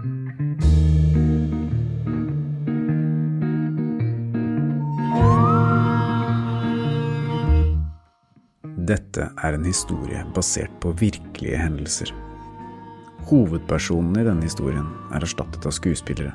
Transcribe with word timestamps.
Dette 0.00 0.08
er 9.36 9.54
en 9.54 9.64
historie 9.68 10.24
basert 10.32 10.72
på 10.80 10.96
virkelige 10.96 11.60
hendelser. 11.60 12.08
Hovedpersonen 13.28 14.16
i 14.16 14.24
denne 14.24 14.48
historien 14.48 14.88
er 15.12 15.20
erstattet 15.20 15.68
av 15.68 15.76
skuespillere. 15.76 16.32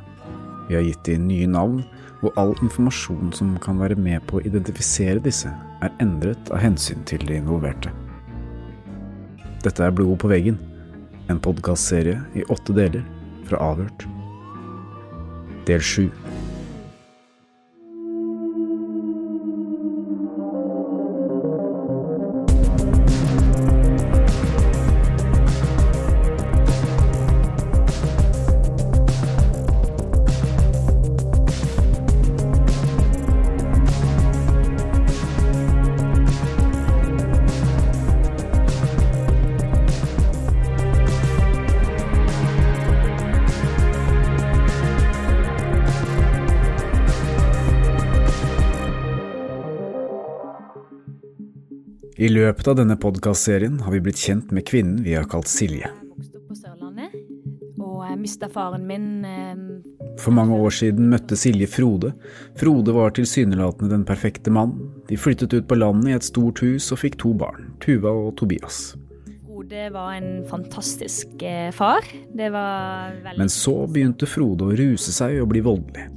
Vi 0.69 0.77
har 0.77 0.85
gitt 0.85 1.01
dem 1.09 1.25
nye 1.25 1.49
navn, 1.49 1.81
og 2.21 2.37
all 2.37 2.53
informasjon 2.61 3.33
som 3.33 3.57
kan 3.65 3.81
være 3.81 3.97
med 3.97 4.21
på 4.29 4.37
å 4.37 4.45
identifisere 4.45 5.17
disse, 5.25 5.49
er 5.81 5.89
endret 6.05 6.53
av 6.53 6.61
hensyn 6.61 7.01
til 7.09 7.25
de 7.25 7.41
involverte. 7.41 7.89
Dette 9.65 9.81
er 9.81 9.89
Blod 9.97 10.21
på 10.21 10.29
veggen, 10.29 10.61
en 11.33 11.41
podkastserie 11.41 12.21
i 12.37 12.45
åtte 12.53 12.77
deler 12.77 13.01
fra 13.45 13.61
Avhørt. 13.71 14.07
Del 15.65 15.81
sju. 15.81 16.09
I 52.25 52.29
løpet 52.29 52.67
av 52.71 52.77
denne 52.79 52.95
podkastserien 52.97 53.75
har 53.85 53.93
vi 53.93 53.99
blitt 54.01 54.17
kjent 54.17 54.49
med 54.55 54.65
kvinnen 54.65 55.03
vi 55.05 55.13
har 55.13 55.27
kalt 55.29 55.45
Silje. 55.51 55.91
Og 57.85 57.99
mista 58.17 58.47
faren 58.49 58.87
min 58.89 59.09
eh, 59.29 59.59
For 60.23 60.33
mange 60.33 60.57
år 60.57 60.73
siden 60.73 61.11
møtte 61.11 61.37
Silje 61.37 61.67
Frode. 61.69 62.15
Frode 62.57 62.95
var 62.95 63.13
tilsynelatende 63.13 63.91
den 63.91 64.05
perfekte 64.07 64.49
mann. 64.49 64.73
De 65.05 65.19
flyttet 65.21 65.53
ut 65.53 65.67
på 65.69 65.77
landet 65.77 66.09
i 66.09 66.15
et 66.15 66.25
stort 66.25 66.63
hus 66.65 66.87
og 66.95 67.03
fikk 67.03 67.19
to 67.21 67.35
barn, 67.37 67.75
Tuva 67.83 68.15
og 68.23 68.31
Tobias. 68.41 68.95
Frode 69.45 69.85
var 69.93 70.15
en 70.15 70.31
fantastisk 70.49 71.45
eh, 71.45 71.69
far. 71.77 72.09
Det 72.33 72.49
var 72.55 73.19
veldig 73.27 73.43
Men 73.43 73.53
så 73.53 73.75
begynte 73.85 74.29
Frode 74.31 74.71
å 74.71 74.79
ruse 74.81 75.13
seg 75.13 75.37
og 75.43 75.51
bli 75.53 75.61
voldelig. 75.67 76.09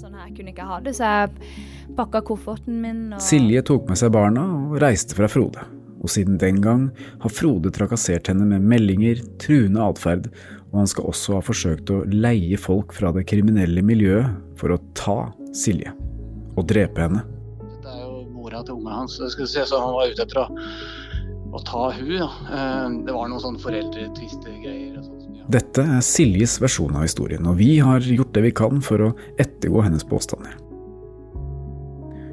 sånn 0.00 0.18
her 0.18 0.34
kunne 0.34 0.50
jeg 0.50 0.56
ikke 0.56 0.72
ha 0.72 0.80
det, 0.82 0.96
så 0.98 1.12
jeg 1.20 1.71
pakka 1.96 2.22
kofferten 2.26 2.80
min 2.82 3.04
og 3.16 3.22
Silje 3.22 3.62
tok 3.68 3.88
med 3.90 4.00
seg 4.00 4.12
barna 4.14 4.44
og 4.70 4.78
reiste 4.82 5.16
fra 5.18 5.28
Frode. 5.30 5.64
Og 6.02 6.10
siden 6.10 6.38
den 6.40 6.58
gang 6.64 6.88
har 7.22 7.30
Frode 7.30 7.70
trakassert 7.74 8.26
henne 8.30 8.46
med 8.48 8.64
meldinger, 8.66 9.20
truende 9.42 9.84
atferd, 9.84 10.30
og 10.72 10.80
han 10.80 10.88
skal 10.90 11.10
også 11.12 11.36
ha 11.36 11.42
forsøkt 11.44 11.92
å 11.94 12.00
leie 12.10 12.58
folk 12.58 12.94
fra 12.96 13.12
det 13.14 13.26
kriminelle 13.30 13.84
miljøet 13.86 14.32
for 14.58 14.74
å 14.74 14.80
ta 14.98 15.18
Silje. 15.54 15.92
Og 16.56 16.66
drepe 16.68 17.04
henne. 17.04 17.22
Dette 17.60 17.92
er 17.92 18.02
jo 18.08 18.24
mora 18.32 18.64
til 18.64 18.78
ungene 18.80 18.96
hans. 19.02 19.14
så 19.18 19.24
Det 19.28 19.34
skulle 19.36 19.52
se 19.52 19.66
som 19.68 19.84
han 19.84 19.94
var 19.94 20.10
ute 20.10 20.24
etter 20.26 20.42
å, 20.42 20.46
å 21.52 21.62
ta 21.68 21.84
hun, 21.92 22.10
da. 22.18 22.30
Eh, 22.48 22.98
Det 23.06 23.14
var 23.14 23.28
noen 23.30 23.44
sånne 23.44 23.62
foreldretvistegreier 23.62 24.98
og 24.98 25.04
sånt. 25.06 25.22
som 25.22 25.32
de 25.32 25.40
har. 25.44 25.48
Dette 25.54 25.86
er 25.98 26.00
Siljes 26.08 26.58
versjon 26.60 26.96
av 26.96 27.06
historien, 27.06 27.46
og 27.46 27.56
vi 27.60 27.78
har 27.78 28.00
gjort 28.00 28.32
det 28.34 28.42
vi 28.48 28.52
kan 28.64 28.80
for 28.84 28.98
å 29.06 29.14
ettergå 29.38 29.84
hennes 29.86 30.04
påstander. 30.04 30.56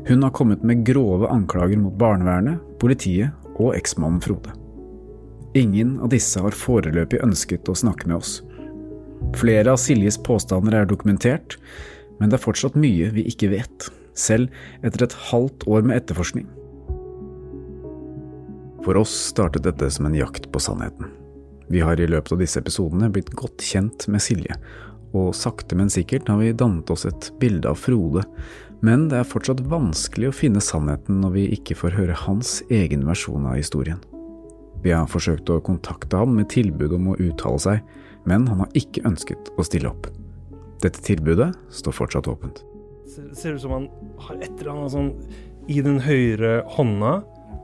Hun 0.10 0.24
har 0.24 0.32
kommet 0.34 0.64
med 0.64 0.86
grove 0.86 1.28
anklager 1.30 1.78
mot 1.78 1.94
barnevernet, 1.94 2.58
politiet 2.82 3.30
og 3.62 3.76
eksmannen 3.78 4.18
Frode. 4.24 4.56
Ingen 5.54 6.00
av 6.02 6.10
disse 6.10 6.42
har 6.42 6.56
foreløpig 6.58 7.20
ønsket 7.22 7.70
å 7.70 7.76
snakke 7.78 8.10
med 8.10 8.18
oss. 8.18 8.40
Flere 9.38 9.76
av 9.76 9.78
Siljes 9.78 10.18
påstander 10.26 10.80
er 10.80 10.90
dokumentert, 10.90 11.60
men 12.18 12.32
det 12.32 12.40
er 12.40 12.42
fortsatt 12.42 12.78
mye 12.80 13.12
vi 13.14 13.28
ikke 13.30 13.52
vet, 13.52 13.90
selv 14.18 14.50
etter 14.82 15.06
et 15.06 15.18
halvt 15.30 15.68
år 15.70 15.86
med 15.86 16.00
etterforskning. 16.02 16.48
For 18.82 18.98
oss 18.98 19.14
startet 19.30 19.68
dette 19.68 19.92
som 19.94 20.08
en 20.10 20.18
jakt 20.18 20.50
på 20.50 20.62
sannheten. 20.64 21.06
Vi 21.70 21.84
har 21.86 22.02
i 22.02 22.10
løpet 22.10 22.34
av 22.34 22.42
disse 22.42 22.58
episodene 22.64 23.12
blitt 23.14 23.30
godt 23.38 23.62
kjent 23.62 24.08
med 24.10 24.26
Silje, 24.26 24.58
og 25.14 25.36
sakte, 25.38 25.78
men 25.78 25.94
sikkert 25.94 26.30
har 26.30 26.42
vi 26.42 26.50
dannet 26.54 26.90
oss 26.90 27.06
et 27.06 27.30
bilde 27.42 27.70
av 27.70 27.78
Frode, 27.78 28.26
men 28.86 29.08
det 29.12 29.20
er 29.20 29.28
fortsatt 29.28 29.62
vanskelig 29.68 30.30
å 30.30 30.36
finne 30.36 30.62
sannheten 30.64 31.20
når 31.24 31.34
vi 31.36 31.46
ikke 31.58 31.76
får 31.80 31.98
høre 31.98 32.16
hans 32.26 32.60
egen 32.72 33.04
versjon 33.08 33.48
av 33.50 33.58
historien. 33.60 34.00
Vi 34.84 34.94
har 34.96 35.10
forsøkt 35.12 35.50
å 35.52 35.60
kontakte 35.64 36.22
ham 36.22 36.38
med 36.38 36.48
tilbud 36.54 36.96
om 36.96 37.12
å 37.12 37.18
uttale 37.20 37.60
seg, 37.60 37.82
men 38.30 38.48
han 38.48 38.64
har 38.64 38.80
ikke 38.80 39.04
ønsket 39.10 39.52
å 39.60 39.66
stille 39.68 39.92
opp. 39.92 40.08
Dette 40.80 41.04
tilbudet 41.04 41.52
står 41.76 41.96
fortsatt 41.98 42.30
åpent. 42.32 42.64
Ser, 43.10 43.28
ser 43.36 43.58
ut 43.58 43.66
som 43.66 43.76
han 43.76 43.90
har 44.24 44.40
et 44.40 44.54
eller 44.62 44.72
annet 44.76 44.96
sånn 44.96 45.12
i 45.70 45.84
den 45.84 46.00
høyre 46.06 46.62
hånda. 46.78 47.20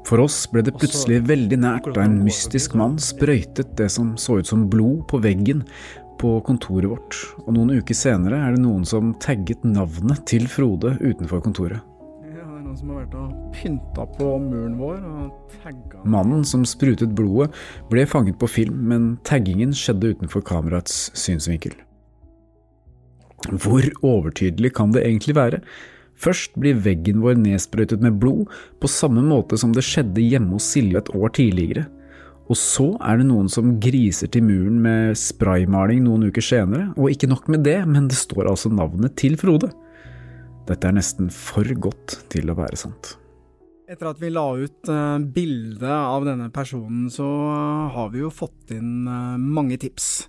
For 0.05 0.21
oss 0.21 0.43
ble 0.51 0.61
det 0.65 0.75
plutselig 0.75 1.23
veldig 1.29 1.57
nært 1.63 1.87
da 1.95 2.03
en 2.05 2.19
mystisk 2.25 2.75
mann 2.77 2.99
sprøytet 3.01 3.71
det 3.79 3.87
som 3.93 4.13
så 4.21 4.41
ut 4.41 4.49
som 4.49 4.67
blod 4.69 5.05
på 5.09 5.21
veggen 5.23 5.63
på 6.21 6.37
kontoret 6.47 6.89
vårt, 6.91 7.17
og 7.45 7.53
noen 7.55 7.75
uker 7.79 7.97
senere 7.97 8.39
er 8.47 8.55
det 8.55 8.63
noen 8.63 8.85
som 8.87 9.13
tagget 9.23 9.63
navnet 9.67 10.23
til 10.29 10.47
Frode 10.51 10.95
utenfor 11.01 11.43
kontoret. 11.45 11.81
Ja, 12.25 12.43
det 12.43 12.43
er 12.43 12.61
noen 12.63 12.77
som 12.79 12.91
har 12.93 13.01
vært 13.03 13.17
og 13.19 13.55
pynta 13.55 14.05
på 14.17 14.29
muren 14.43 14.77
vår 14.79 14.99
og 14.99 15.55
tagga 15.63 16.03
Mannen 16.05 16.45
som 16.47 16.67
sprutet 16.67 17.15
blodet, 17.17 17.51
ble 17.91 18.05
fanget 18.09 18.39
på 18.41 18.49
film, 18.51 18.85
men 18.91 19.09
taggingen 19.27 19.73
skjedde 19.75 20.15
utenfor 20.15 20.45
kameraets 20.45 21.09
synsvinkel. 21.17 21.75
Hvor 23.51 23.85
overtydelig 24.01 24.73
kan 24.77 24.93
det 24.95 25.03
egentlig 25.05 25.35
være? 25.37 25.61
Først 26.15 26.55
blir 26.59 26.77
veggen 26.79 27.19
vår 27.23 27.35
nedsprøytet 27.41 28.01
med 28.03 28.19
blod, 28.21 28.47
på 28.79 28.89
samme 28.89 29.23
måte 29.25 29.59
som 29.59 29.73
det 29.75 29.83
skjedde 29.85 30.23
hjemme 30.23 30.55
hos 30.55 30.69
Silje 30.71 31.01
et 31.01 31.11
år 31.15 31.33
tidligere. 31.35 31.89
Og 32.45 32.57
så 32.59 32.91
er 33.01 33.17
det 33.17 33.25
noen 33.31 33.47
som 33.49 33.73
griser 33.81 34.29
til 34.29 34.45
muren 34.45 34.77
med 34.83 35.17
spraymaling 35.17 36.03
noen 36.05 36.27
uker 36.29 36.45
senere, 36.45 36.91
og 36.93 37.09
ikke 37.09 37.29
nok 37.31 37.49
med 37.49 37.65
det, 37.65 37.79
men 37.89 38.09
det 38.11 38.19
står 38.19 38.51
altså 38.51 38.69
navnet 38.69 39.15
til 39.17 39.37
Frode. 39.41 39.71
Dette 40.69 40.89
er 40.89 40.97
nesten 40.97 41.31
for 41.33 41.65
godt 41.81 42.19
til 42.33 42.49
å 42.49 42.57
være 42.57 42.77
sant. 42.77 43.15
Etter 43.85 44.09
at 44.09 44.21
vi 44.21 44.31
la 44.33 44.45
ut 44.57 44.89
bildet 44.89 45.33
bilde 45.33 45.89
av 45.93 46.25
denne 46.25 46.49
personen, 46.53 47.09
så 47.13 47.25
eh, 47.25 47.91
har 47.93 48.09
vi 48.13 48.23
jo 48.23 48.31
fått 48.33 48.73
inn 48.73 49.05
eh, 49.05 49.35
mange 49.37 49.77
tips. 49.81 50.25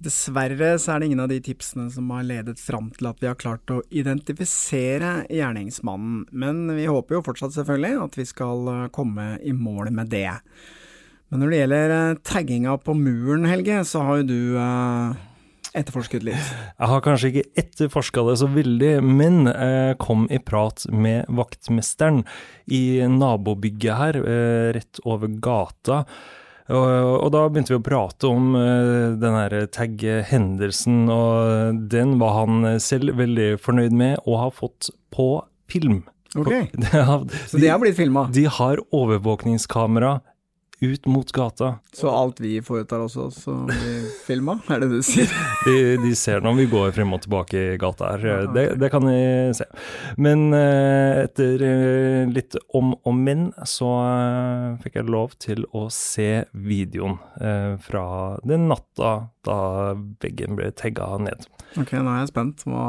Dessverre 0.00 0.78
så 0.80 0.94
er 0.94 1.00
det 1.00 1.10
ingen 1.10 1.20
av 1.20 1.28
de 1.28 1.42
tipsene 1.44 1.90
som 1.92 2.08
har 2.14 2.24
ledet 2.24 2.56
fram 2.56 2.88
til 2.96 3.10
at 3.10 3.20
vi 3.20 3.28
har 3.28 3.36
klart 3.36 3.68
å 3.68 3.82
identifisere 3.92 5.26
gjerningsmannen, 5.28 6.22
men 6.32 6.62
vi 6.72 6.88
håper 6.88 7.18
jo 7.18 7.24
fortsatt 7.26 7.52
selvfølgelig 7.58 8.00
at 8.06 8.16
vi 8.16 8.28
skal 8.28 8.72
eh, 8.72 8.86
komme 8.96 9.34
i 9.44 9.52
mål 9.52 9.92
med 10.00 10.12
det. 10.16 10.38
Men 11.30 11.42
når 11.44 11.50
det 11.52 11.58
gjelder 11.62 11.92
eh, 11.96 12.14
tagginga 12.26 12.76
på 12.82 12.94
muren, 12.98 13.44
Helge, 13.46 13.80
så 13.86 14.02
har 14.06 14.20
jo 14.22 14.26
du 14.32 14.56
eh, 14.58 15.12
etterforsket 15.78 16.24
litt. 16.26 16.48
Jeg 16.80 16.90
har 16.90 17.04
kanskje 17.04 17.30
ikke 17.30 17.44
etterforska 17.62 18.24
det 18.26 18.34
så 18.40 18.48
veldig, 18.50 18.92
men 19.06 19.44
jeg 19.46 19.98
kom 20.02 20.24
i 20.34 20.40
prat 20.42 20.82
med 20.90 21.30
vaktmesteren 21.30 22.24
i 22.74 22.82
nabobygget 23.06 23.94
her, 24.00 24.18
eh, 24.24 24.66
rett 24.74 24.98
over 25.06 25.30
gata. 25.38 26.02
Og, 26.70 26.86
og 27.24 27.30
da 27.34 27.44
begynte 27.50 27.72
vi 27.72 27.78
å 27.80 27.82
prate 27.86 28.28
om 28.30 28.52
eh, 28.58 29.14
den 29.22 29.34
her 29.38 29.54
tag-hendelsen, 29.74 31.04
og 31.10 31.80
den 31.90 32.16
var 32.20 32.36
han 32.42 32.66
selv 32.82 33.14
veldig 33.18 33.52
fornøyd 33.62 33.94
med 34.02 34.18
å 34.26 34.36
ha 34.44 34.50
fått 34.54 34.90
på 35.14 35.30
film. 35.70 36.02
Ok, 36.38 36.50
Det 36.82 36.90
har- 36.94 37.24
Så 37.50 37.58
det 37.58 37.70
har 37.72 37.78
blitt 37.82 37.96
filma? 37.98 38.26
De 38.34 38.44
har 38.46 38.78
overvåkningskamera 38.94 40.20
ut 40.80 41.06
mot 41.06 41.32
gata. 41.32 41.74
Så 41.92 42.10
alt 42.10 42.40
vi 42.40 42.60
foretar 42.64 43.02
oss 43.04 43.16
også 43.20 43.54
blir 43.68 44.06
filma, 44.24 44.56
er 44.72 44.84
det 44.84 44.90
du 44.92 45.00
sier? 45.04 45.30
De, 45.66 45.74
de 46.00 46.12
ser 46.16 46.40
når 46.40 46.56
vi 46.62 46.66
går 46.72 46.94
frem 46.96 47.12
og 47.12 47.20
tilbake 47.24 47.64
i 47.74 47.78
gata 47.80 48.14
her. 48.14 48.46
Det, 48.54 48.64
det 48.80 48.88
kan 48.92 49.04
de 49.04 49.18
se. 49.56 49.66
Men 50.20 50.48
eh, 50.56 51.26
etter 51.26 51.64
eh, 51.66 52.30
litt 52.32 52.56
om 52.76 52.94
og 52.94 53.16
men, 53.16 53.50
så 53.68 53.90
eh, 54.06 54.78
fikk 54.84 55.00
jeg 55.00 55.12
lov 55.12 55.36
til 55.42 55.66
å 55.76 55.86
se 55.92 56.46
videoen 56.52 57.18
fra 57.84 58.04
den 58.46 58.68
natta 58.70 59.12
da 59.46 59.94
veggen 60.22 60.56
ble 60.58 60.68
tegga 60.76 61.14
ned. 61.22 61.46
Ok, 61.78 61.92
nå 61.96 62.10
er 62.10 62.24
jeg 62.24 62.30
spent. 62.32 62.64
Hva, 62.66 62.84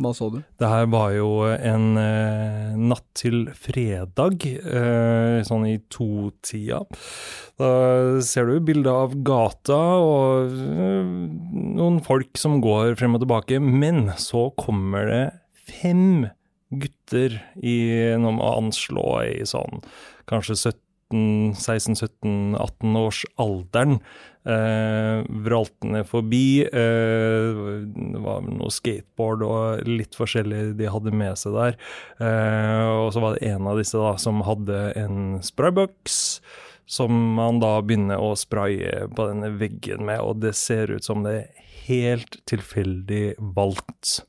hva 0.00 0.12
så 0.16 0.30
du? 0.32 0.38
Det 0.60 0.70
her 0.70 0.86
var 0.92 1.12
jo 1.14 1.28
en 1.52 1.98
eh, 2.00 2.76
natt 2.80 3.06
til 3.18 3.50
fredag, 3.52 4.46
eh, 4.48 5.40
sånn 5.46 5.66
i 5.68 5.76
to-tida. 5.92 6.80
Da 7.60 7.72
ser 8.24 8.48
du 8.48 8.64
bilde 8.64 8.90
av 8.90 9.14
gata 9.26 9.80
og 10.00 10.54
eh, 10.56 11.12
noen 11.76 12.00
folk 12.06 12.40
som 12.40 12.62
går 12.64 12.96
frem 13.00 13.18
og 13.18 13.24
tilbake, 13.26 13.60
men 13.60 14.08
så 14.20 14.48
kommer 14.58 15.10
det 15.10 15.24
fem 15.68 16.30
gutter 16.74 17.38
i 17.62 17.76
noe 18.18 18.34
med 18.34 18.42
å 18.42 18.56
anslå 18.64 19.08
i 19.28 19.44
sånn 19.46 19.84
kanskje 20.30 20.56
17 20.56 20.83
16-17-18 21.54 22.98
års 23.00 23.24
alderen 23.40 23.98
eh, 24.48 25.24
vraltende 25.46 26.04
forbi. 26.08 26.64
Eh, 26.64 27.62
det 27.94 28.22
var 28.24 28.44
noe 28.46 28.72
skateboard 28.72 29.44
og 29.46 29.88
litt 29.88 30.16
forskjellig 30.18 30.74
de 30.78 30.90
hadde 30.90 31.14
med 31.14 31.40
seg 31.40 31.56
der. 31.56 31.80
Eh, 32.20 32.84
og 33.04 33.10
så 33.14 33.24
var 33.24 33.36
det 33.36 33.54
en 33.54 33.70
av 33.70 33.80
disse 33.80 34.00
da 34.00 34.14
som 34.20 34.44
hadde 34.46 34.86
en 35.00 35.40
sprayboks. 35.44 36.20
Som 36.84 37.16
man 37.38 37.62
da 37.62 37.78
begynner 37.80 38.20
å 38.20 38.34
spraye 38.36 39.06
på 39.16 39.28
denne 39.30 39.54
veggen 39.56 40.04
med, 40.04 40.20
og 40.20 40.42
det 40.42 40.52
ser 40.58 40.92
ut 40.92 41.06
som 41.06 41.22
det 41.24 41.38
er 41.38 41.70
helt 41.86 42.36
tilfeldig 42.50 43.38
valgt. 43.56 44.20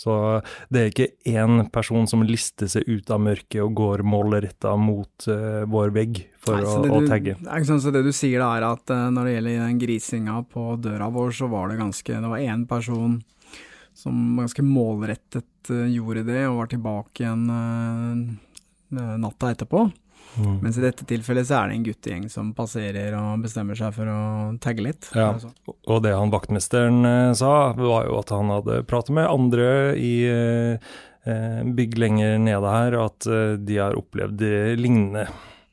Så 0.00 0.14
det 0.72 0.80
er 0.80 0.90
ikke 0.90 1.08
én 1.28 1.66
person 1.72 2.08
som 2.08 2.24
lister 2.24 2.70
seg 2.72 2.88
ut 2.88 3.10
av 3.12 3.20
mørket 3.22 3.60
og 3.64 3.74
går 3.76 4.04
målretta 4.06 4.72
mot 4.80 5.28
uh, 5.28 5.66
vår 5.68 5.92
vegg 5.96 6.22
for 6.40 6.56
Nei, 6.56 6.64
å, 6.64 6.76
du, 6.84 6.92
å 6.96 7.00
tagge. 7.10 7.36
Sånn, 7.68 7.82
så 7.84 7.92
det 7.92 8.04
du 8.06 8.12
sier 8.16 8.40
da 8.40 8.52
er 8.56 8.68
at 8.70 8.94
uh, 8.94 9.08
når 9.12 9.28
det 9.28 9.34
gjelder 9.36 9.64
den 9.66 9.82
grisinga 9.82 10.38
på 10.48 10.66
døra 10.80 11.10
vår, 11.12 11.34
så 11.36 11.50
var 11.52 11.72
det 11.72 11.80
ganske 11.82 12.20
Det 12.24 12.32
var 12.32 12.44
én 12.44 12.66
person 12.70 13.18
som 14.00 14.20
ganske 14.38 14.64
målrettet 14.64 15.72
uh, 15.72 15.86
gjorde 15.90 16.24
det, 16.30 16.44
og 16.48 16.62
var 16.62 16.70
tilbake 16.72 17.26
igjen 17.26 17.44
natta 18.90 19.52
etterpå. 19.52 19.84
Mm. 20.38 20.56
Mens 20.62 20.78
i 20.78 20.84
dette 20.84 21.06
tilfellet 21.08 21.48
så 21.48 21.58
er 21.58 21.70
det 21.70 21.76
en 21.76 21.84
guttegjeng 21.88 22.26
som 22.30 22.52
passerer 22.56 23.14
og 23.18 23.44
bestemmer 23.44 23.78
seg 23.78 23.94
for 23.96 24.10
å 24.10 24.20
tagge 24.62 24.84
litt. 24.86 25.10
Ja. 25.16 25.32
Altså. 25.34 25.50
Og 25.90 26.02
det 26.04 26.14
han 26.14 26.32
vaktmesteren 26.32 27.04
eh, 27.08 27.30
sa, 27.38 27.54
var 27.78 28.08
jo 28.08 28.18
at 28.20 28.34
han 28.34 28.52
hadde 28.54 28.82
pratet 28.90 29.14
med 29.16 29.30
andre 29.30 29.70
i 29.98 30.14
eh, 30.30 30.90
eh, 31.26 31.62
bygg 31.78 31.98
lenger 32.00 32.36
nede 32.42 32.74
her, 32.76 32.98
og 32.98 33.08
at 33.10 33.30
eh, 33.30 33.56
de 33.58 33.80
har 33.82 33.98
opplevd 33.98 34.38
det 34.42 34.60
lignende. 34.80 35.26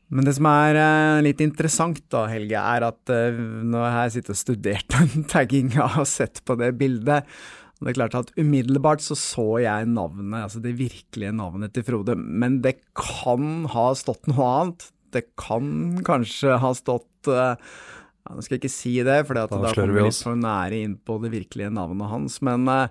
Men 0.08 0.24
det 0.24 0.38
som 0.38 0.48
er 0.48 0.78
litt 1.20 1.42
interessant 1.44 2.00
da, 2.14 2.30
Helge, 2.32 2.56
er 2.56 2.86
at 2.88 3.12
når 3.12 3.88
jeg 3.92 4.14
sitter 4.14 4.34
og 4.34 4.40
studerer 4.40 4.86
den 4.96 5.26
tagginga 5.28 5.90
og 6.00 6.08
sett 6.08 6.40
på 6.48 6.56
det 6.60 6.72
bildet, 6.80 7.28
og 7.78 7.86
det 7.86 7.92
er 7.92 7.98
klart 8.00 8.16
at 8.18 8.32
umiddelbart 8.40 9.04
så 9.06 9.16
så 9.18 9.46
jeg 9.62 9.90
navnet, 9.92 10.34
altså 10.48 10.62
det 10.64 10.78
virkelige 10.80 11.34
navnet 11.38 11.76
til 11.76 11.86
Frode, 11.86 12.16
men 12.18 12.62
det 12.64 12.80
kan 12.98 13.68
ha 13.74 13.92
stått 13.98 14.26
noe 14.32 14.48
annet. 14.62 14.88
Det 15.14 15.24
kan 15.40 16.02
kanskje 16.06 16.58
ha 16.60 16.74
stått 16.76 17.30
uh, 17.32 17.54
ja, 17.56 18.34
Nå 18.36 18.42
skal 18.44 18.58
jeg 18.58 18.64
ikke 18.66 18.74
si 18.74 18.92
det, 19.08 19.22
for 19.24 19.38
da 19.38 19.46
Da 19.48 19.72
kommer 19.72 19.94
vi 19.96 20.04
litt 20.10 20.26
for 20.26 20.36
nære 20.36 20.82
inn 20.84 20.98
på 21.00 21.16
det 21.24 21.32
virkelige 21.32 21.70
navnet 21.72 22.12
hans, 22.12 22.42
men 22.44 22.68
uh, 22.68 22.90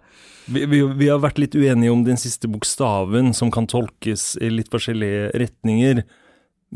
Vi, 0.48 0.62
vi, 0.70 0.80
vi 0.96 1.10
har 1.10 1.20
vært 1.20 1.42
litt 1.42 1.58
uenige 1.58 1.92
om 1.92 2.06
den 2.06 2.20
siste 2.20 2.48
bokstaven, 2.48 3.34
som 3.36 3.52
kan 3.52 3.68
tolkes 3.68 4.32
i 4.40 4.52
litt 4.54 4.72
forskjellige 4.72 5.34
retninger. 5.42 6.06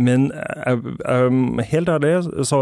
Men 0.00 0.28
eh, 0.32 1.64
helt 1.72 1.90
ærlig 1.90 2.12
så 2.46 2.60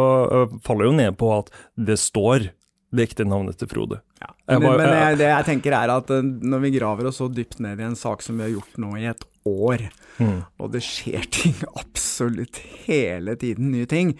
faller 0.64 0.88
jo 0.88 0.94
ned 0.96 1.18
på 1.20 1.28
at 1.34 1.50
det 1.76 1.98
står 2.00 2.48
det 2.90 3.04
ekte 3.10 3.24
navnet 3.28 3.58
til 3.60 3.68
Frode. 3.68 4.00
Ja, 4.22 4.30
Jeg 4.48 4.60
men, 4.60 4.68
var- 4.70 4.78
men 4.78 4.88
jeg- 4.94 5.18
det 5.18 5.26
jeg 5.28 5.44
tenker 5.44 5.72
er 5.76 5.90
at 5.96 6.10
eh, 6.10 6.22
når 6.22 6.60
vi 6.64 6.70
graver 6.78 7.06
oss 7.10 7.18
så 7.20 7.28
dypt 7.32 7.60
ned 7.60 7.78
i 7.80 7.84
en 7.84 7.96
sak 7.96 8.22
som 8.22 8.38
vi 8.38 8.44
har 8.46 8.54
gjort 8.60 8.78
nå 8.78 8.94
i 8.98 9.04
et 9.10 9.24
år, 9.46 9.88
Mm. 10.18 10.40
og 10.58 10.72
det 10.72 10.80
skjer 10.82 11.22
ting 11.30 11.54
absolutt 11.78 12.56
hele 12.88 13.36
tiden, 13.36 13.70
nye 13.70 13.86
ting, 13.86 14.14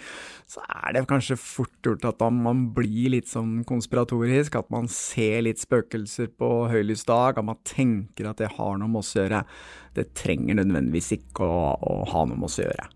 så 0.46 0.60
er 0.68 0.92
det 0.94 1.06
kanskje 1.10 1.36
fort 1.36 1.72
gjort 1.82 2.04
at 2.06 2.18
da 2.20 2.28
man 2.30 2.68
blir 2.72 3.10
litt 3.10 3.26
sånn 3.26 3.64
konspiratorisk, 3.66 4.54
at 4.60 4.70
man 4.70 4.86
ser 4.86 5.42
litt 5.42 5.58
spøkelser 5.58 6.28
på 6.38 6.68
høylys 6.70 7.04
dag, 7.04 7.36
at 7.36 7.44
man 7.44 7.58
tenker 7.64 8.30
at 8.30 8.36
det 8.38 8.52
har 8.56 8.78
noe 8.78 8.86
med 8.88 9.00
oss 9.02 9.14
å 9.16 9.24
gjøre. 9.26 9.42
Det 9.94 10.14
trenger 10.14 10.54
nødvendigvis 10.60 11.10
ikke 11.18 11.42
å, 11.44 11.74
å 11.82 12.06
ha 12.12 12.24
noe 12.24 12.36
med 12.38 12.44
oss 12.46 12.60
å 12.62 12.68
gjøre. 12.68 12.86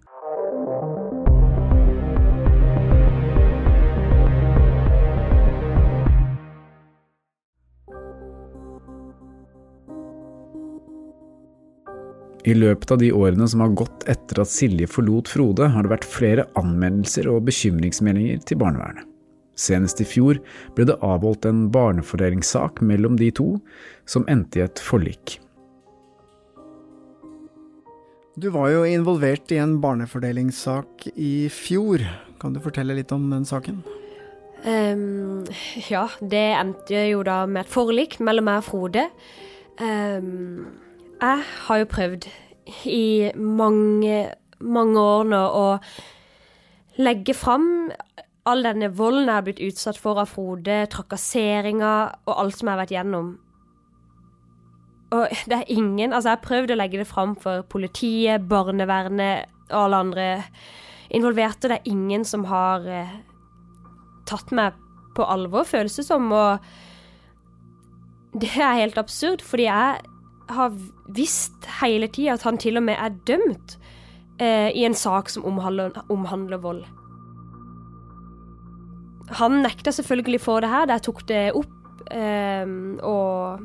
I 12.42 12.54
løpet 12.56 12.90
av 12.90 12.98
de 12.98 13.12
årene 13.14 13.46
som 13.46 13.62
har 13.62 13.74
gått 13.78 14.02
etter 14.10 14.40
at 14.42 14.50
Silje 14.50 14.88
forlot 14.90 15.30
Frode, 15.30 15.68
har 15.70 15.84
det 15.84 15.92
vært 15.92 16.08
flere 16.08 16.48
anmeldelser 16.58 17.28
og 17.30 17.44
bekymringsmeldinger 17.46 18.42
til 18.48 18.58
barnevernet. 18.58 19.06
Senest 19.54 20.00
i 20.02 20.06
fjor 20.08 20.40
ble 20.74 20.86
det 20.88 20.96
avholdt 21.04 21.46
en 21.46 21.66
barnefordelingssak 21.70 22.80
mellom 22.82 23.18
de 23.20 23.28
to, 23.36 23.46
som 24.08 24.26
endte 24.32 24.58
i 24.58 24.64
et 24.64 24.82
forlik. 24.82 25.36
Du 28.40 28.48
var 28.50 28.70
jo 28.72 28.84
involvert 28.88 29.52
i 29.52 29.60
en 29.60 29.76
barnefordelingssak 29.82 31.10
i 31.14 31.50
fjor. 31.52 32.02
Kan 32.40 32.56
du 32.56 32.62
fortelle 32.64 32.96
litt 32.96 33.12
om 33.12 33.28
den 33.30 33.44
saken? 33.46 33.82
Um, 34.64 35.44
ja, 35.90 36.06
det 36.18 36.46
endte 36.56 37.06
jo 37.10 37.22
da 37.26 37.42
med 37.50 37.66
et 37.66 37.70
forlik 37.70 38.16
mellom 38.24 38.48
meg 38.48 38.62
og 38.62 38.70
Frode. 38.70 39.04
Ehm, 39.82 40.64
jeg 41.22 41.44
har 41.66 41.78
jo 41.78 41.90
prøvd 41.90 42.26
i 42.90 43.30
mange, 43.38 44.16
mange 44.58 45.00
år 45.00 45.28
nå 45.30 45.42
å 45.54 45.66
legge 46.98 47.34
fram 47.36 47.92
all 48.48 48.64
denne 48.66 48.90
volden 48.98 49.28
jeg 49.28 49.36
har 49.38 49.46
blitt 49.46 49.62
utsatt 49.62 49.98
for 50.02 50.18
av 50.18 50.32
Frode, 50.32 50.80
trakasseringer 50.90 52.26
og 52.26 52.34
alt 52.34 52.58
som 52.58 52.68
jeg 52.68 52.74
har 52.74 52.82
vært 52.82 52.94
gjennom. 52.96 53.32
Og 55.12 55.42
det 55.46 55.58
er 55.60 55.70
ingen 55.70 56.12
Altså, 56.12 56.30
jeg 56.30 56.38
har 56.38 56.46
prøvd 56.46 56.72
å 56.72 56.80
legge 56.80 56.98
det 57.02 57.08
fram 57.08 57.36
for 57.38 57.62
politiet, 57.70 58.48
barnevernet 58.48 59.50
og 59.70 59.80
alle 59.84 60.00
andre 60.06 60.28
involverte. 61.14 61.68
Det 61.68 61.78
er 61.78 61.92
ingen 61.92 62.24
som 62.26 62.48
har 62.50 62.86
eh, 62.88 63.18
tatt 64.26 64.50
meg 64.50 64.74
på 65.14 65.26
alvor, 65.28 65.68
føles 65.68 66.00
det 66.00 66.06
som. 66.08 66.32
Og 66.32 66.58
det 68.40 68.54
er 68.56 68.80
helt 68.80 68.98
absurd, 68.98 69.44
fordi 69.44 69.68
jeg 69.68 70.00
har 70.56 70.72
visst 71.08 71.66
hele 71.80 72.08
tida 72.08 72.34
at 72.34 72.42
han 72.46 72.58
til 72.58 72.76
og 72.80 72.82
med 72.86 72.96
er 72.98 73.14
dømt 73.28 73.76
eh, 74.40 74.70
i 74.74 74.84
en 74.84 74.94
sak 74.94 75.28
som 75.32 75.44
omhandler, 75.44 75.92
omhandler 76.12 76.58
vold. 76.62 76.84
Han 79.38 79.62
nekta 79.64 79.92
selvfølgelig 79.94 80.40
for 80.44 80.60
det 80.64 80.70
her 80.72 80.90
jeg 80.92 81.04
tok 81.06 81.22
det 81.30 81.44
opp, 81.56 81.72
eh, 82.12 82.66
og 83.06 83.62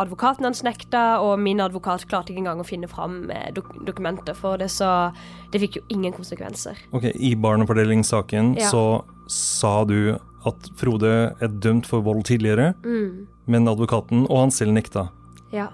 advokaten 0.00 0.46
hans 0.48 0.62
nekta, 0.64 1.18
og 1.20 1.36
min 1.42 1.60
advokat 1.60 2.06
klarte 2.08 2.32
ikke 2.32 2.40
engang 2.46 2.62
å 2.62 2.66
finne 2.66 2.88
fram 2.88 3.26
eh, 3.30 3.50
dok 3.54 3.68
dokumenter 3.86 4.34
for 4.38 4.56
det, 4.62 4.70
så 4.72 5.10
det 5.52 5.60
fikk 5.62 5.76
jo 5.80 5.82
ingen 5.92 6.14
konsekvenser. 6.16 6.78
Ok, 6.96 7.10
I 7.14 7.34
barnefordelingssaken 7.36 8.54
Ja. 8.58 8.70
så 8.72 9.04
sa 9.28 9.84
du 9.84 10.16
at 10.48 10.70
Frode 10.80 11.12
er 11.40 11.48
dømt 11.62 11.86
for 11.86 12.00
vold 12.02 12.24
tidligere, 12.26 12.72
Mm, 12.82 13.26
men 13.46 13.68
advokaten 13.68 14.24
og 14.30 14.38
han 14.46 14.50
selv 14.50 14.72
nekta. 14.72 15.10
ja. 15.52 15.68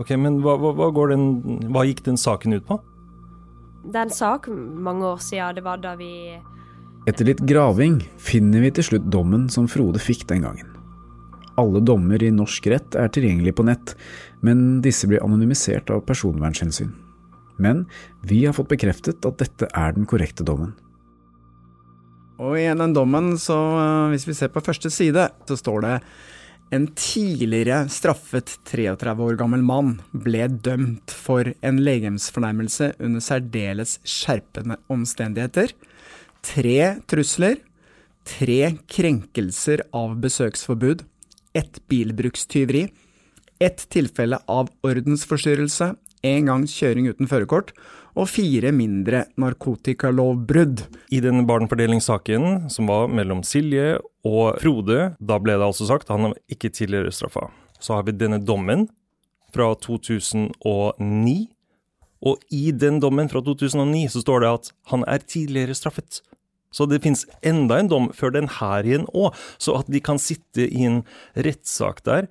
Ok, 0.00 0.14
Men 0.16 0.40
hva, 0.44 0.56
hva, 0.56 0.72
hva, 0.76 0.88
går 0.96 1.12
den, 1.12 1.26
hva 1.74 1.84
gikk 1.84 2.04
den 2.06 2.16
saken 2.20 2.56
ut 2.56 2.64
på? 2.68 2.78
Det 3.84 3.96
er 3.96 4.06
en 4.06 4.14
sak 4.14 4.48
mange 4.48 5.04
år 5.04 5.20
siden. 5.24 5.58
Det 5.58 5.64
var 5.64 5.80
da 5.82 5.94
vi 5.98 6.38
Etter 7.08 7.24
litt 7.24 7.40
graving 7.48 8.02
finner 8.20 8.60
vi 8.60 8.72
til 8.76 8.84
slutt 8.84 9.06
dommen 9.12 9.48
som 9.52 9.68
Frode 9.70 10.00
fikk 10.02 10.26
den 10.28 10.44
gangen. 10.44 10.68
Alle 11.60 11.80
dommer 11.84 12.20
i 12.22 12.32
norsk 12.32 12.68
rett 12.72 12.96
er 12.96 13.08
tilgjengelig 13.12 13.54
på 13.56 13.64
nett, 13.68 13.94
men 14.44 14.82
disse 14.84 15.08
blir 15.08 15.24
anonymisert 15.24 15.90
av 15.92 16.04
personvernhensyn. 16.08 16.92
Men 17.60 17.86
vi 18.24 18.44
har 18.46 18.56
fått 18.56 18.70
bekreftet 18.72 19.26
at 19.28 19.40
dette 19.40 19.68
er 19.68 19.96
den 19.96 20.08
korrekte 20.08 20.46
dommen. 20.46 20.72
Og 22.40 22.56
i 22.56 22.68
den 22.68 22.94
dommen, 22.96 23.34
så 23.40 23.56
eh, 23.76 24.12
hvis 24.14 24.24
vi 24.28 24.36
ser 24.36 24.52
på 24.52 24.62
første 24.64 24.92
side, 24.92 25.26
så 25.48 25.58
står 25.60 25.84
det 25.84 25.96
en 26.70 26.86
tidligere 26.94 27.88
straffet 27.90 28.52
33 28.68 29.14
år 29.26 29.38
gammel 29.40 29.62
mann 29.66 29.96
ble 30.14 30.46
dømt 30.62 31.10
for 31.10 31.50
en 31.66 31.80
legemsfornærmelse 31.82 32.92
under 33.02 33.24
særdeles 33.24 33.96
skjerpende 34.06 34.78
omstendigheter, 34.92 35.74
tre 36.46 36.78
trusler, 37.10 37.58
tre 38.26 38.76
krenkelser 38.86 39.82
av 39.96 40.14
besøksforbud, 40.22 41.02
ett 41.58 41.82
bilbrukstyveri, 41.90 42.86
ett 43.60 43.82
tilfelle 43.90 44.38
av 44.46 44.70
ordensforstyrrelse, 44.86 45.94
en 46.22 46.46
gangs 46.52 46.76
kjøring 46.76 47.10
uten 47.10 47.28
førerkort, 47.28 47.74
og 48.18 48.28
fire 48.30 48.72
mindre 48.74 49.24
narkotikalovbrudd. 49.40 50.84
I 51.14 51.20
den 51.24 51.44
barnefordelingssaken 51.48 52.70
som 52.72 52.90
var 52.90 53.10
mellom 53.12 53.42
Silje 53.46 53.98
og 54.26 54.58
Frode, 54.62 55.12
da 55.20 55.38
ble 55.42 55.56
det 55.58 55.68
altså 55.68 55.88
sagt 55.90 56.10
han 56.12 56.30
er 56.30 56.38
ikke 56.52 56.72
tidligere 56.74 57.14
straffa. 57.14 57.48
Så 57.80 57.96
har 57.96 58.06
vi 58.08 58.16
denne 58.16 58.40
dommen 58.42 58.88
fra 59.54 59.72
2009. 59.74 61.38
Og 62.20 62.42
i 62.52 62.68
den 62.76 63.00
dommen 63.00 63.30
fra 63.32 63.40
2009 63.44 64.04
så 64.12 64.24
står 64.24 64.44
det 64.44 64.50
at 64.58 64.74
han 64.92 65.06
er 65.08 65.24
tidligere 65.24 65.76
straffet. 65.78 66.20
Så 66.70 66.86
det 66.86 67.00
finnes 67.02 67.24
enda 67.42 67.80
en 67.80 67.88
dom 67.90 68.10
før 68.14 68.34
den 68.36 68.46
her 68.60 68.86
igjen 68.86 69.08
òg, 69.10 69.34
så 69.58 69.80
at 69.80 69.88
de 69.90 70.02
kan 70.04 70.20
sitte 70.22 70.68
i 70.68 70.84
en 70.86 71.00
rettssak 71.34 72.04
der. 72.06 72.28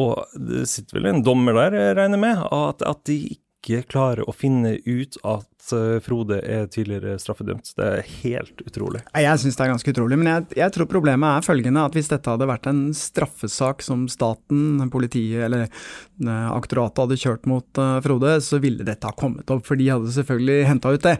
Og 0.00 0.24
det 0.34 0.66
sitter 0.70 0.98
vel 0.98 1.10
en 1.10 1.22
dommer 1.26 1.54
der, 1.58 1.76
jeg 1.76 1.96
regner 1.98 2.20
med, 2.20 2.42
at, 2.50 2.82
at 2.86 3.04
de 3.06 3.18
ikke 3.36 3.49
klarer 3.90 4.24
å 4.28 4.32
finne 4.32 4.76
ut 4.86 5.16
at 5.26 5.72
eh, 5.76 5.98
Frode 6.04 6.40
er 6.40 6.66
tidligere 6.72 7.18
straffedømt. 7.20 7.72
Det 7.76 7.86
er 7.86 8.08
helt 8.22 8.62
utrolig. 8.64 9.02
Jeg 9.14 9.40
syns 9.42 9.58
det 9.58 9.64
er 9.64 9.72
ganske 9.74 9.92
utrolig, 9.94 10.18
men 10.20 10.30
jeg, 10.32 10.46
jeg, 10.62 10.74
tror 10.74 10.88
problemet 10.90 11.28
er 11.36 11.46
følgende 11.46 11.84
at 11.84 11.96
hvis 11.96 12.10
dette 12.12 12.32
hadde 12.32 12.48
vært 12.48 12.70
en 12.70 12.82
straffesak 12.96 13.84
som 13.84 14.06
staten, 14.10 14.80
politiet 14.92 15.44
eller 15.46 15.66
eh, 15.66 16.48
aktoratet 16.50 17.04
hadde 17.04 17.20
kjørt 17.20 17.46
mot 17.50 17.82
uh, 17.82 18.00
Frode, 18.04 18.38
så 18.44 18.60
ville 18.62 18.86
dette 18.86 19.06
ha 19.06 19.16
kommet 19.16 19.50
opp, 19.52 19.66
for 19.68 19.80
de 19.80 19.90
hadde 19.92 20.16
selvfølgelig 20.16 20.66
henta 20.70 20.94
ut 20.96 21.06
det. 21.06 21.18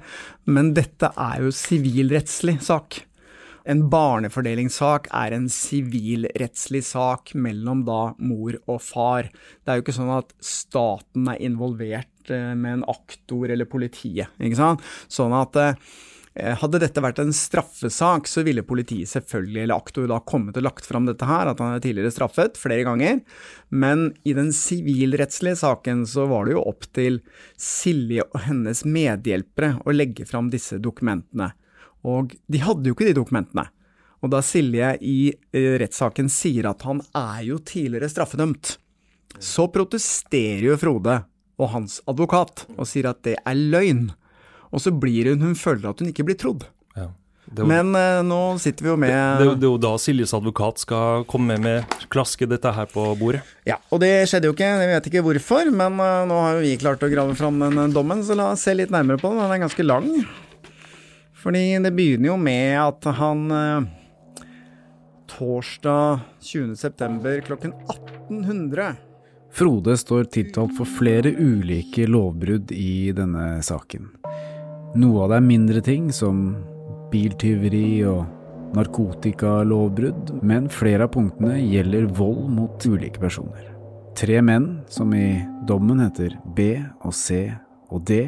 Men 0.50 0.74
dette 0.76 1.12
er 1.14 1.44
jo 1.44 1.54
sivilrettslig 1.54 2.60
sak. 2.64 3.02
En 3.68 3.84
barnefordelingssak 3.92 5.10
er 5.12 5.36
en 5.36 5.48
sivilrettslig 5.52 6.84
sak 6.86 7.34
mellom 7.34 7.84
da 7.88 8.14
mor 8.18 8.56
og 8.66 8.80
far. 8.84 9.28
Det 9.64 9.72
er 9.72 9.80
jo 9.80 9.84
ikke 9.84 9.98
sånn 9.98 10.14
at 10.16 10.32
staten 10.44 11.28
er 11.28 11.42
involvert 11.44 12.08
Eh, 12.30 12.54
med 12.54 12.72
en 12.72 12.84
aktor 12.84 13.50
eller 13.50 13.64
politiet. 13.64 14.30
ikke 14.38 14.58
sant? 14.58 14.84
Sånn 15.10 15.32
at 15.34 15.56
eh, 15.60 16.54
hadde 16.60 16.80
dette 16.82 17.02
vært 17.02 17.20
en 17.22 17.32
straffesak, 17.34 18.28
så 18.30 18.44
ville 18.46 18.64
politiet 18.66 19.10
selvfølgelig, 19.10 19.64
eller 19.64 19.80
aktor, 19.80 20.06
da 20.10 20.20
kommet 20.20 20.58
og 20.60 20.66
lagt 20.66 20.86
fram 20.88 21.08
dette 21.08 21.26
her, 21.26 21.50
at 21.50 21.62
han 21.62 21.74
er 21.74 21.82
tidligere 21.84 22.14
straffet 22.14 22.60
flere 22.60 22.86
ganger. 22.86 23.22
Men 23.70 24.10
i 24.24 24.34
den 24.36 24.52
sivilrettslige 24.56 25.58
saken 25.62 26.04
så 26.10 26.28
var 26.30 26.46
det 26.46 26.56
jo 26.58 26.66
opp 26.70 26.86
til 26.96 27.20
Silje 27.58 28.26
og 28.28 28.44
hennes 28.46 28.84
medhjelpere 28.86 29.78
å 29.84 29.96
legge 29.96 30.28
fram 30.28 30.52
disse 30.52 30.78
dokumentene. 30.82 31.52
Og 32.06 32.34
de 32.50 32.62
hadde 32.64 32.88
jo 32.88 32.96
ikke 32.96 33.10
de 33.10 33.16
dokumentene. 33.18 33.66
Og 34.20 34.32
da 34.32 34.42
Silje 34.44 34.94
i 35.00 35.32
eh, 35.32 35.76
rettssaken 35.80 36.28
sier 36.32 36.68
at 36.70 36.84
han 36.88 37.00
er 37.16 37.44
jo 37.46 37.60
tidligere 37.64 38.10
straffedømt, 38.12 38.76
så 39.40 39.68
protesterer 39.72 40.66
jo 40.72 40.80
Frode 40.80 41.22
og 41.60 41.72
hans 41.74 42.00
advokat 42.10 42.66
og 42.76 42.88
sier 42.88 43.10
at 43.12 43.22
det 43.26 43.38
er 43.40 43.56
løgn. 43.56 44.10
Og 44.70 44.82
så 44.84 44.92
blir 44.94 45.32
hun 45.32 45.42
Hun 45.42 45.56
føler 45.58 45.90
at 45.90 46.00
hun 46.00 46.10
ikke 46.10 46.26
blir 46.28 46.38
trodd. 46.38 46.66
Ja. 46.94 47.08
Men 47.66 47.94
eh, 47.98 48.20
nå 48.22 48.58
sitter 48.62 48.84
vi 48.84 48.90
jo 48.92 48.98
med 49.00 49.10
det, 49.10 49.22
det, 49.40 49.54
det, 49.58 49.66
er 49.66 49.72
jo 49.72 49.80
da 49.82 49.94
Siljes 49.98 50.34
advokat 50.36 50.84
skal 50.84 51.24
komme 51.30 51.56
med 51.58 51.64
med 51.64 51.96
klaske 52.12 52.46
dette 52.46 52.70
her 52.76 52.86
på 52.90 53.08
bordet. 53.18 53.40
Ja, 53.66 53.80
og 53.90 54.02
det 54.04 54.28
skjedde 54.30 54.50
jo 54.50 54.54
ikke. 54.54 54.68
Jeg 54.68 54.92
vet 54.92 55.08
ikke 55.10 55.24
hvorfor, 55.26 55.72
men 55.72 55.98
eh, 56.04 56.20
nå 56.28 56.44
har 56.44 56.58
jo 56.58 56.62
vi 56.66 56.76
klart 56.80 57.02
å 57.02 57.10
grave 57.10 57.34
fram 57.38 57.58
den 57.62 57.80
uh, 57.80 57.88
dommen, 57.90 58.22
så 58.26 58.36
la 58.38 58.52
oss 58.52 58.68
se 58.68 58.76
litt 58.76 58.92
nærmere 58.92 59.18
på 59.20 59.32
den. 59.32 59.42
Den 59.42 59.56
er 59.56 59.64
ganske 59.64 59.86
lang. 59.86 60.06
Fordi 61.40 61.64
det 61.80 61.92
begynner 61.96 62.32
jo 62.32 62.36
med 62.40 62.74
at 62.80 63.06
han 63.16 63.46
uh, 63.48 63.88
Torsdag 65.30 66.20
20.9. 66.44 67.40
klokken 67.46 67.72
1800 67.88 68.96
Frode 69.50 69.96
står 69.98 70.28
tiltalt 70.30 70.76
for 70.76 70.86
flere 70.86 71.32
ulike 71.32 72.06
lovbrudd 72.06 72.70
i 72.72 73.10
denne 73.16 73.58
saken. 73.66 74.06
Noe 75.00 75.24
av 75.24 75.32
det 75.32 75.40
er 75.40 75.46
mindre 75.48 75.82
ting, 75.82 76.10
som 76.14 76.52
biltyveri 77.10 78.04
og 78.06 78.76
narkotikalovbrudd, 78.78 80.36
men 80.46 80.70
flere 80.70 81.08
av 81.08 81.14
punktene 81.16 81.58
gjelder 81.58 82.06
vold 82.14 82.46
mot 82.54 82.86
ulike 82.86 83.22
personer. 83.22 83.72
Tre 84.18 84.38
menn, 84.42 84.84
som 84.90 85.10
i 85.14 85.40
dommen 85.66 86.02
heter 86.04 86.36
B 86.54 86.76
og 87.02 87.14
C 87.14 87.48
og 87.90 88.04
D, 88.06 88.22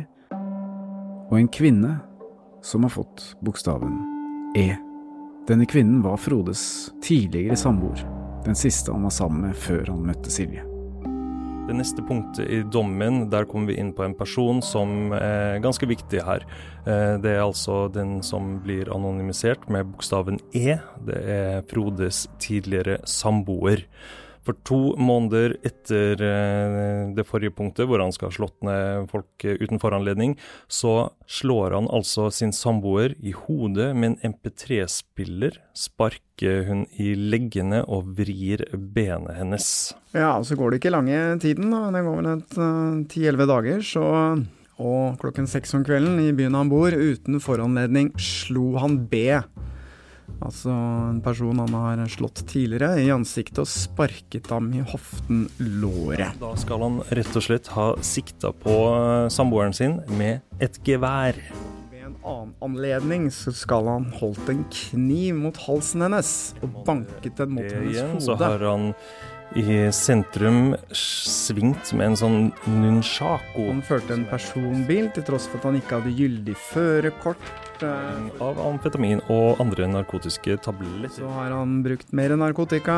og 1.30 1.38
en 1.38 1.50
kvinne 1.54 2.00
som 2.62 2.82
har 2.86 2.90
fått 2.90 3.36
bokstaven 3.40 3.98
E. 4.56 4.76
Denne 5.48 5.66
kvinnen 5.66 6.02
var 6.02 6.16
Frodes 6.16 6.92
tidligere 7.02 7.56
samboer, 7.56 8.04
den 8.44 8.58
siste 8.58 8.92
han 8.94 9.02
var 9.02 9.14
sammen 9.14 9.48
med 9.48 9.58
før 9.58 9.90
han 9.90 10.04
møtte 10.06 10.30
Silje. 10.30 10.62
Det 11.62 11.76
neste 11.78 12.02
punktet 12.02 12.48
i 12.50 12.60
dommen, 12.66 13.28
der 13.30 13.46
kommer 13.46 13.70
vi 13.70 13.78
inn 13.78 13.92
på 13.94 14.02
en 14.02 14.16
person 14.18 14.58
som 14.66 15.12
er 15.14 15.60
ganske 15.62 15.86
viktig 15.86 16.24
her. 16.26 16.42
Eh, 16.82 17.14
det 17.22 17.36
er 17.36 17.44
altså 17.44 17.86
den 17.94 18.16
som 18.26 18.56
blir 18.64 18.90
anonymisert 18.90 19.68
med 19.70 19.92
bokstaven 19.92 20.40
E. 20.58 20.80
Det 21.06 21.20
er 21.36 21.62
Frodes 21.70 22.24
tidligere 22.42 22.98
samboer. 23.06 23.86
For 24.42 24.58
to 24.66 24.80
måneder 24.98 25.54
etter 25.62 26.18
eh, 26.26 27.12
det 27.14 27.24
forrige 27.28 27.54
punktet, 27.54 27.86
hvor 27.86 28.02
han 28.02 28.14
skal 28.14 28.30
ha 28.30 28.36
slått 28.36 28.56
ned 28.66 29.10
folk 29.12 29.46
uten 29.46 29.78
foranledning, 29.82 30.34
så 30.66 31.12
slår 31.30 31.76
han 31.78 31.90
altså 31.92 32.28
sin 32.34 32.54
samboer 32.56 33.14
i 33.22 33.34
hodet 33.36 33.92
med 33.94 34.16
en 34.16 34.34
MP3-spiller, 34.34 35.60
sparker 35.78 36.66
hun 36.66 36.84
i 36.98 37.12
leggene 37.14 37.84
og 37.86 38.14
vrir 38.18 38.66
benet 38.72 39.38
hennes. 39.38 39.68
Ja, 40.10 40.34
så 40.42 40.58
går 40.58 40.72
det 40.72 40.82
ikke 40.82 40.96
lange 40.96 41.20
tiden, 41.42 41.70
da. 41.70 41.86
Det 41.94 42.02
går 42.08 42.18
vel 42.18 42.32
et 42.34 42.58
eh, 42.58 42.98
ti-elleve 43.14 43.48
dager, 43.50 43.86
så 43.86 44.08
og 44.82 45.20
klokken 45.20 45.46
seks 45.46 45.76
om 45.76 45.84
kvelden 45.86 46.16
i 46.24 46.32
byen 46.34 46.56
han 46.58 46.70
bor, 46.72 46.90
uten 46.90 47.38
foranledning, 47.44 48.10
slo 48.18 48.72
han 48.82 49.04
B 49.06 49.28
Altså 50.42 50.72
en 50.74 51.20
person 51.22 51.60
han 51.62 51.74
har 51.76 52.00
slått 52.10 52.42
tidligere 52.50 52.98
i 53.02 53.10
ansiktet 53.14 53.62
og 53.62 53.70
sparket 53.70 54.50
ham 54.50 54.72
i 54.74 54.82
hoften 54.82 55.44
låret. 55.82 56.34
Da 56.40 56.54
skal 56.58 56.82
han 56.82 57.02
rett 57.14 57.36
og 57.38 57.46
slett 57.46 57.70
ha 57.76 57.92
sikta 58.02 58.50
på 58.64 58.74
eh, 58.90 59.28
samboeren 59.30 59.76
sin 59.76 60.00
med 60.18 60.42
et 60.62 60.80
gevær. 60.86 61.38
Ved 61.92 62.08
en 62.08 62.16
annen 62.18 62.56
anledning 62.64 63.28
så 63.34 63.54
skal 63.54 63.86
han 63.90 64.08
holdt 64.18 64.50
en 64.50 64.64
kniv 64.74 65.38
mot 65.44 65.62
halsen 65.68 66.08
hennes 66.08 66.32
og 66.62 66.80
banket 66.88 67.38
den 67.38 67.54
mot 67.58 67.68
hennes 67.68 68.02
hode. 68.02 68.24
Så 68.26 68.40
har 68.42 68.66
han 68.66 68.90
i 69.58 69.92
sentrum 69.92 70.72
svingt 70.96 71.92
med 71.92 72.12
en 72.12 72.16
sånn 72.18 72.38
nunchako. 72.66 73.68
Han 73.68 73.82
førte 73.84 74.16
en 74.16 74.24
personbil 74.30 75.10
til 75.12 75.26
tross 75.28 75.46
for 75.50 75.60
at 75.60 75.68
han 75.68 75.78
ikke 75.78 75.98
hadde 76.00 76.14
gyldig 76.16 76.56
førerkort. 76.70 77.52
Av 77.82 78.58
amfetamin 78.62 79.22
og 79.32 79.60
andre 79.62 79.88
narkotiske 79.90 80.58
tabletter. 80.64 81.12
Så 81.20 81.30
har 81.34 81.52
han 81.54 81.80
brukt 81.84 82.12
mer 82.16 82.34
narkotika, 82.38 82.96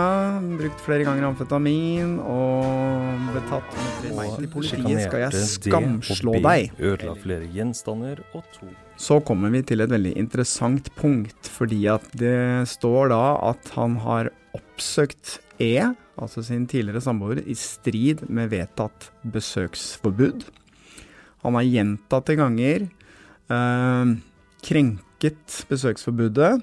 brukt 0.60 0.80
flere 0.84 1.06
ganger 1.08 1.28
amfetamin 1.30 2.16
og 2.20 3.28
ble 3.32 3.44
tatt 3.50 3.76
med 3.78 4.38
Til 4.38 4.50
politiet 4.52 5.06
skal 5.06 5.26
jeg 5.26 5.44
skamslå 5.54 6.38
deg. 6.44 6.74
Ødela 6.78 7.16
flere 7.20 7.48
gjenstander 7.54 8.24
og 8.32 8.44
to 8.56 8.70
så 8.94 9.16
kommer 9.26 9.50
vi 9.50 9.58
til 9.66 9.82
et 9.82 9.90
veldig 9.90 10.12
interessant 10.20 10.86
punkt, 10.94 11.48
fordi 11.50 11.80
at 11.90 12.04
det 12.14 12.62
står 12.70 13.10
da 13.10 13.22
at 13.50 13.72
han 13.74 13.96
har 14.04 14.30
oppsøkt 14.54 15.40
E, 15.62 15.78
altså 16.18 16.42
sin 16.42 16.66
tidligere 16.70 17.02
samboer, 17.02 17.40
i 17.46 17.54
strid 17.58 18.24
med 18.28 18.50
vedtatt 18.50 19.10
besøksforbud. 19.34 20.46
Han 21.44 21.58
har 21.58 21.66
gjentatte 21.68 22.34
ganger 22.38 22.86
øh, 23.52 24.14
krenket 24.64 25.60
besøksforbudet 25.68 26.56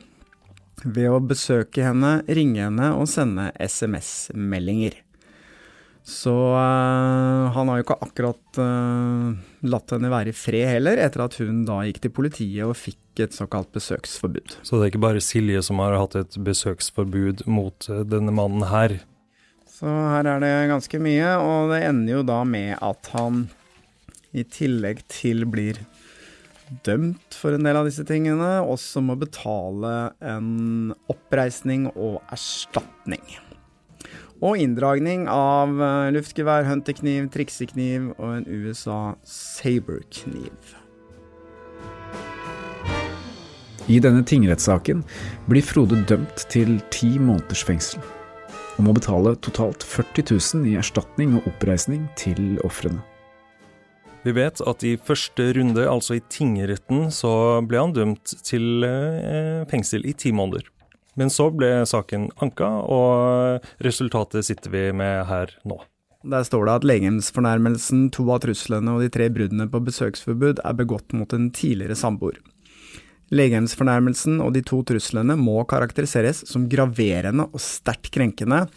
ved 0.82 1.08
å 1.12 1.22
besøke 1.22 1.86
henne, 1.86 2.20
ringe 2.26 2.64
henne 2.66 2.92
og 2.98 3.10
sende 3.10 3.52
SMS-meldinger. 3.62 4.98
Så 6.02 6.34
øh, 6.34 7.52
han 7.54 7.70
har 7.70 7.78
jo 7.78 7.86
ikke 7.86 8.00
akkurat 8.02 8.60
øh, 8.60 9.36
latt 9.70 9.94
henne 9.94 10.10
være 10.10 10.34
i 10.34 10.36
fred 10.36 10.66
heller, 10.74 10.98
etter 10.98 11.28
at 11.28 11.38
hun 11.38 11.62
da 11.68 11.84
gikk 11.86 12.02
til 12.02 12.14
politiet 12.18 12.66
og 12.66 12.74
fikk 12.80 13.22
et 13.22 13.38
såkalt 13.38 13.70
besøksforbud. 13.76 14.58
Så 14.66 14.80
det 14.80 14.88
er 14.88 14.94
ikke 14.96 15.06
bare 15.06 15.22
Silje 15.22 15.62
som 15.66 15.82
har 15.84 16.00
hatt 16.00 16.18
et 16.18 16.40
besøksforbud 16.42 17.46
mot 17.46 17.90
øh, 17.94 18.02
denne 18.10 18.34
mannen 18.34 18.66
her? 18.72 18.98
Så 19.70 19.90
her 19.90 20.28
er 20.30 20.42
det 20.42 20.54
ganske 20.74 21.02
mye, 21.02 21.36
og 21.42 21.72
det 21.74 21.84
ender 21.86 22.18
jo 22.18 22.26
da 22.26 22.42
med 22.50 22.76
at 22.82 23.14
han 23.14 23.46
i 24.34 24.44
tillegg 24.48 25.04
til 25.12 25.46
blir 25.50 25.80
dømt 26.86 27.36
for 27.38 27.56
en 27.56 27.66
del 27.66 27.78
av 27.80 27.88
disse 27.88 28.06
tingene, 28.08 28.60
også 28.64 29.04
må 29.04 29.18
betale 29.20 30.12
en 30.24 30.94
oppreisning 31.12 31.90
og 31.92 32.22
erstatning. 32.32 33.24
Og 34.42 34.58
inndragning 34.58 35.28
av 35.30 35.76
eh, 35.78 36.12
luftgevær, 36.16 36.66
hunterkniv, 36.66 37.28
triksekniv 37.34 38.14
og 38.16 38.40
en 38.40 38.48
USA 38.50 39.14
Saber-kniv. 39.22 40.78
I 43.92 44.00
denne 44.02 44.24
tingrettssaken 44.26 45.04
blir 45.50 45.66
Frode 45.66 46.00
dømt 46.10 46.46
til 46.54 46.80
ti 46.94 47.16
måneders 47.20 47.64
fengsel, 47.66 48.02
og 48.78 48.86
må 48.88 48.98
betale 48.98 49.36
totalt 49.46 49.86
40 49.86 50.26
000 50.32 50.74
i 50.74 50.78
erstatning 50.80 51.36
og 51.38 51.50
oppreisning 51.52 52.08
til 52.18 52.58
ofrene. 52.66 53.02
Vi 54.22 54.34
vet 54.38 54.62
at 54.70 54.84
i 54.86 54.98
første 55.02 55.48
runde, 55.58 55.88
altså 55.90 56.20
i 56.20 56.26
tingretten, 56.30 57.08
så 57.10 57.32
ble 57.66 57.80
han 57.82 57.94
dømt 57.96 58.36
til 58.46 58.86
eh, 58.86 59.64
fengsel 59.72 60.06
i 60.06 60.14
ti 60.14 60.30
måneder. 60.36 60.68
Men 61.18 61.34
så 61.34 61.50
ble 61.50 61.82
saken 61.90 62.30
anka, 62.44 62.70
og 62.86 63.66
resultatet 63.82 64.46
sitter 64.46 64.72
vi 64.72 64.84
med 64.96 65.26
her 65.26 65.56
nå. 65.66 65.80
Der 66.22 66.46
står 66.46 66.68
det 66.68 66.76
at 66.78 66.86
legemsfornærmelsen, 66.86 68.12
to 68.14 68.28
av 68.30 68.44
truslene 68.44 68.94
og 68.94 69.02
de 69.02 69.10
tre 69.10 69.26
bruddene 69.34 69.66
på 69.72 69.82
besøksforbud 69.88 70.62
er 70.62 70.78
begått 70.78 71.18
mot 71.18 71.34
en 71.34 71.50
tidligere 71.50 71.98
samboer. 71.98 72.38
Legemsfornærmelsen 73.34 74.38
og 74.44 74.54
de 74.54 74.62
to 74.68 74.84
truslene 74.86 75.34
må 75.40 75.64
karakteriseres 75.66 76.44
som 76.46 76.70
graverende 76.70 77.48
og 77.50 77.64
sterkt 77.64 78.12
krenkende, 78.14 78.68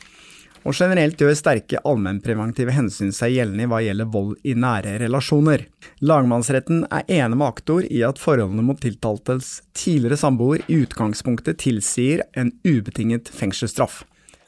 og 0.65 0.77
generelt 0.77 1.21
gjør 1.21 1.37
sterke 1.37 1.81
allmennpreventive 1.85 2.73
hensyn 2.75 3.13
seg 3.15 3.37
gjeldende 3.37 3.69
hva 3.71 3.83
gjelder 3.85 4.11
vold 4.13 4.35
i 4.49 4.57
nære 4.57 4.97
relasjoner. 5.05 5.67
Lagmannsretten 6.01 6.87
er 6.89 7.05
enig 7.21 7.39
med 7.39 7.47
aktor 7.47 7.85
i 7.85 8.01
at 8.07 8.21
forholdene 8.21 8.65
mot 8.65 8.81
tiltaltes 8.81 9.59
tidligere 9.77 10.21
samboer 10.21 10.65
i 10.67 10.81
utgangspunktet 10.85 11.61
tilsier 11.65 12.25
en 12.33 12.55
ubetinget 12.65 13.29
fengselsstraff. 13.33 14.03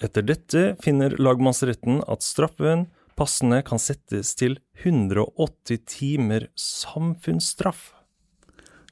Etter 0.04 0.25
dette 0.25 0.64
finner 0.85 1.16
lagmannsretten 1.20 2.02
at 2.08 2.25
straffen 2.25 2.87
passende 3.16 3.62
kan 3.64 3.80
settes 3.80 4.35
til 4.37 4.58
180 4.85 5.85
timer 5.88 6.49
samfunnsstraff. 6.61 7.95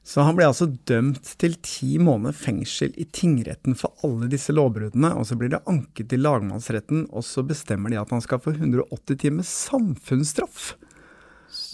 Så 0.05 0.21
han 0.21 0.37
ble 0.37 0.45
altså 0.45 0.67
dømt 0.85 1.31
til 1.41 1.55
ti 1.65 1.95
måneder 1.97 2.35
fengsel 2.37 2.93
i 3.01 3.07
tingretten 3.09 3.73
for 3.77 3.95
alle 4.05 4.29
disse 4.29 4.53
lovbruddene, 4.53 5.09
og 5.17 5.25
så 5.25 5.37
blir 5.39 5.49
det 5.55 5.63
anket 5.65 6.11
til 6.11 6.21
lagmannsretten, 6.21 7.07
og 7.09 7.25
så 7.25 7.41
bestemmer 7.45 7.89
de 7.89 7.97
at 7.97 8.13
han 8.13 8.21
skal 8.21 8.41
få 8.43 8.53
180 8.53 9.17
timer 9.23 9.47
samfunnsstraff. 9.49 10.75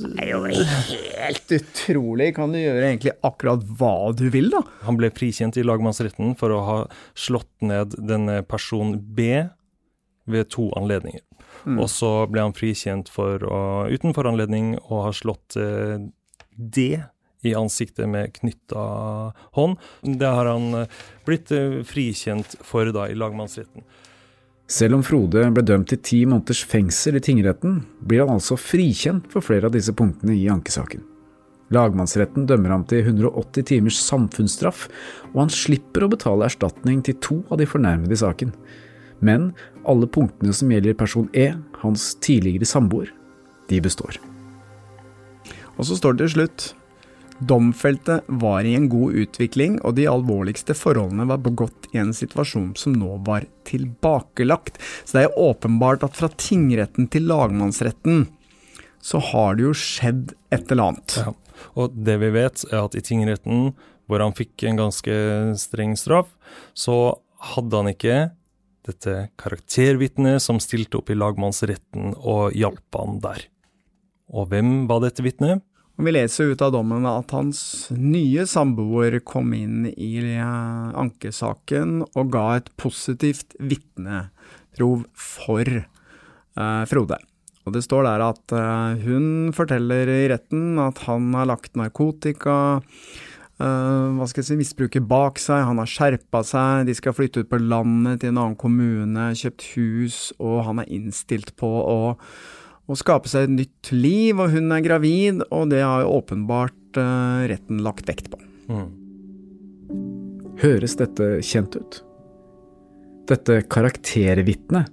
Det 0.01 0.13
er 0.23 0.31
jo 0.31 0.45
helt 0.47 1.53
utrolig. 1.57 2.31
Kan 2.37 2.53
du 2.53 2.61
gjøre 2.61 2.87
egentlig 2.87 3.15
akkurat 3.25 3.63
hva 3.79 3.95
du 4.15 4.27
vil, 4.31 4.51
da? 4.53 4.63
Han 4.87 4.99
ble 4.99 5.11
frikjent 5.13 5.57
i 5.59 5.65
lagmannsretten 5.65 6.35
for 6.39 6.55
å 6.55 6.63
ha 6.67 6.77
slått 7.17 7.51
ned 7.65 7.97
denne 7.99 8.41
person 8.47 8.95
B 9.15 9.43
ved 10.31 10.51
to 10.53 10.69
anledninger. 10.79 11.23
Mm. 11.65 11.81
Og 11.81 11.89
så 11.91 12.11
ble 12.31 12.45
han 12.47 12.55
frikjent 12.55 13.11
for 13.11 13.43
å, 13.43 13.61
uten 13.91 14.15
foranledning 14.15 14.77
å 14.87 15.07
ha 15.07 15.15
slått 15.15 15.57
eh, 15.59 15.97
D 16.55 17.01
i 17.47 17.55
ansiktet 17.57 18.09
med 18.09 18.33
knytta 18.37 18.85
hånd. 19.57 19.77
Det 20.01 20.27
har 20.27 20.49
han 20.51 20.83
eh, 20.83 20.97
blitt 21.27 21.51
eh, 21.55 21.81
frikjent 21.87 22.57
for 22.65 22.89
da 22.93 23.07
i 23.09 23.17
lagmannsretten. 23.17 23.85
Selv 24.71 24.95
om 24.95 25.03
Frode 25.03 25.43
ble 25.51 25.63
dømt 25.67 25.89
til 25.91 25.99
ti 25.99 26.21
måneders 26.23 26.61
fengsel 26.63 27.17
i 27.19 27.23
tingretten, 27.23 27.81
blir 28.07 28.23
han 28.23 28.37
altså 28.37 28.55
frikjent 28.59 29.27
for 29.31 29.43
flere 29.43 29.67
av 29.67 29.75
disse 29.75 29.91
punktene 29.97 30.37
i 30.37 30.47
ankesaken. 30.51 31.03
Lagmannsretten 31.71 32.45
dømmer 32.47 32.73
ham 32.75 32.85
til 32.87 33.03
180 33.03 33.67
timers 33.67 33.99
samfunnsstraff, 34.03 34.87
og 35.31 35.45
han 35.45 35.51
slipper 35.51 36.05
å 36.05 36.11
betale 36.11 36.47
erstatning 36.47 36.99
til 37.03 37.19
to 37.23 37.37
av 37.49 37.59
de 37.59 37.67
fornærmede 37.67 38.15
i 38.15 38.21
saken. 38.23 38.51
Men 39.23 39.51
alle 39.87 40.09
punktene 40.11 40.55
som 40.55 40.71
gjelder 40.71 40.97
person 40.99 41.29
E, 41.35 41.51
hans 41.83 42.11
tidligere 42.23 42.67
samboer, 42.67 43.11
de 43.71 43.79
består. 43.83 44.19
Og 45.77 45.87
så 45.87 45.97
står 45.99 46.15
det 46.15 46.27
til 46.27 46.33
slutt 46.35 46.71
Domfelte 47.41 48.19
var 48.27 48.67
i 48.67 48.75
en 48.77 48.87
god 48.89 49.15
utvikling, 49.23 49.79
og 49.81 49.95
de 49.97 50.05
alvorligste 50.09 50.75
forholdene 50.77 51.25
var 51.29 51.41
begått 51.41 51.87
i 51.91 51.99
en 52.01 52.13
situasjon 52.13 52.75
som 52.77 52.93
nå 52.93 53.15
var 53.25 53.47
tilbakelagt. 53.67 54.77
Så 55.05 55.17
det 55.17 55.23
er 55.25 55.39
åpenbart 55.39 56.05
at 56.05 56.17
fra 56.17 56.29
tingretten 56.29 57.09
til 57.11 57.25
lagmannsretten 57.31 58.27
så 59.01 59.21
har 59.31 59.57
det 59.57 59.65
jo 59.65 59.73
skjedd 59.77 60.35
et 60.53 60.69
eller 60.69 60.91
annet. 60.91 61.17
Ja. 61.17 61.33
Og 61.81 61.95
det 62.05 62.19
vi 62.21 62.29
vet, 62.35 62.61
er 62.69 62.83
at 62.83 62.97
i 62.97 63.01
tingretten, 63.05 63.71
hvor 64.05 64.21
han 64.21 64.37
fikk 64.37 64.67
en 64.67 64.77
ganske 64.83 65.17
streng 65.61 65.97
straff, 65.97 66.29
så 66.77 67.17
hadde 67.55 67.81
han 67.81 67.89
ikke 67.89 68.19
dette 68.85 69.15
karaktervitnet 69.41 70.41
som 70.41 70.61
stilte 70.61 70.99
opp 71.01 71.09
i 71.09 71.17
lagmannsretten 71.17 72.15
og 72.17 72.53
hjalp 72.57 72.97
han 72.97 73.19
der. 73.23 73.45
Og 74.31 74.49
hvem 74.53 74.85
var 74.89 75.03
dette 75.03 75.25
vitnet? 75.25 75.65
Vi 76.01 76.09
leser 76.09 76.49
ut 76.49 76.61
av 76.65 76.71
dommen 76.73 77.03
at 77.05 77.29
hans 77.35 77.59
nye 77.93 78.47
samboer 78.49 79.19
kom 79.21 79.51
inn 79.53 79.83
i 79.91 80.15
eh, 80.33 80.87
ankesaken 80.97 81.99
og 82.07 82.31
ga 82.33 82.45
et 82.57 82.71
positivt 82.81 83.53
vitneprov 83.61 85.03
for 85.13 85.67
eh, 85.69 86.83
Frode. 86.89 87.19
Og 87.69 87.75
det 87.75 87.83
står 87.85 88.07
der 88.07 88.23
at 88.31 88.55
eh, 88.57 89.03
hun 89.03 89.51
forteller 89.53 90.09
i 90.09 90.23
retten 90.31 90.79
at 90.81 91.03
han 91.05 91.27
har 91.37 91.51
lagt 91.51 91.77
narkotika, 91.77 92.55
uh, 93.61 94.07
hva 94.17 94.25
skal 94.25 94.41
jeg 94.41 94.47
si, 94.47 94.57
misbruket 94.57 95.05
bak 95.05 95.37
seg, 95.41 95.67
han 95.67 95.77
har 95.83 95.91
skjerpa 95.91 96.41
seg, 96.47 96.87
de 96.89 96.95
skal 96.97 97.13
flytte 97.13 97.43
ut 97.43 97.51
på 97.51 97.61
landet 97.61 98.23
til 98.23 98.33
en 98.33 98.41
annen 98.41 98.57
kommune, 98.57 99.27
kjøpt 99.37 99.67
hus, 99.75 100.17
og 100.41 100.63
han 100.65 100.81
er 100.81 100.89
innstilt 100.97 101.53
på 101.61 101.69
å 101.69 101.99
å 102.89 102.97
skape 102.97 103.29
seg 103.31 103.47
et 103.47 103.53
nytt 103.53 103.91
liv, 103.93 104.39
og 104.39 104.53
hun 104.55 104.71
er 104.73 104.85
gravid, 104.85 105.43
og 105.49 105.69
det 105.71 105.83
har 105.85 106.03
jo 106.03 106.15
åpenbart 106.19 106.99
uh, 106.99 107.45
retten 107.51 107.83
lagt 107.85 108.07
vekt 108.09 108.31
på. 108.33 108.39
Mm. 108.71 108.89
Høres 110.61 110.97
dette 110.99 111.29
kjent 111.45 111.77
ut? 111.77 112.01
Dette 113.29 113.61
karaktervitnet 113.71 114.91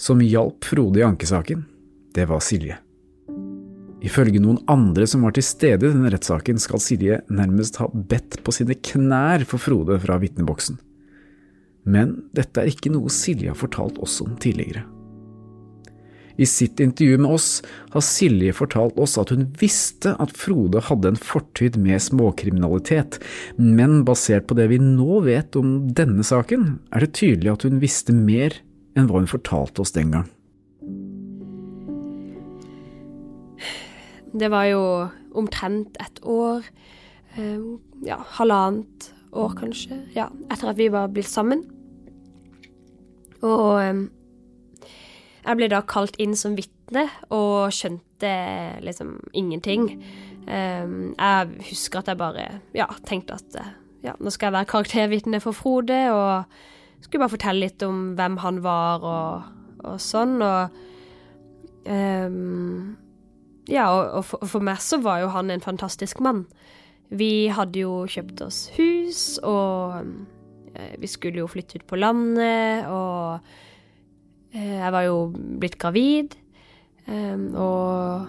som 0.00 0.20
hjalp 0.20 0.66
Frode 0.66 1.00
i 1.00 1.06
ankesaken, 1.06 1.62
det 2.16 2.26
var 2.28 2.42
Silje. 2.44 2.80
Ifølge 4.04 4.40
noen 4.42 4.58
andre 4.70 5.06
som 5.08 5.24
var 5.24 5.34
til 5.34 5.44
stede 5.46 5.88
i 5.88 5.92
denne 5.92 6.10
rettssaken, 6.12 6.58
skal 6.62 6.82
Silje 6.82 7.20
nærmest 7.32 7.78
ha 7.80 7.88
bedt 7.92 8.40
på 8.44 8.54
sine 8.54 8.76
knær 8.76 9.46
for 9.48 9.62
Frode 9.62 9.98
fra 10.02 10.18
vitneboksen. 10.22 10.78
Men 11.86 12.18
dette 12.36 12.60
er 12.62 12.70
ikke 12.70 12.92
noe 12.92 13.12
Silje 13.12 13.52
har 13.52 13.58
fortalt 13.58 13.98
oss 14.02 14.18
om 14.24 14.34
tidligere. 14.42 14.84
I 16.36 16.46
sitt 16.46 16.80
intervju 16.80 17.18
med 17.18 17.30
oss 17.38 17.62
har 17.94 18.04
Silje 18.04 18.52
fortalt 18.56 18.98
oss 19.00 19.16
at 19.20 19.32
hun 19.32 19.46
visste 19.60 20.12
at 20.20 20.34
Frode 20.36 20.82
hadde 20.88 21.14
en 21.14 21.20
fortid 21.20 21.78
med 21.80 22.02
småkriminalitet, 22.02 23.18
men 23.56 24.02
basert 24.08 24.48
på 24.48 24.56
det 24.58 24.68
vi 24.72 24.80
nå 24.82 25.22
vet 25.24 25.56
om 25.56 25.78
denne 25.96 26.26
saken, 26.26 26.76
er 26.92 27.06
det 27.06 27.14
tydelig 27.16 27.54
at 27.54 27.68
hun 27.68 27.80
visste 27.82 28.16
mer 28.16 28.58
enn 28.96 29.08
hva 29.08 29.22
hun 29.22 29.30
fortalte 29.30 29.84
oss 29.84 29.94
den 29.96 30.12
gang. 30.12 30.28
Det 34.36 34.50
var 34.52 34.66
jo 34.68 34.82
omtrent 35.36 35.96
et 36.02 36.20
år, 36.20 36.64
eh, 37.36 37.62
ja, 38.04 38.18
halvannet 38.36 39.08
år 39.32 39.54
kanskje, 39.56 39.96
ja, 40.16 40.28
etter 40.50 40.72
at 40.72 40.76
vi 40.80 40.90
var 40.92 41.08
blitt 41.12 41.30
sammen. 41.30 41.64
Og 43.40 43.80
eh, 43.80 44.04
jeg 45.46 45.58
ble 45.58 45.68
da 45.70 45.82
kalt 45.86 46.16
inn 46.22 46.34
som 46.38 46.56
vitne 46.58 47.06
og 47.34 47.72
skjønte 47.74 48.32
liksom 48.82 49.16
ingenting. 49.36 49.88
Um, 50.46 51.14
jeg 51.14 51.68
husker 51.70 52.02
at 52.02 52.10
jeg 52.10 52.20
bare 52.20 52.46
ja, 52.74 52.88
tenkte 53.06 53.38
at 53.38 53.58
ja, 54.04 54.14
nå 54.18 54.30
skal 54.30 54.48
jeg 54.48 54.56
være 54.58 54.70
karaktervitne 54.70 55.40
for 55.42 55.56
Frode, 55.56 55.98
og 56.14 57.02
skulle 57.02 57.24
bare 57.24 57.34
fortelle 57.34 57.66
litt 57.66 57.82
om 57.86 58.14
hvem 58.18 58.38
han 58.42 58.62
var 58.64 59.06
og, 59.06 59.50
og 59.86 59.98
sånn. 60.02 60.38
Og 60.42 60.78
um, 61.86 62.96
ja, 63.70 63.88
og, 63.90 64.02
og 64.18 64.26
for, 64.26 64.48
for, 64.50 64.66
meg 64.66 64.82
så 64.82 64.98
var 65.02 65.22
jo 65.22 65.30
han 65.34 65.52
en 65.54 65.62
fantastisk 65.62 66.22
mann. 66.22 66.44
Vi 67.14 67.46
hadde 67.54 67.84
jo 67.84 68.00
kjøpt 68.10 68.42
oss 68.46 68.64
hus, 68.78 69.22
og 69.46 70.02
uh, 70.02 70.92
vi 70.98 71.10
skulle 71.10 71.42
jo 71.44 71.50
flytte 71.50 71.78
ut 71.82 71.86
på 71.86 72.02
landet, 72.02 72.90
og 72.90 73.46
Eh, 73.46 73.65
jeg 74.54 74.92
var 74.92 75.02
jo 75.06 75.16
blitt 75.34 75.78
gravid, 75.80 76.36
ehm, 77.10 77.48
og 77.54 78.28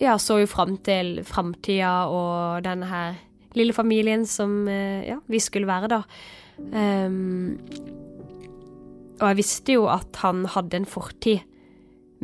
ja, 0.00 0.16
så 0.18 0.40
jo 0.42 0.50
fram 0.50 0.76
til 0.84 1.22
framtida 1.26 2.06
og 2.10 2.64
denne 2.66 2.88
her 2.90 3.14
lille 3.54 3.74
familien 3.76 4.26
som 4.26 4.64
eh, 4.68 5.06
ja, 5.06 5.18
vi 5.30 5.40
skulle 5.42 5.70
være, 5.70 5.90
da. 5.92 6.02
Um, 6.54 7.58
og 9.18 9.26
jeg 9.30 9.38
visste 9.38 9.74
jo 9.76 9.88
at 9.90 10.18
han 10.22 10.44
hadde 10.54 10.80
en 10.80 10.88
fortid 10.88 11.42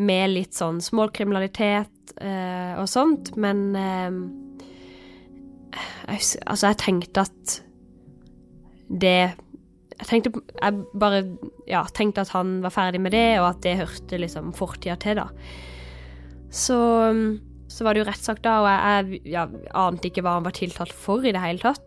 med 0.01 0.33
litt 0.33 0.57
sånn 0.57 0.79
småkriminalitet 0.83 2.15
uh, 2.23 2.79
og 2.81 2.87
sånt, 2.91 3.33
men 3.39 3.65
uh, 3.75 4.11
jeg, 6.11 6.41
altså, 6.47 6.71
jeg 6.71 6.81
tenkte 6.83 7.27
at 7.27 7.57
det 8.91 9.33
jeg 10.01 10.09
tenkte, 10.09 10.41
jeg 10.57 10.81
bare 10.97 11.21
ja, 11.69 11.83
tenkte 11.93 12.25
at 12.25 12.33
han 12.33 12.59
var 12.65 12.73
ferdig 12.73 13.03
med 13.05 13.13
det, 13.13 13.37
og 13.43 13.51
at 13.51 13.61
det 13.67 13.77
hørte 13.83 14.21
liksom 14.21 14.55
fortida 14.57 14.97
til, 15.01 15.21
da. 15.21 15.29
Så, 16.51 16.79
så 17.71 17.87
var 17.87 17.95
det 17.95 18.03
jo 18.03 18.09
rettssak 18.09 18.41
da, 18.43 18.57
og 18.63 18.69
jeg, 18.71 19.21
jeg 19.21 19.35
ja, 19.37 19.47
ante 19.77 20.09
ikke 20.09 20.25
hva 20.25 20.39
han 20.39 20.47
var 20.47 20.57
tiltalt 20.57 20.95
for 20.97 21.27
i 21.27 21.35
det 21.37 21.43
hele 21.45 21.63
tatt. 21.63 21.85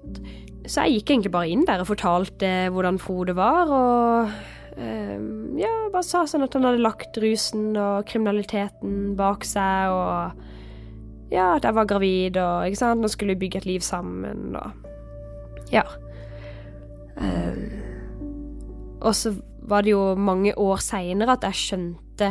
Så 0.70 0.86
jeg 0.86 1.00
gikk 1.00 1.16
egentlig 1.16 1.34
bare 1.34 1.50
inn 1.52 1.66
der 1.68 1.82
og 1.84 1.90
fortalte 1.90 2.52
hvordan 2.72 3.02
Frode 3.02 3.36
var, 3.36 3.74
og 3.74 4.78
eh, 4.78 5.18
ja, 5.60 5.74
bare 5.92 6.06
sa 6.06 6.24
sånn 6.30 6.46
at 6.46 6.54
han 6.56 6.70
hadde 6.70 6.86
lagt 6.86 7.18
rusen 7.24 7.74
og 7.74 8.06
kriminaliteten 8.08 9.18
bak 9.20 9.48
seg, 9.48 9.92
og 9.92 11.34
ja, 11.34 11.56
at 11.58 11.66
jeg 11.66 11.76
var 11.76 11.90
gravid, 11.90 12.38
og 12.38 12.70
ikke 12.70 12.84
sant, 12.84 13.02
nå 13.02 13.10
skulle 13.10 13.34
vi 13.34 13.48
bygge 13.48 13.64
et 13.64 13.72
liv 13.74 13.84
sammen, 13.84 14.54
og 14.54 15.74
ja. 15.74 15.88
Um, 17.18 17.93
og 19.04 19.16
så 19.16 19.34
var 19.68 19.84
det 19.84 19.94
jo 19.94 20.16
mange 20.16 20.54
år 20.60 20.82
seinere 20.84 21.36
at 21.36 21.46
jeg 21.48 21.60
skjønte 21.60 22.30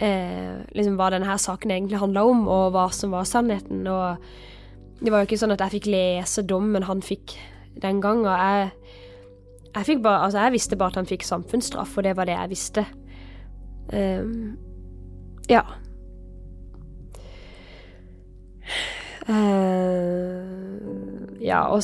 eh, 0.00 0.62
liksom 0.74 0.96
hva 0.98 1.10
denne 1.14 1.28
her 1.28 1.40
saken 1.40 1.74
egentlig 1.74 2.00
handla 2.00 2.24
om, 2.26 2.46
og 2.48 2.72
hva 2.74 2.88
som 2.94 3.14
var 3.14 3.28
sannheten. 3.28 3.84
Og 3.90 5.02
det 5.02 5.12
var 5.12 5.22
jo 5.22 5.30
ikke 5.30 5.40
sånn 5.40 5.54
at 5.54 5.62
jeg 5.66 5.78
fikk 5.78 5.90
lese 5.92 6.46
dommen 6.46 6.86
han 6.88 7.02
fikk 7.04 7.36
den 7.82 8.00
gangen. 8.02 8.28
Jeg, 8.30 8.70
jeg, 9.74 9.86
fikk 9.92 10.02
bare, 10.06 10.24
altså 10.26 10.46
jeg 10.46 10.56
visste 10.56 10.78
bare 10.80 10.94
at 10.94 11.00
han 11.02 11.10
fikk 11.10 11.26
samfunnsstraff, 11.26 11.96
og 11.96 12.06
det 12.06 12.16
var 12.18 12.30
det 12.30 12.38
jeg 12.38 12.52
visste. 12.54 12.86
Um, 13.90 14.56
ja. 15.50 15.64
Uh, 19.30 20.50
ja, 21.42 21.64
og 21.70 21.82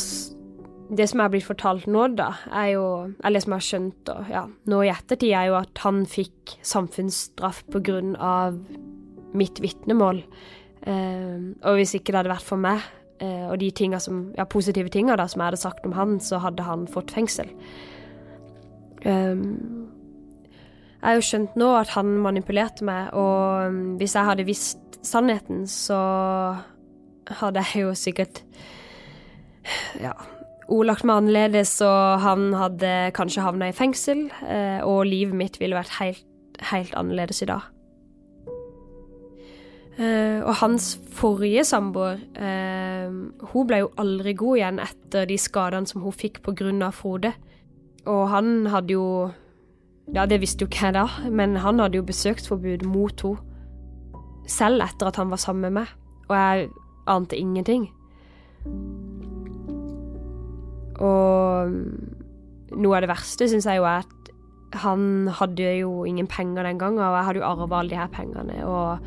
det 0.88 1.07
som 1.11 1.22
har 1.22 1.31
blitt 1.33 1.46
fortalt 1.46 1.87
nå, 1.90 2.09
da, 2.18 2.29
er 2.55 2.68
jo 2.77 2.85
Eller 3.25 3.42
som 3.42 3.55
jeg 3.55 3.62
har 3.62 3.66
skjønt 3.68 4.12
og, 4.12 4.29
ja, 4.31 4.44
nå 4.70 4.83
i 4.85 4.92
ettertid, 4.92 5.33
er 5.35 5.49
jo 5.51 5.57
at 5.59 5.83
han 5.83 6.05
fikk 6.11 6.57
samfunnsstraff 6.66 7.64
på 7.72 7.83
grunn 7.87 8.14
av 8.22 8.61
mitt 9.37 9.61
vitnemål. 9.61 10.22
Eh, 10.87 11.42
og 11.66 11.81
hvis 11.81 11.96
ikke 11.99 12.12
det 12.12 12.22
hadde 12.22 12.33
vært 12.33 12.46
for 12.46 12.62
meg, 12.62 12.85
eh, 13.20 13.49
og 13.51 13.59
de 13.61 13.72
tinga 13.75 14.01
som, 14.03 14.29
ja, 14.38 14.46
positive 14.49 14.92
tinga 14.92 15.16
som 15.18 15.42
jeg 15.42 15.51
hadde 15.51 15.61
sagt 15.61 15.87
om 15.88 15.96
han, 15.96 16.18
så 16.22 16.40
hadde 16.44 16.66
han 16.66 16.87
fått 16.90 17.14
fengsel. 17.16 17.51
Um, 19.07 19.87
jeg 20.96 21.12
har 21.12 21.18
jo 21.18 21.27
skjønt 21.27 21.59
nå 21.61 21.68
at 21.79 21.92
han 21.94 22.16
manipulerte 22.25 22.87
meg, 22.87 23.12
og 23.14 23.68
um, 23.68 23.83
hvis 24.01 24.16
jeg 24.16 24.27
hadde 24.27 24.46
visst 24.49 24.99
sannheten, 25.07 25.66
så 25.70 25.99
hadde 27.42 27.62
jeg 27.62 27.85
jo 27.85 27.92
sikkert 27.99 28.42
ja, 30.01 30.14
ordlagt 30.72 31.07
meg 31.07 31.20
annerledes, 31.20 31.76
og 31.85 32.20
han 32.24 32.50
hadde 32.57 32.92
kanskje 33.16 33.44
havna 33.44 33.70
i 33.70 33.76
fengsel, 33.76 34.26
eh, 34.46 34.83
og 34.83 35.07
livet 35.07 35.37
mitt 35.37 35.61
ville 35.61 35.79
vært 35.79 35.96
helt, 36.00 36.26
helt 36.72 36.94
annerledes 36.98 37.42
i 37.44 37.50
dag. 37.50 37.72
Uh, 39.96 40.44
og 40.44 40.59
hans 40.61 40.90
forrige 41.16 41.62
samboer, 41.64 42.18
uh, 42.37 43.14
hun 43.48 43.68
ble 43.68 43.79
jo 43.81 43.87
aldri 43.96 44.35
god 44.37 44.59
igjen 44.59 44.81
etter 44.85 45.24
de 45.31 45.38
skadene 45.40 45.88
som 45.88 46.02
hun 46.05 46.12
fikk 46.12 46.42
pga. 46.44 46.90
Frode. 46.92 47.33
Og 48.05 48.29
han 48.29 48.66
hadde 48.66 48.92
jo 48.92 49.31
Ja, 50.14 50.26
det 50.26 50.38
visste 50.40 50.62
jo 50.62 50.68
ikke 50.68 50.85
jeg 50.85 50.94
da, 50.94 51.07
men 51.33 51.57
han 51.57 51.81
hadde 51.81 51.96
jo 51.96 52.05
besøksforbud 52.07 52.85
mot 52.87 53.24
henne. 53.24 53.40
Selv 54.46 54.85
etter 54.85 55.09
at 55.09 55.16
han 55.16 55.33
var 55.33 55.40
sammen 55.42 55.72
med 55.72 55.81
meg. 55.81 55.88
Og 56.29 56.37
jeg 56.37 56.68
ante 57.09 57.37
ingenting. 57.37 57.88
Og 61.04 61.72
noe 62.76 62.96
av 62.96 63.04
det 63.04 63.11
verste 63.11 63.48
syns 63.50 63.68
jeg 63.68 63.80
jo 63.80 63.88
er 63.88 64.04
at 64.04 64.12
han 64.82 65.28
hadde 65.32 65.68
jo 65.78 66.04
ingen 66.09 66.26
penger 66.28 66.66
den 66.66 66.80
gangen, 66.80 67.00
og 67.00 67.16
jeg 67.16 67.26
hadde 67.28 67.40
jo 67.40 67.48
arva 67.48 67.80
alle 67.80 67.92
de 67.92 68.00
her 68.00 68.11
pengene. 68.12 68.56
Og 68.66 68.98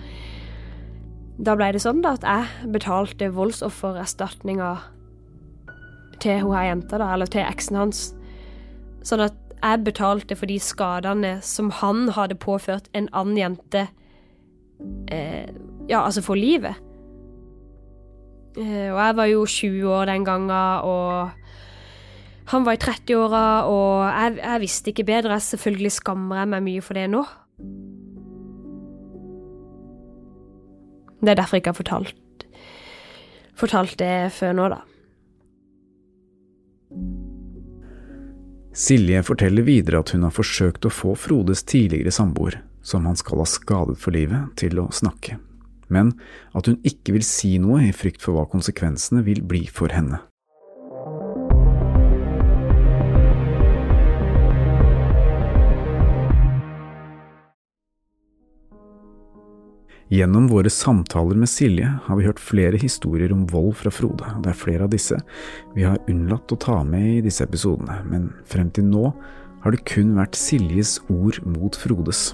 da 1.39 1.55
ble 1.55 1.71
det 1.75 1.83
sånn 1.83 2.01
da 2.03 2.15
at 2.17 2.25
jeg 2.27 2.71
betalte 2.73 3.31
voldsoffererstatninga 3.35 4.71
til 6.23 6.41
hun 6.43 6.55
her 6.55 6.71
jenta, 6.71 6.99
da, 6.99 7.13
eller 7.13 7.29
til 7.31 7.45
eksen 7.45 7.79
hans. 7.79 8.01
Sånn 9.07 9.23
at 9.23 9.37
jeg 9.59 9.83
betalte 9.85 10.35
for 10.39 10.49
de 10.51 10.59
skadene 10.63 11.37
som 11.43 11.71
han 11.79 12.09
hadde 12.15 12.39
påført 12.39 12.87
en 12.95 13.09
annen 13.15 13.39
jente, 13.39 13.87
eh, 15.11 15.49
ja, 15.89 16.03
altså 16.03 16.23
for 16.23 16.39
livet. 16.39 16.79
Eh, 18.57 18.89
og 18.91 18.99
jeg 18.99 19.15
var 19.19 19.29
jo 19.31 19.45
20 19.45 19.95
år 19.95 20.05
den 20.11 20.25
gangen, 20.27 20.51
og 20.83 21.38
han 22.49 22.65
var 22.65 22.73
i 22.73 22.81
30-åra, 22.81 23.45
og 23.69 23.91
jeg, 24.07 24.37
jeg, 24.41 24.61
visste 24.63 24.89
ikke 24.89 25.05
bedre. 25.05 25.37
Jeg 25.37 25.45
selvfølgelig 25.51 25.91
skammer 25.99 26.41
jeg 26.41 26.49
meg 26.49 26.65
mye 26.65 26.85
for 26.85 26.97
det 26.97 27.05
nå. 27.11 27.21
Det 31.19 31.33
er 31.33 31.37
derfor 31.37 31.57
jeg 31.57 31.65
ikke 31.65 31.73
har 31.73 31.77
fortalt, 31.77 32.45
fortalt 33.59 33.97
det 33.99 34.13
før 34.33 34.55
nå, 34.55 34.69
da. 34.71 34.79
Silje 38.79 39.21
forteller 39.27 39.65
videre 39.67 39.99
at 39.99 40.13
hun 40.15 40.23
har 40.23 40.33
forsøkt 40.33 40.87
å 40.87 40.93
få 40.93 41.13
Frodes 41.19 41.65
tidligere 41.67 42.13
samboer, 42.15 42.61
som 42.81 43.05
han 43.09 43.19
skal 43.19 43.43
ha 43.43 43.49
skadet 43.49 43.99
for 43.99 44.15
livet, 44.15 44.55
til 44.61 44.79
å 44.79 44.87
snakke, 44.95 45.35
men 45.91 46.15
at 46.55 46.71
hun 46.71 46.79
ikke 46.87 47.17
vil 47.17 47.27
si 47.27 47.57
noe 47.59 47.83
i 47.89 47.93
frykt 47.93 48.23
for 48.23 48.39
hva 48.39 48.47
konsekvensene 48.49 49.25
vil 49.27 49.43
bli 49.43 49.65
for 49.67 49.91
henne. 49.91 50.23
Gjennom 60.09 60.47
våre 60.49 60.69
samtaler 60.73 61.37
med 61.37 61.49
Silje 61.49 61.85
har 62.03 62.17
vi 62.17 62.25
hørt 62.25 62.39
flere 62.41 62.77
historier 62.81 63.29
om 63.33 63.43
vold 63.51 63.75
fra 63.77 63.91
Frode. 63.93 64.25
og 64.25 64.41
Det 64.41 64.49
er 64.49 64.57
flere 64.57 64.87
av 64.87 64.89
disse 64.89 65.19
vi 65.75 65.85
har 65.85 66.01
unnlatt 66.09 66.49
å 66.49 66.57
ta 66.57 66.79
med 66.83 67.19
i 67.19 67.21
disse 67.27 67.45
episodene, 67.45 67.99
men 68.09 68.31
frem 68.49 68.71
til 68.73 68.87
nå 68.89 69.11
har 69.61 69.75
det 69.75 69.83
kun 69.85 70.15
vært 70.17 70.39
Siljes 70.39 70.97
ord 71.13 71.37
mot 71.45 71.77
Frodes. 71.77 72.33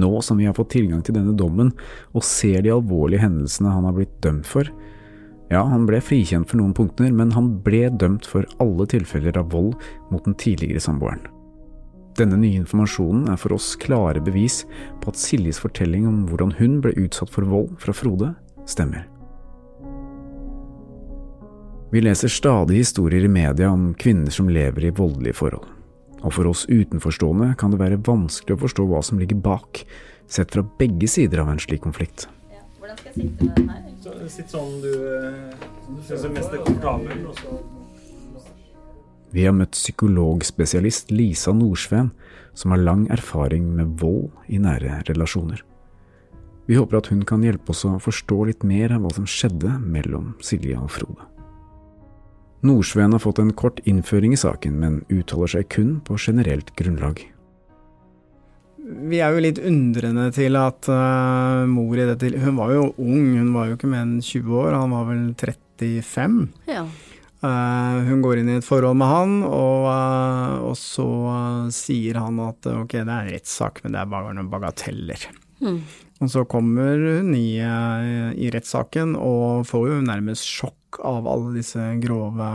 Nå 0.00 0.10
som 0.24 0.40
vi 0.40 0.48
har 0.48 0.56
fått 0.56 0.72
tilgang 0.78 1.04
til 1.04 1.18
denne 1.18 1.36
dommen 1.36 1.74
og 2.14 2.24
ser 2.24 2.64
de 2.64 2.72
alvorlige 2.72 3.20
hendelsene 3.26 3.76
han 3.76 3.84
har 3.84 3.98
blitt 3.98 4.16
dømt 4.24 4.48
for, 4.48 4.72
ja, 5.52 5.60
han 5.60 5.84
ble 5.84 6.00
frikjent 6.00 6.48
for 6.48 6.56
noen 6.56 6.72
punkter, 6.72 7.12
men 7.12 7.34
han 7.36 7.58
ble 7.62 7.84
dømt 8.00 8.24
for 8.24 8.48
alle 8.64 8.88
tilfeller 8.88 9.36
av 9.36 9.52
vold 9.52 9.76
mot 10.08 10.24
den 10.24 10.40
tidligere 10.40 10.80
samboeren. 10.80 11.28
Denne 12.14 12.36
nye 12.38 12.60
informasjonen 12.60 13.26
er 13.32 13.38
for 13.40 13.56
oss 13.56 13.72
klare 13.80 14.20
bevis 14.22 14.60
på 15.02 15.10
at 15.10 15.18
Siljes 15.18 15.58
fortelling 15.58 16.06
om 16.06 16.20
hvordan 16.28 16.52
hun 16.60 16.78
ble 16.84 16.94
utsatt 17.02 17.32
for 17.34 17.46
vold 17.50 17.72
fra 17.82 17.94
Frode, 17.96 18.30
stemmer. 18.70 19.08
Vi 21.90 22.02
leser 22.02 22.30
stadig 22.30 22.80
historier 22.80 23.26
i 23.26 23.30
media 23.30 23.70
om 23.70 23.92
kvinner 23.98 24.30
som 24.34 24.48
lever 24.50 24.86
i 24.86 24.94
voldelige 24.94 25.38
forhold. 25.38 25.66
Og 26.24 26.32
for 26.34 26.48
oss 26.50 26.64
utenforstående 26.70 27.52
kan 27.58 27.74
det 27.74 27.82
være 27.82 28.00
vanskelig 28.06 28.56
å 28.56 28.62
forstå 28.62 28.86
hva 28.90 29.02
som 29.04 29.18
ligger 29.20 29.42
bak, 29.42 29.82
sett 30.30 30.54
fra 30.54 30.64
begge 30.78 31.10
sider 31.10 31.42
av 31.42 31.50
en 31.52 31.62
slik 31.62 31.82
konflikt. 31.84 32.28
Ja, 32.50 32.62
hvordan 32.78 32.98
skal 32.98 33.10
jeg 33.10 33.26
sitte 33.26 33.44
med 33.44 33.58
den 33.58 33.72
her? 33.74 33.90
Så, 34.04 34.14
sitt 34.32 34.54
sånn 34.54 34.74
du, 34.82 34.90
eh, 34.90 35.66
du 35.90 36.02
syns 36.06 36.26
er 36.26 36.34
mest 36.34 36.54
komfortabel. 36.62 37.26
Vi 39.34 39.42
har 39.48 39.54
møtt 39.56 39.74
psykologspesialist 39.74 41.10
Lisa 41.10 41.50
Nordsveen, 41.56 42.12
som 42.54 42.70
har 42.70 42.84
lang 42.84 43.08
erfaring 43.10 43.66
med 43.74 43.96
vold 43.98 44.30
i 44.46 44.60
nære 44.62 45.00
relasjoner. 45.08 45.64
Vi 46.70 46.78
håper 46.78 47.00
at 47.00 47.10
hun 47.10 47.24
kan 47.26 47.42
hjelpe 47.44 47.74
oss 47.74 47.82
å 47.84 47.96
forstå 48.00 48.44
litt 48.48 48.62
mer 48.64 48.94
av 48.94 49.02
hva 49.02 49.10
som 49.16 49.26
skjedde 49.28 49.74
mellom 49.82 50.32
Silje 50.44 50.78
og 50.78 50.92
Frode. 50.94 51.26
Nordsveen 52.64 53.12
har 53.12 53.20
fått 53.20 53.42
en 53.42 53.52
kort 53.52 53.82
innføring 53.84 54.32
i 54.32 54.40
saken, 54.40 54.78
men 54.80 55.00
uttaler 55.12 55.50
seg 55.50 55.66
kun 55.68 55.98
på 56.06 56.16
generelt 56.16 56.70
grunnlag. 56.78 57.20
Vi 59.10 59.18
er 59.18 59.34
jo 59.34 59.42
litt 59.42 59.58
undrende 59.60 60.28
til 60.36 60.56
at 60.60 60.86
uh, 60.92 61.64
mor 61.68 61.96
i 61.96 62.04
dette 62.04 62.28
Hun 62.36 62.58
var 62.58 62.72
jo 62.74 62.86
ung, 63.00 63.30
hun 63.32 63.52
var 63.56 63.70
jo 63.70 63.78
ikke 63.78 63.88
mer 63.90 64.04
enn 64.04 64.18
20 64.20 64.56
år, 64.60 64.76
han 64.76 64.94
var 64.94 65.06
vel 65.08 65.26
35. 65.40 66.40
Ja. 66.70 66.86
Uh, 67.44 68.00
hun 68.06 68.22
går 68.24 68.40
inn 68.40 68.48
i 68.48 68.56
et 68.56 68.64
forhold 68.64 68.96
med 68.96 69.10
han, 69.10 69.32
og, 69.44 69.88
uh, 69.90 70.62
og 70.70 70.76
så 70.80 71.04
uh, 71.04 71.66
sier 71.74 72.16
han 72.16 72.38
at 72.40 72.64
ok, 72.70 72.94
det 72.94 73.02
er 73.02 73.10
en 73.26 73.32
rettssak, 73.34 73.82
men 73.84 73.92
det 73.92 74.00
er 74.00 74.12
bare 74.14 74.32
noen 74.32 74.48
bagateller. 74.52 75.26
Mm. 75.60 75.82
Og 76.24 76.30
så 76.32 76.44
kommer 76.48 76.96
hun 76.96 77.34
i, 77.36 77.58
i 77.58 78.48
rettssaken 78.54 79.12
og 79.18 79.66
får 79.68 79.88
jo 79.90 79.98
nærmest 80.06 80.46
sjokk 80.46 81.00
av 81.04 81.26
alle 81.28 81.56
disse 81.58 81.82
grove 82.00 82.48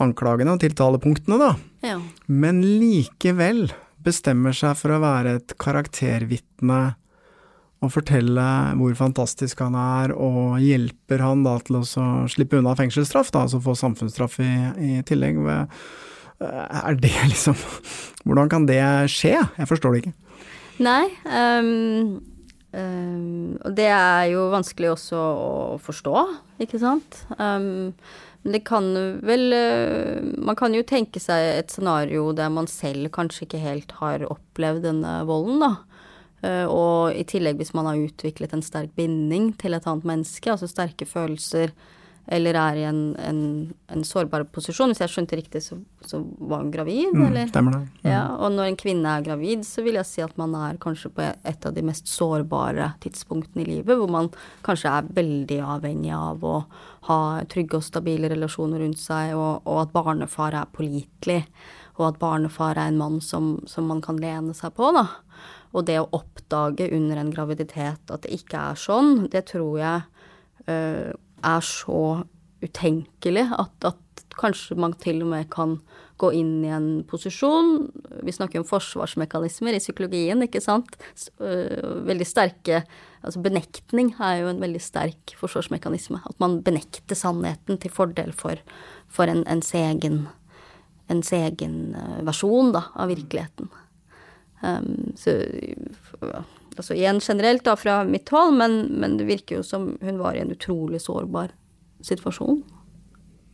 anklagene 0.00 0.54
og 0.54 0.62
tiltalepunktene, 0.62 1.38
da. 1.42 1.50
Ja. 1.84 1.98
Men 2.30 2.62
likevel 2.62 3.66
bestemmer 4.02 4.56
seg 4.56 4.78
for 4.78 4.94
å 4.94 5.02
være 5.02 5.36
et 5.40 5.56
karaktervitne 5.60 6.80
og 7.82 7.90
fortelle 7.90 8.46
hvor 8.78 8.94
fantastisk 8.98 9.60
han 9.64 9.74
er, 9.78 10.14
og 10.14 10.60
hjelper 10.62 11.22
han 11.24 11.42
da 11.46 11.56
til 11.66 11.80
å 11.80 11.84
slippe 12.30 12.60
unna 12.60 12.76
fengselsstraff, 12.78 13.32
da, 13.34 13.44
altså 13.46 13.62
få 13.62 13.74
samfunnsstraff 13.78 14.38
i, 14.42 14.52
i 14.78 14.92
tillegg. 15.06 15.40
Er 16.42 16.98
det 16.98 17.14
liksom 17.32 17.58
Hvordan 18.22 18.50
kan 18.50 18.66
det 18.68 18.82
skje? 19.10 19.34
Jeg 19.58 19.66
forstår 19.66 19.94
det 19.94 20.04
ikke. 20.04 20.12
Nei, 20.82 21.10
um, 21.26 22.20
um, 22.70 23.54
og 23.60 23.74
det 23.76 23.88
er 23.90 24.28
jo 24.32 24.46
vanskelig 24.52 24.92
også 24.94 25.18
å 25.18 25.80
forstå, 25.82 26.22
ikke 26.62 26.78
sant. 26.82 27.24
Um, 27.34 27.98
men 28.42 28.56
det 28.56 28.64
kan 28.66 28.88
vel 29.22 29.54
uh, 29.54 30.18
Man 30.42 30.58
kan 30.58 30.74
jo 30.74 30.82
tenke 30.86 31.20
seg 31.22 31.60
et 31.60 31.74
scenario 31.74 32.32
der 32.34 32.50
man 32.50 32.66
selv 32.70 33.12
kanskje 33.14 33.46
ikke 33.46 33.62
helt 33.62 33.94
har 34.00 34.24
opplevd 34.30 34.86
denne 34.88 35.20
volden, 35.28 35.62
da. 35.62 35.74
Eh, 36.42 36.66
og 36.66 37.14
i 37.14 37.22
tillegg 37.28 37.56
hvis 37.60 37.74
man 37.74 37.86
har 37.86 38.00
utviklet 38.02 38.52
en 38.56 38.62
sterk 38.66 38.94
binding 38.98 39.52
til 39.62 39.74
et 39.78 39.86
annet 39.86 40.04
menneske, 40.08 40.50
altså 40.50 40.66
sterke 40.70 41.06
følelser, 41.06 41.70
eller 42.32 42.54
er 42.54 42.76
i 42.78 42.82
en, 42.86 42.98
en, 43.18 43.38
en 43.90 44.04
sårbar 44.06 44.44
posisjon. 44.54 44.92
Hvis 44.92 45.00
jeg 45.02 45.10
skjønte 45.10 45.38
riktig, 45.40 45.58
så, 45.64 45.74
så 46.06 46.20
var 46.38 46.60
hun 46.62 46.70
gravid, 46.70 47.08
Mm, 47.14 47.24
eller? 47.26 47.48
stemmer 47.50 47.74
det. 47.74 47.80
Mm. 48.04 48.10
Ja, 48.12 48.20
og 48.38 48.52
når 48.54 48.68
en 48.70 48.78
kvinne 48.78 49.14
er 49.18 49.24
gravid, 49.26 49.64
så 49.66 49.82
vil 49.82 49.98
jeg 49.98 50.06
si 50.06 50.22
at 50.22 50.36
man 50.38 50.54
er 50.54 50.78
kanskje 50.82 51.10
på 51.16 51.24
et 51.42 51.66
av 51.66 51.74
de 51.74 51.82
mest 51.82 52.06
sårbare 52.06 52.92
tidspunktene 53.02 53.64
i 53.64 53.70
livet, 53.72 53.98
hvor 53.98 54.10
man 54.10 54.30
kanskje 54.62 54.92
er 55.00 55.10
veldig 55.18 55.58
avhengig 55.74 56.14
av 56.14 56.46
å 56.46 56.56
ha 57.10 57.18
trygge 57.50 57.80
og 57.80 57.86
stabile 57.90 58.30
relasjoner 58.30 58.84
rundt 58.86 59.02
seg, 59.02 59.34
og, 59.34 59.66
og 59.66 59.82
at 59.82 59.92
barnefar 59.98 60.54
er 60.62 60.70
pålitelig, 60.78 61.40
og 61.98 62.06
at 62.12 62.22
barnefar 62.22 62.78
er 62.78 62.92
en 62.94 63.02
mann 63.02 63.18
som, 63.20 63.56
som 63.66 63.90
man 63.90 63.98
kan 64.00 64.22
lene 64.22 64.54
seg 64.54 64.70
på, 64.78 64.94
da. 64.94 65.08
Og 65.72 65.86
det 65.88 65.98
å 66.00 66.10
oppdage 66.12 66.90
under 66.92 67.20
en 67.20 67.32
graviditet 67.32 68.12
at 68.12 68.24
det 68.24 68.34
ikke 68.36 68.60
er 68.72 68.78
sånn, 68.80 69.26
det 69.32 69.46
tror 69.52 69.78
jeg 69.80 70.04
uh, 70.68 71.10
er 71.42 71.66
så 71.66 72.02
utenkelig 72.62 73.48
at, 73.58 73.88
at 73.88 74.24
kanskje 74.38 74.76
man 74.78 74.94
til 75.00 75.24
og 75.24 75.32
med 75.32 75.48
kan 75.52 75.78
gå 76.22 76.30
inn 76.38 76.60
i 76.64 76.70
en 76.72 76.88
posisjon 77.08 77.88
Vi 78.22 78.34
snakker 78.34 78.60
om 78.60 78.66
forsvarsmekanismer 78.68 79.74
i 79.74 79.80
psykologien, 79.82 80.44
ikke 80.44 80.62
sant. 80.62 80.94
Øh, 81.42 82.04
veldig 82.06 82.28
sterke 82.28 82.84
Altså 83.22 83.42
benektning 83.42 84.12
er 84.22 84.40
jo 84.40 84.48
en 84.50 84.62
veldig 84.62 84.80
sterk 84.82 85.34
forsvarsmekanisme. 85.38 86.18
At 86.26 86.38
man 86.42 86.56
benekter 86.66 87.14
sannheten 87.18 87.78
til 87.78 87.92
fordel 87.94 88.32
for, 88.34 88.58
for 89.06 89.30
en, 89.30 89.44
ens 89.46 89.70
egen 89.78 90.24
ens 91.12 91.32
egen 91.36 91.94
øh, 91.98 92.20
versjon 92.26 92.72
da, 92.74 92.86
av 92.98 93.10
virkeligheten. 93.12 93.70
Um, 94.62 95.12
så 95.18 95.34
altså 96.76 96.94
igjen 96.96 97.20
generelt 97.20 97.64
da 97.66 97.74
fra 97.76 98.02
mitt 98.08 98.30
hold, 98.32 98.54
men, 98.56 98.78
men 99.02 99.16
det 99.18 99.26
virker 99.28 99.60
jo 99.60 99.66
som 99.66 99.96
hun 100.00 100.20
var 100.20 100.36
i 100.36 100.42
en 100.44 100.52
utrolig 100.54 101.02
sårbar 101.02 101.52
situasjon. 102.06 102.62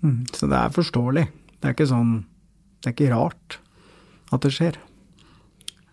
Mm, 0.05 0.21
så 0.33 0.49
det 0.51 0.59
er 0.59 0.75
forståelig. 0.77 1.25
Det 1.59 1.66
er 1.66 1.75
ikke 1.75 1.88
sånn 1.90 2.12
Det 2.79 2.92
er 2.92 2.94
ikke 2.94 3.11
rart 3.11 3.57
at 4.31 4.44
det 4.44 4.53
skjer. 4.55 4.77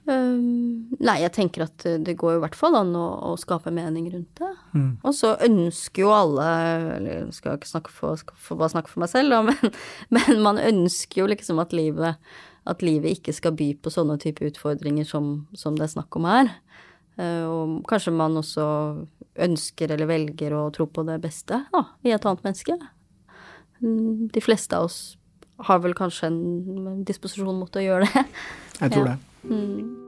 Um, 0.05 0.85
nei, 1.01 1.15
jeg 1.23 1.33
tenker 1.33 1.63
at 1.65 1.81
det- 1.81 2.13
går 2.17 2.35
i 2.35 2.41
hvert 2.43 2.55
fall 2.55 2.75
an 2.77 2.93
å, 2.93 3.33
å 3.33 3.37
skape 3.41 3.71
mening 3.73 4.05
rundt 4.13 4.35
det. 4.37 4.51
Mm. 4.75 4.91
Og 5.01 5.15
så 5.17 5.33
ønsker 5.41 6.03
jo 6.03 6.11
alle, 6.13 6.45
eller 6.99 7.31
skal 7.33 7.57
ikke 7.57 7.71
snakke 7.71 7.89
for, 7.89 8.19
skal 8.21 8.37
for 8.37 8.59
bare 8.59 8.69
snakke 8.75 8.91
for 8.91 9.01
meg 9.01 9.09
selv, 9.09 9.33
da, 9.33 9.41
men, 9.49 9.73
men 10.13 10.43
man 10.45 10.61
ønsker 10.61 11.23
jo 11.23 11.31
liksom 11.31 11.57
at 11.63 11.73
livet, 11.73 12.21
at 12.65 12.81
livet 12.85 13.19
ikke 13.19 13.33
skal 13.35 13.55
by 13.57 13.71
på 13.77 13.91
sånne 13.93 14.17
type 14.21 14.45
utfordringer 14.47 15.05
som, 15.07 15.47
som 15.53 15.75
det 15.77 15.85
er 15.87 15.93
snakk 15.95 16.15
om 16.17 16.25
her. 16.29 16.49
Eh, 17.17 17.43
og 17.45 17.83
kanskje 17.89 18.13
man 18.15 18.37
også 18.41 18.65
ønsker 19.45 19.91
eller 19.93 20.09
velger 20.09 20.55
å 20.55 20.69
tro 20.75 20.87
på 20.87 21.03
det 21.07 21.19
beste 21.23 21.61
da, 21.71 21.83
i 22.03 22.13
et 22.15 22.25
annet 22.25 22.43
menneske. 22.47 22.77
De 23.81 24.41
fleste 24.43 24.77
av 24.77 24.87
oss 24.87 24.99
har 25.67 25.79
vel 25.83 25.93
kanskje 25.95 26.29
en 26.31 27.03
disposisjon 27.07 27.59
mot 27.59 27.75
å 27.75 27.83
gjøre 27.83 28.09
det. 28.09 28.25
Jeg 28.81 28.91
tror 28.95 29.07
Ja. 29.07 29.13
det. 29.15 29.51
Mm. 29.51 30.01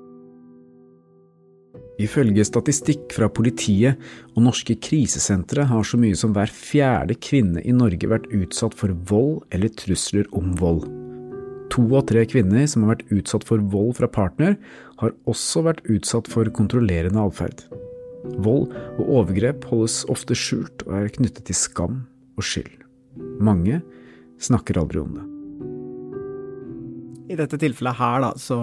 Ifølge 1.97 2.43
statistikk 2.45 3.13
fra 3.15 3.25
politiet 3.29 3.97
og 4.35 4.43
norske 4.45 4.75
krisesentre 4.77 5.65
har 5.65 5.83
så 5.87 5.97
mye 5.97 6.15
som 6.15 6.33
hver 6.35 6.51
fjerde 6.53 7.15
kvinne 7.17 7.63
i 7.65 7.73
Norge 7.73 8.09
vært 8.09 8.29
utsatt 8.37 8.75
for 8.77 8.93
vold 9.09 9.41
eller 9.51 9.69
trusler 9.73 10.29
om 10.37 10.53
vold. 10.59 10.85
To 11.77 11.85
av 11.93 12.07
tre 12.09 12.23
kvinner 12.25 12.65
som 12.65 12.83
har 12.83 12.95
vært 12.95 13.11
utsatt 13.13 13.43
for 13.45 13.61
vold 13.69 13.99
fra 13.99 14.07
partner, 14.09 14.55
har 14.97 15.13
også 15.29 15.61
vært 15.67 15.83
utsatt 15.93 16.25
for 16.31 16.49
kontrollerende 16.49 17.21
atferd. 17.21 17.61
Vold 18.41 18.71
og 18.97 19.11
overgrep 19.19 19.67
holdes 19.69 20.01
ofte 20.09 20.33
skjult 20.33 20.81
og 20.87 20.95
er 20.97 21.13
knyttet 21.13 21.45
til 21.45 21.57
skam 21.57 21.99
og 22.33 22.47
skyld. 22.49 22.73
Mange 23.37 23.83
snakker 24.41 24.81
aldri 24.81 25.03
om 25.03 25.13
det. 25.19 25.27
I 27.27 27.37
dette 27.37 27.59
tilfellet 27.61 27.99
her, 27.99 28.21
da, 28.23 28.33
så, 28.39 28.57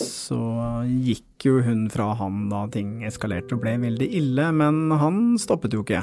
så 0.00 0.42
gikk 0.88 1.44
jo 1.46 1.58
hun 1.62 1.86
fra 1.92 2.10
han 2.18 2.48
da 2.50 2.64
ting 2.74 3.04
eskalerte 3.06 3.54
og 3.54 3.62
ble 3.62 3.76
veldig 3.84 4.08
ille, 4.18 4.50
men 4.50 4.88
han 4.98 5.36
stoppet 5.38 5.76
jo 5.76 5.86
ikke. 5.86 6.02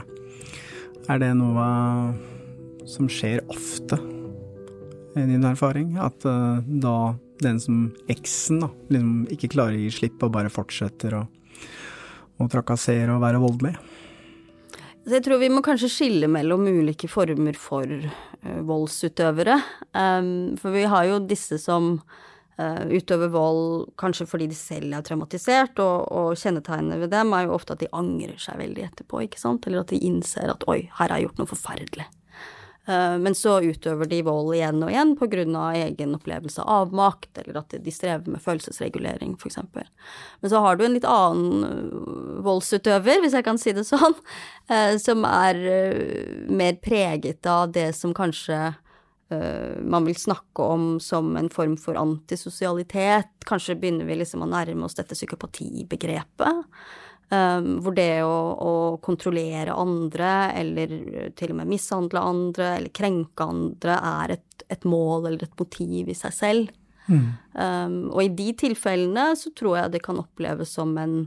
Er 1.12 1.20
det 1.20 1.34
noe 1.36 1.66
som 2.88 3.10
skjer 3.12 3.44
ofte, 3.52 3.98
din 5.16 5.48
erfaring? 5.48 5.96
At 5.98 6.26
uh, 6.28 6.60
da 6.66 7.16
den 7.44 7.60
som 7.60 7.90
eksen 8.12 8.62
da, 8.64 8.70
liksom 8.92 9.26
ikke 9.32 9.52
klarer 9.56 9.78
å 9.78 9.84
gi 9.86 9.92
slipp 9.98 10.24
og 10.24 10.34
bare 10.36 10.52
fortsetter 10.54 11.18
å, 11.20 11.26
trakassere 12.52 13.16
og 13.16 13.24
være 13.24 13.40
voldelig? 13.44 13.76
Så 15.06 15.18
jeg 15.18 15.24
tror 15.28 15.40
vi 15.40 15.52
må 15.54 15.62
kanskje 15.64 15.92
skille 15.92 16.28
mellom 16.32 16.66
ulike 16.68 17.08
former 17.12 17.58
for 17.60 17.88
uh, 17.88 18.62
voldsutøvere. 18.68 19.60
Um, 19.94 20.56
for 20.60 20.76
vi 20.76 20.88
har 20.90 21.08
jo 21.12 21.22
disse 21.30 21.60
som 21.62 21.94
uh, 22.60 22.84
utøver 22.90 23.32
vold 23.32 23.94
kanskje 24.02 24.28
fordi 24.28 24.50
de 24.52 24.58
selv 24.58 24.98
er 24.98 25.06
traumatisert, 25.06 25.80
og, 25.80 26.10
og 26.12 26.42
kjennetegnet 26.42 27.00
ved 27.06 27.14
dem 27.14 27.36
er 27.38 27.48
jo 27.48 27.56
ofte 27.56 27.78
at 27.78 27.86
de 27.86 27.92
angrer 27.96 28.40
seg 28.42 28.60
veldig 28.64 28.88
etterpå, 28.90 29.24
ikke 29.28 29.42
sant, 29.42 29.68
eller 29.68 29.86
at 29.86 29.94
de 29.94 30.02
innser 30.10 30.52
at 30.52 30.68
oi, 30.72 30.82
her 30.98 31.08
har 31.08 31.20
jeg 31.20 31.30
gjort 31.30 31.44
noe 31.44 31.54
forferdelig. 31.54 32.10
Eh, 32.86 33.18
Men 33.18 33.36
så 33.36 33.58
utøver 33.62 34.06
de 34.10 34.22
vold 34.26 34.54
igjen 34.56 34.84
og 34.86 34.92
igjen 34.94 35.56
av 35.58 35.74
egen 35.74 36.16
opplevelse 36.18 36.62
av 36.62 36.86
avmakt, 36.86 37.32
eller 37.42 37.60
at 37.64 37.74
de 37.82 37.92
strever 37.94 38.30
med 38.30 38.44
følelsesregulering, 38.44 39.36
eksempel. 39.42 39.88
Men 40.42 40.54
så 40.54 40.62
har 40.62 40.76
du 40.76 40.86
en 40.86 40.94
litt 40.94 41.08
annen 41.10 41.66
øh, 41.66 42.40
voldsutøver, 42.46 43.24
hvis 43.24 43.34
jeg 43.34 43.48
kan 43.48 43.58
si 43.62 43.74
det 43.74 43.88
sånn, 43.90 44.18
eh, 44.70 44.98
som 45.02 45.26
er 45.26 45.62
mer 46.50 46.78
preget 46.84 47.46
av 47.50 47.72
det 47.74 47.92
som 47.98 48.14
kanskje 48.14 48.76
man 49.26 50.06
vil 50.06 50.14
snakke 50.14 50.62
om 50.62 51.00
som 51.02 51.32
en 51.36 51.48
form 51.50 51.74
for 51.82 51.98
antisosialitet. 51.98 53.32
Kanskje 53.50 53.74
begynner 53.82 54.06
vi 54.06 54.20
liksom 54.20 54.44
å 54.46 54.48
nærme 54.52 54.86
oss 54.86 54.94
dette 55.00 55.18
psykopatibegrepet. 55.18 56.62
Um, 57.34 57.80
hvor 57.82 57.96
det 57.98 58.22
å, 58.22 58.34
å 58.62 58.74
kontrollere 59.02 59.74
andre, 59.74 60.32
eller 60.62 60.92
til 61.34 61.56
og 61.56 61.58
med 61.58 61.72
mishandle 61.72 62.22
andre, 62.22 62.68
eller 62.78 62.94
krenke 62.94 63.48
andre, 63.50 63.96
er 63.98 64.36
et, 64.36 64.66
et 64.70 64.86
mål 64.86 65.32
eller 65.32 65.48
et 65.48 65.56
motiv 65.58 66.12
i 66.14 66.18
seg 66.18 66.36
selv. 66.38 66.76
Um, 67.08 67.98
og 68.12 68.22
i 68.24 68.30
de 68.34 68.52
tilfellene 68.58 69.28
så 69.38 69.52
tror 69.58 69.78
jeg 69.78 69.94
det 69.94 70.04
kan 70.06 70.18
oppleves 70.18 70.72
som 70.74 70.96
en 70.98 71.20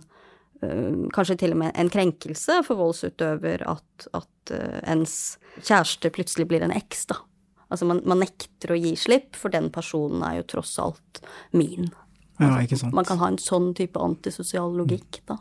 um, 0.62 1.04
Kanskje 1.14 1.36
til 1.38 1.54
og 1.54 1.60
med 1.62 1.76
en 1.78 1.90
krenkelse 1.92 2.60
for 2.66 2.80
voldsutøver 2.80 3.62
at, 3.70 4.08
at 4.18 4.54
uh, 4.54 4.80
ens 4.90 5.38
kjæreste 5.60 6.10
plutselig 6.14 6.48
blir 6.50 6.66
en 6.66 6.74
eks, 6.74 7.06
da. 7.12 7.20
Altså 7.68 7.86
man, 7.86 8.02
man 8.08 8.22
nekter 8.24 8.72
å 8.74 8.78
gi 8.80 8.94
slipp, 8.98 9.36
for 9.36 9.54
den 9.54 9.68
personen 9.74 10.24
er 10.26 10.40
jo 10.40 10.48
tross 10.54 10.78
alt 10.82 11.22
min. 11.54 11.90
Ja, 12.38 12.54
ikke 12.62 12.78
sant. 12.80 12.94
Man 12.96 13.06
kan 13.06 13.20
ha 13.20 13.28
en 13.30 13.38
sånn 13.42 13.72
type 13.76 14.00
antisosial 14.02 14.74
logikk, 14.78 15.20
da. 15.28 15.38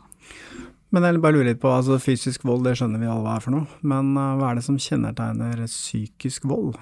Men 0.94 1.04
jeg 1.04 1.20
bare 1.20 1.36
lurer 1.36 1.50
litt 1.50 1.60
på, 1.60 1.68
altså 1.68 1.98
fysisk 2.00 2.46
vold, 2.48 2.62
det 2.64 2.78
skjønner 2.78 3.00
vi 3.02 3.08
alle 3.10 3.24
hva 3.26 3.34
er 3.36 3.44
for 3.44 3.52
noe, 3.52 3.80
men 3.84 4.14
eh, 4.16 4.36
hva 4.40 4.50
er 4.50 4.58
det 4.58 4.64
som 4.64 4.78
kjennetegner 4.80 5.60
psykisk 5.68 6.48
vold? 6.48 6.78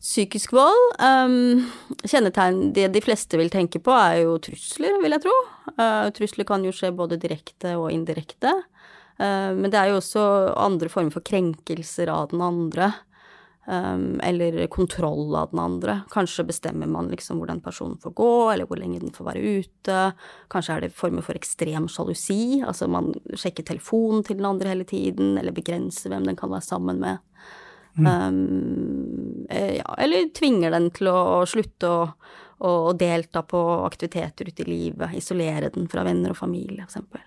Psykisk 0.00 0.54
vold 0.56 0.94
um, 0.96 1.66
Kjennetegn 2.08 2.70
det 2.72 2.86
de 2.94 3.02
fleste 3.04 3.36
vil 3.36 3.52
tenke 3.52 3.82
på, 3.84 3.92
er 3.92 4.22
jo 4.22 4.38
trusler, 4.40 4.96
vil 5.02 5.12
jeg 5.12 5.24
tro. 5.26 5.34
Uh, 5.74 6.08
trusler 6.16 6.48
kan 6.48 6.64
jo 6.64 6.72
skje 6.72 6.94
både 6.96 7.20
direkte 7.20 7.74
og 7.76 7.90
indirekte. 7.92 8.54
Uh, 9.20 9.52
men 9.58 9.68
det 9.68 9.76
er 9.76 9.90
jo 9.90 9.98
også 10.00 10.24
andre 10.56 10.88
former 10.88 11.12
for 11.12 11.26
krenkelser 11.26 12.08
av 12.08 12.32
den 12.32 12.40
andre. 12.46 12.94
Um, 13.66 14.20
eller 14.24 14.66
kontroll 14.66 15.34
av 15.36 15.50
den 15.50 15.58
andre. 15.58 16.00
Kanskje 16.10 16.46
bestemmer 16.48 16.88
man 16.88 17.10
liksom 17.12 17.38
hvor 17.38 17.50
den 17.50 17.60
personen 17.60 17.98
får 18.00 18.14
gå, 18.16 18.32
eller 18.50 18.66
hvor 18.66 18.80
lenge 18.80 19.02
den 19.02 19.12
får 19.14 19.26
være 19.28 19.52
ute. 19.60 19.98
Kanskje 20.50 20.76
er 20.76 20.86
det 20.86 20.96
former 20.96 21.22
for 21.22 21.36
ekstrem 21.38 21.86
sjalusi, 21.92 22.62
altså 22.66 22.88
man 22.90 23.12
sjekker 23.36 23.68
telefonen 23.68 24.24
til 24.26 24.40
den 24.40 24.48
andre 24.48 24.72
hele 24.72 24.88
tiden, 24.88 25.36
eller 25.38 25.54
begrenser 25.54 26.10
hvem 26.10 26.26
den 26.30 26.40
kan 26.40 26.50
være 26.50 26.66
sammen 26.66 27.02
med. 27.04 27.20
Um, 28.00 29.46
eh, 29.50 29.76
ja, 29.76 29.94
eller 29.98 30.30
tvinger 30.34 30.72
den 30.72 30.88
til 30.94 31.10
å 31.12 31.42
slutte 31.46 31.90
å, 31.90 32.04
å, 32.64 32.70
å 32.90 32.92
delta 32.96 33.42
på 33.44 33.60
aktiviteter 33.84 34.48
ute 34.48 34.64
i 34.64 34.70
livet, 34.70 35.18
isolere 35.20 35.68
den 35.74 35.90
fra 35.90 36.06
venner 36.06 36.32
og 36.32 36.40
familie, 36.40 36.86
for 36.86 36.94
eksempel. 36.94 37.26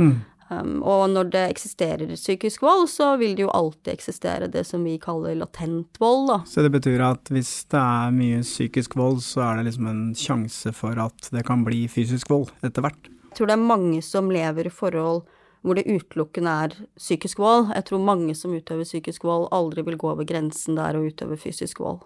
Mm. 0.00 0.16
Um, 0.46 0.78
og 0.86 1.08
når 1.10 1.30
det 1.32 1.42
eksisterer 1.50 2.12
psykisk 2.14 2.62
vold, 2.62 2.84
så 2.92 3.16
vil 3.18 3.34
det 3.34 3.42
jo 3.42 3.54
alltid 3.56 3.90
eksistere 3.96 4.46
det 4.52 4.62
som 4.68 4.84
vi 4.86 4.94
kaller 5.02 5.34
latent 5.34 5.98
vold, 5.98 6.28
da. 6.30 6.36
Så 6.46 6.62
det 6.62 6.70
betyr 6.76 7.02
at 7.02 7.32
hvis 7.34 7.64
det 7.72 7.80
er 7.80 8.14
mye 8.14 8.44
psykisk 8.46 8.94
vold, 8.98 9.24
så 9.26 9.42
er 9.42 9.58
det 9.58 9.72
liksom 9.72 9.88
en 9.90 10.04
sjanse 10.14 10.70
for 10.76 10.98
at 11.02 11.30
det 11.34 11.42
kan 11.48 11.64
bli 11.66 11.86
fysisk 11.90 12.30
vold 12.30 12.52
etter 12.66 12.86
hvert? 12.86 13.10
Jeg 13.26 13.40
tror 13.40 13.50
det 13.50 13.56
er 13.56 13.70
mange 13.74 13.98
som 14.06 14.30
lever 14.32 14.70
i 14.70 14.72
forhold 14.72 15.24
hvor 15.66 15.74
det 15.74 15.88
utelukkende 15.90 16.52
er 16.62 16.74
psykisk 16.94 17.40
vold. 17.42 17.72
Jeg 17.74 17.88
tror 17.88 18.04
mange 18.06 18.36
som 18.38 18.54
utøver 18.54 18.86
psykisk 18.86 19.24
vold, 19.26 19.48
aldri 19.50 19.82
vil 19.88 19.98
gå 19.98 20.12
over 20.12 20.28
grensen 20.28 20.78
der 20.78 20.94
og 20.94 21.08
utøve 21.10 21.38
fysisk 21.42 21.80
vold. 21.82 22.04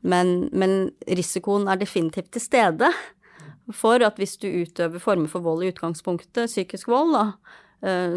Men, 0.00 0.48
men 0.56 0.88
risikoen 1.04 1.68
er 1.68 1.80
definitivt 1.80 2.32
til 2.32 2.40
stede. 2.40 2.88
for 3.72 4.02
at 4.04 4.16
hvis 4.20 4.36
du 4.36 4.48
utøver 4.48 5.00
former 5.00 5.28
for 5.28 5.40
vold 5.40 5.64
i 5.64 5.70
utgangspunktet, 5.72 6.50
psykisk 6.50 6.88
vold, 6.88 7.14
da, 7.16 7.24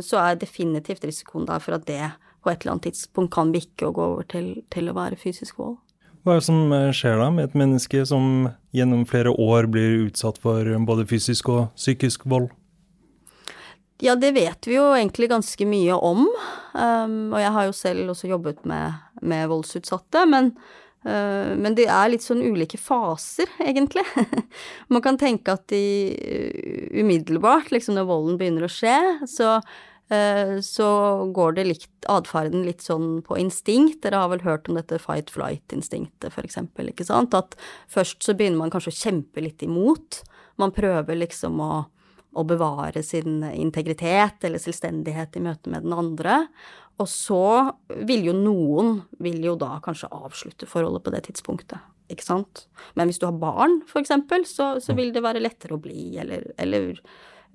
så 0.03 0.21
er 0.21 0.39
definitivt 0.39 1.03
risikoen 1.03 1.47
der 1.49 1.60
for 1.63 1.75
at 1.75 1.88
det 1.89 2.12
på 2.43 2.51
et 2.51 2.62
eller 2.62 2.77
annet 2.77 2.88
tidspunkt 2.91 3.34
kan 3.36 3.51
bikke 3.51 3.89
og 3.89 3.97
gå 3.97 4.06
over 4.13 4.27
til, 4.32 4.53
til 4.71 4.88
å 4.88 4.95
være 4.95 5.19
fysisk 5.19 5.60
vold. 5.60 5.75
Hva 6.23 6.36
er 6.36 6.39
det 6.41 6.47
som 6.47 6.71
eh, 6.75 6.93
skjer 6.95 7.19
da 7.19 7.27
med 7.34 7.49
et 7.49 7.58
menneske 7.60 8.06
som 8.08 8.47
gjennom 8.75 9.06
flere 9.08 9.32
år 9.32 9.67
blir 9.71 10.08
utsatt 10.08 10.39
for 10.43 10.67
både 10.88 11.08
fysisk 11.10 11.51
og 11.51 11.67
psykisk 11.75 12.25
vold? 12.27 12.49
Ja, 14.03 14.13
det 14.19 14.36
vet 14.36 14.67
vi 14.69 14.75
jo 14.75 14.91
egentlig 14.93 15.32
ganske 15.32 15.65
mye 15.65 15.95
om. 15.95 16.27
Um, 16.77 17.32
og 17.34 17.39
jeg 17.41 17.53
har 17.56 17.65
jo 17.65 17.73
selv 17.73 18.12
også 18.13 18.30
jobbet 18.30 18.60
med, 18.69 18.99
med 19.25 19.47
voldsutsatte. 19.49 20.21
Men 20.30 20.51
Eh, 20.51 20.87
men 21.56 21.76
det 21.78 21.86
er 21.88 22.10
litt 22.12 22.26
sånn 22.26 22.42
ulike 22.44 22.80
faser, 22.82 23.50
egentlig. 23.64 24.04
Man 24.94 25.04
kan 25.06 25.20
tenke 25.20 25.54
at 25.56 25.68
de 25.72 25.84
eh, 26.16 26.88
umiddelbart, 27.00 27.72
liksom 27.72 27.96
når 27.98 28.10
volden 28.10 28.40
begynner 28.40 28.66
å 28.68 28.72
skje, 28.72 28.98
så, 29.30 29.58
eh, 30.12 30.58
så 30.66 30.90
går 31.36 31.60
det 31.60 31.68
litt 31.70 32.10
atferden 32.12 32.66
litt 32.68 32.84
sånn 32.84 33.22
på 33.28 33.38
instinkt. 33.40 34.02
Dere 34.04 34.24
har 34.24 34.34
vel 34.34 34.44
hørt 34.48 34.68
om 34.68 34.80
dette 34.80 35.00
fight 35.04 35.32
flight-instinktet, 35.34 36.34
for 36.34 36.48
eksempel, 36.48 36.92
ikke 36.92 37.08
sant? 37.08 37.38
At 37.38 37.56
først 37.94 38.26
så 38.26 38.36
begynner 38.36 38.66
man 38.66 38.74
kanskje 38.74 38.96
å 38.96 39.02
kjempe 39.04 39.46
litt 39.46 39.64
imot. 39.64 40.24
Man 40.60 40.76
prøver 40.76 41.22
liksom 41.22 41.62
å 41.62 41.72
å 42.38 42.45
bevare 42.47 43.02
sin 43.06 43.41
integritet 43.50 44.45
eller 44.45 44.62
selvstendighet 44.62 45.38
i 45.38 45.43
møte 45.43 45.73
med 45.73 45.88
den 45.88 45.95
andre. 45.97 46.43
Og 47.02 47.10
så 47.10 47.43
vil 48.10 48.26
jo 48.30 48.36
noen 48.38 49.02
vil 49.21 49.43
jo 49.45 49.56
da 49.60 49.78
kanskje 49.84 50.10
avslutte 50.13 50.69
forholdet 50.69 51.06
på 51.06 51.13
det 51.13 51.23
tidspunktet, 51.28 51.82
ikke 52.13 52.26
sant. 52.26 52.65
Men 52.97 53.10
hvis 53.10 53.21
du 53.21 53.28
har 53.28 53.38
barn, 53.38 53.82
for 53.89 54.02
eksempel, 54.02 54.45
så, 54.50 54.76
så 54.84 54.95
vil 54.97 55.12
det 55.13 55.26
være 55.26 55.43
lettere 55.43 55.78
å 55.78 55.82
bli, 55.82 56.15
eller, 56.21 56.50
eller 56.58 56.95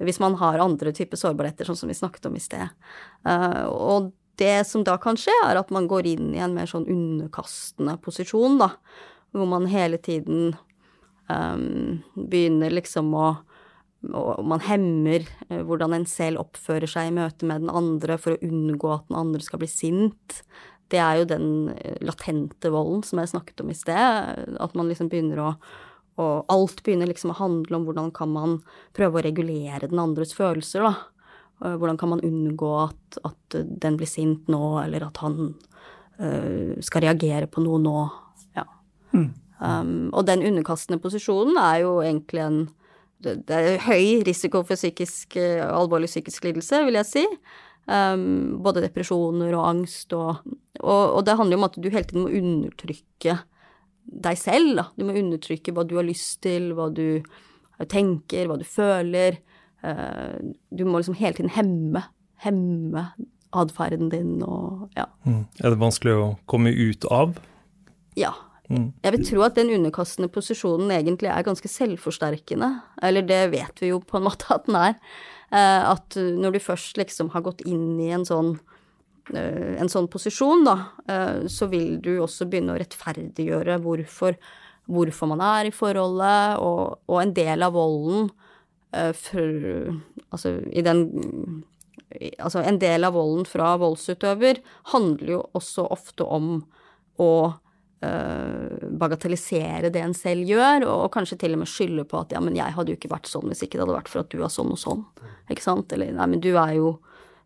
hvis 0.02 0.20
man 0.22 0.36
har 0.40 0.62
andre 0.62 0.92
typer 0.94 1.18
sårbarheter, 1.18 1.66
sånn 1.66 1.78
som 1.78 1.90
vi 1.90 1.98
snakket 1.98 2.28
om 2.30 2.38
i 2.38 2.42
sted. 2.42 2.70
Uh, 3.26 3.66
og 3.70 4.12
det 4.40 4.62
som 4.68 4.84
da 4.86 4.96
kan 5.00 5.18
skje, 5.20 5.34
er 5.46 5.58
at 5.60 5.72
man 5.74 5.88
går 5.90 6.08
inn 6.14 6.32
i 6.36 6.42
en 6.42 6.54
mer 6.56 6.70
sånn 6.70 6.88
underkastende 6.90 7.98
posisjon, 8.02 8.60
da, 8.62 8.72
hvor 9.34 9.48
man 9.48 9.66
hele 9.70 9.98
tiden 10.02 10.52
um, 11.28 12.02
begynner 12.14 12.72
liksom 12.72 13.10
å 13.14 13.32
og 14.10 14.42
man 14.48 14.62
hemmer 14.66 15.22
eh, 15.48 15.62
hvordan 15.62 15.94
en 15.94 16.06
selv 16.10 16.42
oppfører 16.42 16.90
seg 16.90 17.10
i 17.10 17.14
møte 17.14 17.46
med 17.46 17.62
den 17.62 17.72
andre 17.72 18.18
for 18.18 18.34
å 18.34 18.42
unngå 18.42 18.90
at 18.96 19.06
den 19.10 19.18
andre 19.20 19.42
skal 19.44 19.62
bli 19.62 19.70
sint. 19.70 20.40
Det 20.90 20.98
er 20.98 21.20
jo 21.20 21.30
den 21.30 21.46
eh, 21.76 22.00
latente 22.02 22.72
volden 22.74 23.04
som 23.06 23.22
jeg 23.22 23.30
snakket 23.30 23.62
om 23.62 23.70
i 23.70 23.78
sted. 23.78 24.42
At 24.62 24.74
man 24.78 24.90
liksom 24.90 25.10
begynner 25.12 25.46
å 25.46 25.54
Og 26.20 26.44
alt 26.52 26.82
begynner 26.84 27.08
liksom 27.08 27.30
å 27.32 27.38
handle 27.38 27.78
om 27.78 27.84
hvordan 27.86 28.10
kan 28.12 28.28
man 28.28 28.58
prøve 28.92 29.16
å 29.16 29.22
regulere 29.24 29.88
den 29.88 29.98
andres 29.98 30.34
følelser, 30.36 30.84
da. 30.84 31.72
Hvordan 31.80 31.96
kan 31.96 32.10
man 32.10 32.20
unngå 32.20 32.68
at, 32.82 33.16
at 33.24 33.56
den 33.56 33.96
blir 33.96 34.10
sint 34.10 34.50
nå, 34.52 34.82
eller 34.82 35.06
at 35.06 35.22
han 35.22 35.54
uh, 36.20 36.76
skal 36.84 37.06
reagere 37.06 37.48
på 37.48 37.64
noe 37.64 37.80
nå. 37.80 37.96
Ja. 38.58 38.66
Mm. 39.16 39.30
Um, 39.56 40.10
og 40.12 40.26
den 40.28 40.44
underkastende 40.50 41.00
posisjonen 41.00 41.56
er 41.56 41.80
jo 41.86 41.96
egentlig 42.02 42.44
en 42.44 42.60
det 43.22 43.58
er 43.58 43.82
høy 43.86 44.22
risiko 44.26 44.62
for 44.66 44.78
psykisk, 44.78 45.36
eh, 45.40 45.62
alvorlig 45.64 46.10
psykisk 46.10 46.48
lidelse, 46.48 46.82
vil 46.86 46.98
jeg 47.00 47.08
si. 47.08 47.24
Um, 47.82 48.60
både 48.62 48.84
depresjoner 48.84 49.56
og 49.58 49.64
angst 49.66 50.12
og, 50.14 50.44
og, 50.78 51.00
og, 51.16 51.24
det 51.26 51.34
handler 51.34 51.56
jo 51.56 51.58
om 51.58 51.66
at 51.66 51.78
du 51.82 51.88
hele 51.90 52.06
tiden 52.06 52.22
må 52.22 52.30
undertrykke 52.38 53.40
deg 54.26 54.38
selv. 54.38 54.76
Da. 54.78 54.84
Du 54.94 55.06
må 55.08 55.16
undertrykke 55.18 55.74
hva 55.74 55.82
du 55.88 55.96
har 55.98 56.06
lyst 56.06 56.44
til, 56.46 56.70
hva 56.78 56.86
du 56.94 57.22
tenker, 57.90 58.46
hva 58.46 58.60
du 58.60 58.66
føler. 58.68 59.40
Uh, 59.82 60.54
du 60.70 60.86
må 60.86 61.00
liksom 61.00 61.18
hele 61.18 61.34
tiden 61.38 61.50
hemme, 61.56 62.04
hemme 62.46 63.08
atferden 63.52 64.12
din 64.12 64.38
og 64.46 64.86
ja. 64.96 65.08
Mm. 65.26 65.44
Er 65.60 65.74
det 65.74 65.82
vanskelig 65.82 66.14
å 66.16 66.28
komme 66.50 66.70
ut 66.70 67.04
av? 67.12 67.34
Ja, 68.18 68.32
Mm. 68.72 68.88
Jeg 69.04 69.14
vil 69.16 69.24
tro 69.28 69.44
at 69.44 69.58
den 69.58 69.70
underkastende 69.74 70.30
posisjonen 70.32 70.92
egentlig 70.94 71.28
er 71.32 71.44
ganske 71.46 71.68
selvforsterkende. 71.68 72.70
Eller 73.04 73.26
det 73.26 73.42
vet 73.52 73.82
vi 73.82 73.92
jo 73.92 74.00
på 74.00 74.18
en 74.18 74.26
måte 74.28 74.48
at 74.54 74.68
den 74.68 74.78
er. 74.80 74.98
Eh, 75.52 75.90
at 75.90 76.16
når 76.16 76.56
du 76.56 76.62
først 76.64 77.00
liksom 77.00 77.32
har 77.34 77.44
gått 77.44 77.64
inn 77.68 78.00
i 78.00 78.08
en 78.16 78.24
sånn, 78.28 78.54
eh, 79.34 79.74
en 79.82 79.92
sånn 79.92 80.08
posisjon, 80.12 80.64
da, 80.68 80.76
eh, 81.06 81.44
så 81.52 81.68
vil 81.72 81.98
du 82.04 82.14
også 82.24 82.48
begynne 82.48 82.76
å 82.76 82.80
rettferdiggjøre 82.80 83.76
hvorfor, 83.84 84.38
hvorfor 84.88 85.32
man 85.34 85.44
er 85.44 85.68
i 85.68 85.74
forholdet, 85.74 86.62
og, 86.64 87.02
og 87.08 87.20
en 87.20 87.36
del 87.36 87.68
av 87.68 87.76
volden 87.76 88.32
for, 88.92 89.54
Altså 90.36 90.50
i 90.68 90.82
den 90.84 91.06
Altså 92.36 92.60
en 92.60 92.76
del 92.76 93.06
av 93.08 93.14
volden 93.16 93.46
fra 93.48 93.70
voldsutøver 93.80 94.58
handler 94.92 95.30
jo 95.32 95.38
også 95.56 95.86
ofte 95.94 96.26
om 96.28 96.58
å 97.16 97.30
bagatellisere 98.02 99.92
det 99.94 100.00
en 100.02 100.14
selv 100.16 100.48
gjør, 100.48 100.88
og 100.90 101.12
kanskje 101.14 101.38
til 101.38 101.54
og 101.54 101.62
med 101.62 101.70
skylde 101.70 102.04
på 102.08 102.18
at 102.18 102.34
ja, 102.34 102.40
men 102.42 102.56
jeg 102.58 102.74
hadde 102.74 102.90
jo 102.92 102.98
ikke 102.98 103.12
vært 103.12 103.30
sånn 103.30 103.46
hvis 103.50 103.62
ikke 103.62 103.78
det 103.78 103.84
hadde 103.84 103.98
vært 104.00 104.10
for 104.10 104.24
at 104.24 104.32
du 104.32 104.42
er 104.42 104.50
sånn 104.52 104.72
og 104.74 104.80
sånn, 104.80 105.04
ikke 105.52 105.64
sant, 105.64 105.94
eller 105.94 106.10
nei, 106.16 106.28
men 106.34 106.42
du 106.42 106.50
er 106.56 106.76
jo 106.80 106.96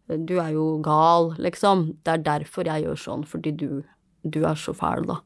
du 0.07 0.37
er 0.39 0.53
jo 0.55 0.77
gal, 0.87 1.33
liksom. 1.43 1.89
Det 2.07 2.13
er 2.13 2.25
derfor 2.27 2.69
jeg 2.69 2.85
gjør 2.85 3.01
sånn, 3.03 3.25
fordi 3.27 3.53
du, 3.59 3.71
du 4.23 4.45
er 4.47 4.59
så 4.59 4.75
fæl, 4.77 5.07
da. 5.09 5.19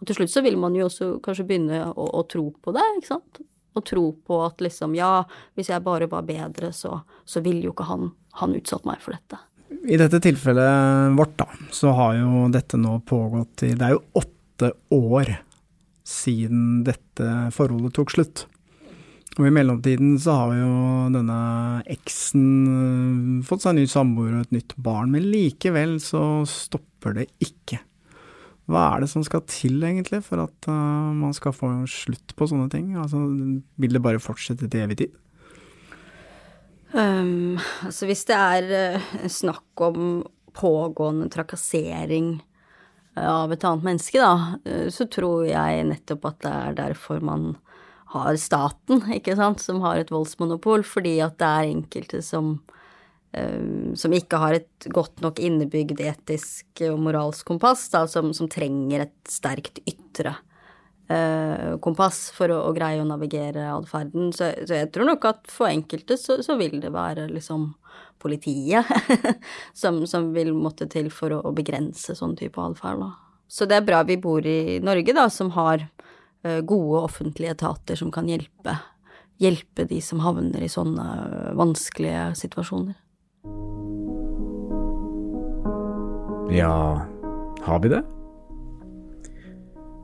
Og 0.00 0.08
til 0.08 0.16
slutt 0.16 0.32
så 0.32 0.42
vil 0.44 0.56
man 0.60 0.76
jo 0.78 0.86
også 0.86 1.12
kanskje 1.24 1.46
begynne 1.48 1.82
å, 1.90 2.06
å 2.20 2.22
tro 2.30 2.46
på 2.54 2.74
det, 2.76 2.84
ikke 3.00 3.10
sant. 3.10 3.42
Og 3.74 3.84
tro 3.86 4.04
på 4.26 4.40
at 4.46 4.62
liksom, 4.62 4.94
ja, 4.98 5.24
hvis 5.58 5.70
jeg 5.70 5.84
bare 5.86 6.08
var 6.10 6.26
bedre, 6.28 6.72
så, 6.74 7.00
så 7.26 7.42
ville 7.44 7.66
jo 7.66 7.74
ikke 7.74 7.90
han, 7.90 8.12
han 8.40 8.56
utsatt 8.58 8.86
meg 8.88 9.02
for 9.02 9.18
dette. 9.18 9.42
I 9.90 9.98
dette 10.00 10.18
tilfellet 10.22 11.16
vårt, 11.18 11.36
da, 11.38 11.46
så 11.74 11.92
har 11.98 12.16
jo 12.18 12.46
dette 12.52 12.78
nå 12.78 12.96
pågått 13.06 13.64
i 13.68 13.74
Det 13.78 13.86
er 13.86 13.94
jo 13.94 14.04
åtte 14.18 14.39
åtte 14.60 14.72
år 14.90 15.36
siden 16.04 16.84
dette 16.84 17.26
forholdet 17.54 17.94
tok 17.96 18.12
slutt. 18.12 18.46
Og 19.38 19.46
i 19.46 19.52
mellomtiden 19.54 20.16
så 20.20 20.34
har 20.34 20.56
jo 20.58 20.72
denne 21.14 21.38
eksen 21.88 22.48
eh, 22.72 23.44
fått 23.46 23.62
seg 23.62 23.72
en 23.72 23.78
ny 23.80 23.86
samboer 23.88 24.34
og 24.34 24.42
et 24.42 24.56
nytt 24.58 24.74
barn, 24.76 25.12
men 25.14 25.28
likevel 25.30 26.00
så 26.02 26.42
stopper 26.50 27.14
det 27.20 27.28
ikke. 27.38 27.78
Hva 28.70 28.82
er 28.90 29.04
det 29.04 29.10
som 29.12 29.22
skal 29.26 29.44
til 29.50 29.80
egentlig 29.86 30.20
for 30.26 30.44
at 30.44 30.68
uh, 30.70 31.10
man 31.16 31.32
skal 31.34 31.54
få 31.54 31.72
slutt 31.90 32.36
på 32.38 32.46
sånne 32.46 32.68
ting? 32.70 32.92
Altså, 33.00 33.18
vil 33.82 33.96
det 33.96 34.02
bare 34.02 34.22
fortsette 34.22 34.68
til 34.70 34.84
evig 34.84 35.00
tid? 35.00 35.16
Um, 36.90 37.58
altså 37.86 38.06
hvis 38.06 38.22
det 38.28 38.36
er 38.36 38.70
uh, 38.98 39.26
snakk 39.30 39.82
om 39.86 40.22
pågående 40.54 41.26
trakassering 41.30 42.36
av 43.18 43.52
et 43.52 43.64
annet 43.66 43.86
menneske, 43.86 44.20
da, 44.22 44.60
eh, 44.64 44.88
så 44.92 45.06
tror 45.10 45.46
jeg 45.48 45.86
nettopp 45.88 46.28
at 46.30 46.42
det 46.44 46.52
er 46.54 46.78
derfor 46.84 47.24
man 47.24 47.54
har 48.14 48.34
staten, 48.42 49.04
ikke 49.14 49.36
sant, 49.38 49.62
som 49.62 49.80
har 49.84 50.00
et 50.00 50.10
voldsmonopol, 50.10 50.84
fordi 50.86 51.18
at 51.24 51.38
det 51.38 51.48
er 51.48 51.70
enkelte 51.70 52.22
som 52.26 52.56
um, 53.36 53.94
som 53.94 54.14
ikke 54.14 54.40
har 54.42 54.58
et 54.58 54.88
godt 54.90 55.22
nok 55.22 55.38
innebygd 55.38 56.00
etisk 56.02 56.82
og 56.88 56.98
moralsk 57.06 57.46
kompass, 57.46 57.88
da, 57.92 58.06
som, 58.10 58.32
som 58.34 58.50
trenger 58.50 59.06
et 59.06 59.30
sterkt 59.30 59.78
ytre 59.86 60.34
eh, 61.10 61.76
kompass 61.82 62.28
for 62.34 62.52
å, 62.52 62.62
å, 62.68 62.74
greie 62.76 63.00
å 63.02 63.08
navigere 63.08 63.68
atferden. 63.74 64.32
Så, 64.34 64.52
så, 64.64 64.80
jeg 64.82 64.90
tror 64.94 65.12
nok 65.12 65.28
at 65.30 65.50
for 65.50 65.70
enkelte 65.70 66.18
så, 66.20 66.40
så 66.46 66.58
vil 66.60 66.80
det 66.82 66.92
være 66.94 67.28
liksom 67.30 67.70
politiet 68.20 68.86
som, 69.80 70.02
som, 70.06 70.30
vil 70.36 70.52
måtte 70.54 70.88
til 70.90 71.10
for 71.14 71.34
å, 71.34 71.40
å 71.48 71.54
begrense 71.56 72.16
sånn 72.16 72.36
type 72.38 72.60
atferd. 72.62 73.06
Så 73.50 73.66
det 73.66 73.80
er 73.80 73.86
bra 73.86 74.02
vi 74.06 74.18
bor 74.20 74.46
i 74.46 74.78
Norge, 74.84 75.14
da, 75.16 75.26
som 75.32 75.50
har 75.56 75.82
uh, 75.82 76.60
gode 76.60 77.02
offentlige 77.02 77.56
etater 77.56 77.98
som 77.98 78.12
kan 78.14 78.28
hjelpe, 78.30 78.76
hjelpe 79.42 79.88
de 79.90 79.98
som 80.04 80.22
havner 80.22 80.62
i 80.62 80.70
sånne 80.70 81.08
uh, 81.24 81.50
vanskelige 81.58 82.30
situasjoner. 82.44 82.94
Ja, 86.54 87.06
har 87.62 87.82
vi 87.82 87.88
det? 87.88 88.02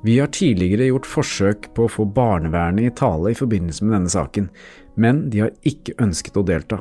Vi 0.07 0.19
har 0.21 0.29
tidligere 0.31 0.87
gjort 0.87 1.07
forsøk 1.09 1.71
på 1.75 1.87
å 1.87 1.91
få 1.91 2.05
barnevernet 2.15 2.87
i 2.87 2.95
tale 2.95 3.33
i 3.33 3.39
forbindelse 3.39 3.87
med 3.87 3.97
denne 3.97 4.13
saken, 4.13 4.51
men 4.95 5.25
de 5.33 5.43
har 5.43 5.57
ikke 5.67 5.97
ønsket 6.03 6.39
å 6.39 6.45
delta. 6.47 6.79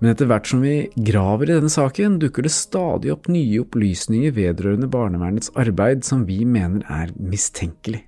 Men 0.00 0.10
etter 0.10 0.26
hvert 0.28 0.46
som 0.50 0.60
vi 0.64 0.88
graver 0.96 1.46
i 1.48 1.54
denne 1.56 1.70
saken, 1.72 2.18
dukker 2.22 2.42
det 2.44 2.52
stadig 2.52 3.12
opp 3.14 3.28
nye 3.32 3.60
opplysninger 3.62 4.30
vedrørende 4.36 4.88
barnevernets 4.90 5.50
arbeid 5.60 6.04
som 6.04 6.26
vi 6.28 6.44
mener 6.44 6.82
er 6.90 7.08
mistenkelig. 7.16 8.02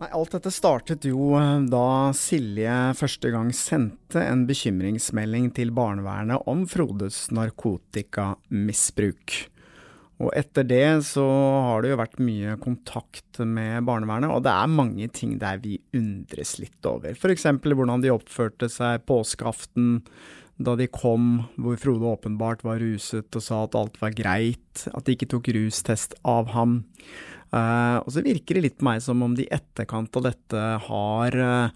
Nei, 0.00 0.08
alt 0.16 0.32
dette 0.32 0.48
startet 0.48 1.04
jo 1.04 1.36
eh, 1.36 1.60
da 1.68 2.08
Silje 2.16 2.96
første 2.96 3.28
gang 3.34 3.52
sendte 3.52 4.22
en 4.24 4.46
bekymringsmelding 4.48 5.52
til 5.58 5.68
barnevernet 5.76 6.40
om 6.48 6.64
Frodes 6.70 7.26
narkotikamisbruk. 7.36 9.50
Og 10.20 10.32
etter 10.36 10.64
det 10.68 10.86
så 11.08 11.24
har 11.66 11.84
det 11.84 11.92
jo 11.92 12.00
vært 12.00 12.18
mye 12.20 12.56
kontakt 12.60 13.40
med 13.44 13.84
barnevernet, 13.88 14.32
og 14.32 14.44
det 14.44 14.52
er 14.52 14.72
mange 14.72 15.08
ting 15.16 15.36
der 15.40 15.60
vi 15.60 15.82
undres 15.96 16.54
litt 16.60 16.88
over. 16.88 17.12
F.eks. 17.12 17.44
hvordan 17.60 18.00
de 18.00 18.12
oppførte 18.12 18.68
seg 18.72 19.04
påskeaften 19.08 20.00
da 20.60 20.76
de 20.76 20.86
kom, 20.92 21.42
hvor 21.56 21.78
Frode 21.80 22.04
åpenbart 22.10 22.64
var 22.66 22.82
ruset 22.82 23.36
og 23.36 23.44
sa 23.44 23.62
at 23.64 23.76
alt 23.78 23.96
var 24.02 24.12
greit, 24.16 24.84
at 24.92 25.06
de 25.06 25.16
ikke 25.16 25.30
tok 25.32 25.48
rustest 25.56 26.16
av 26.28 26.52
ham. 26.54 26.82
Uh, 27.50 27.98
og 28.04 28.12
så 28.14 28.22
virker 28.22 28.58
det 28.58 28.66
litt 28.66 28.78
på 28.78 28.86
meg 28.86 29.00
som 29.02 29.24
om 29.26 29.32
de 29.34 29.46
i 29.48 29.52
etterkant 29.56 30.14
av 30.20 30.28
dette 30.28 30.66
har 30.84 31.38
uh, 31.40 31.72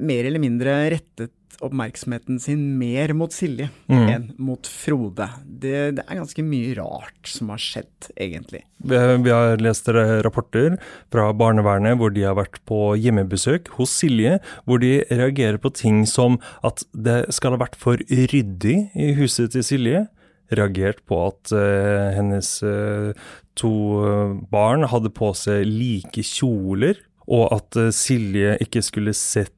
mer 0.00 0.28
eller 0.28 0.42
mindre 0.42 0.76
rettet 0.94 1.34
oppmerksomheten 1.60 2.38
sin 2.40 2.62
mer 2.78 3.12
mot 3.16 3.32
Silje 3.34 3.68
mm. 3.90 4.04
enn 4.08 4.26
mot 4.40 4.66
Frode. 4.70 5.26
Det, 5.44 5.74
det, 5.98 6.04
er 6.06 6.20
ganske 6.20 6.44
mye 6.46 6.76
rart 6.78 7.28
som 7.28 7.50
har 7.52 7.60
skjedd, 7.62 8.10
egentlig. 8.16 8.62
Vi, 8.80 9.00
vi 9.24 9.34
har 9.34 9.60
lest 9.62 9.90
rapporter 10.24 10.78
fra 11.12 11.28
barnevernet 11.36 11.98
hvor 12.00 12.14
de 12.14 12.24
har 12.26 12.38
vært 12.38 12.60
på 12.68 12.94
hjemmebesøk 13.00 13.72
hos 13.76 13.98
Silje, 14.02 14.38
hvor 14.64 14.80
de 14.82 15.00
reagerer 15.10 15.60
på 15.60 15.72
ting 15.74 16.04
som 16.08 16.40
at 16.66 16.84
det 16.92 17.22
skal 17.34 17.56
ha 17.56 17.64
vært 17.66 17.78
for 17.80 18.00
ryddig 18.08 18.78
i 18.94 19.12
huset 19.18 19.52
til 19.56 19.66
Silje 19.66 20.06
reagert 20.56 21.04
på 21.06 21.18
at 21.28 21.52
uh, 21.54 22.10
hennes 22.16 22.48
uh, 22.66 23.12
to 23.58 23.70
barn 24.50 24.86
hadde 24.90 25.12
på 25.14 25.30
seg 25.38 25.62
like 25.68 26.24
kjoler, 26.26 26.98
og 27.30 27.52
at 27.54 27.78
uh, 27.78 27.90
Silje 27.94 28.56
ikke 28.64 28.82
skulle 28.82 29.14
sett 29.16 29.54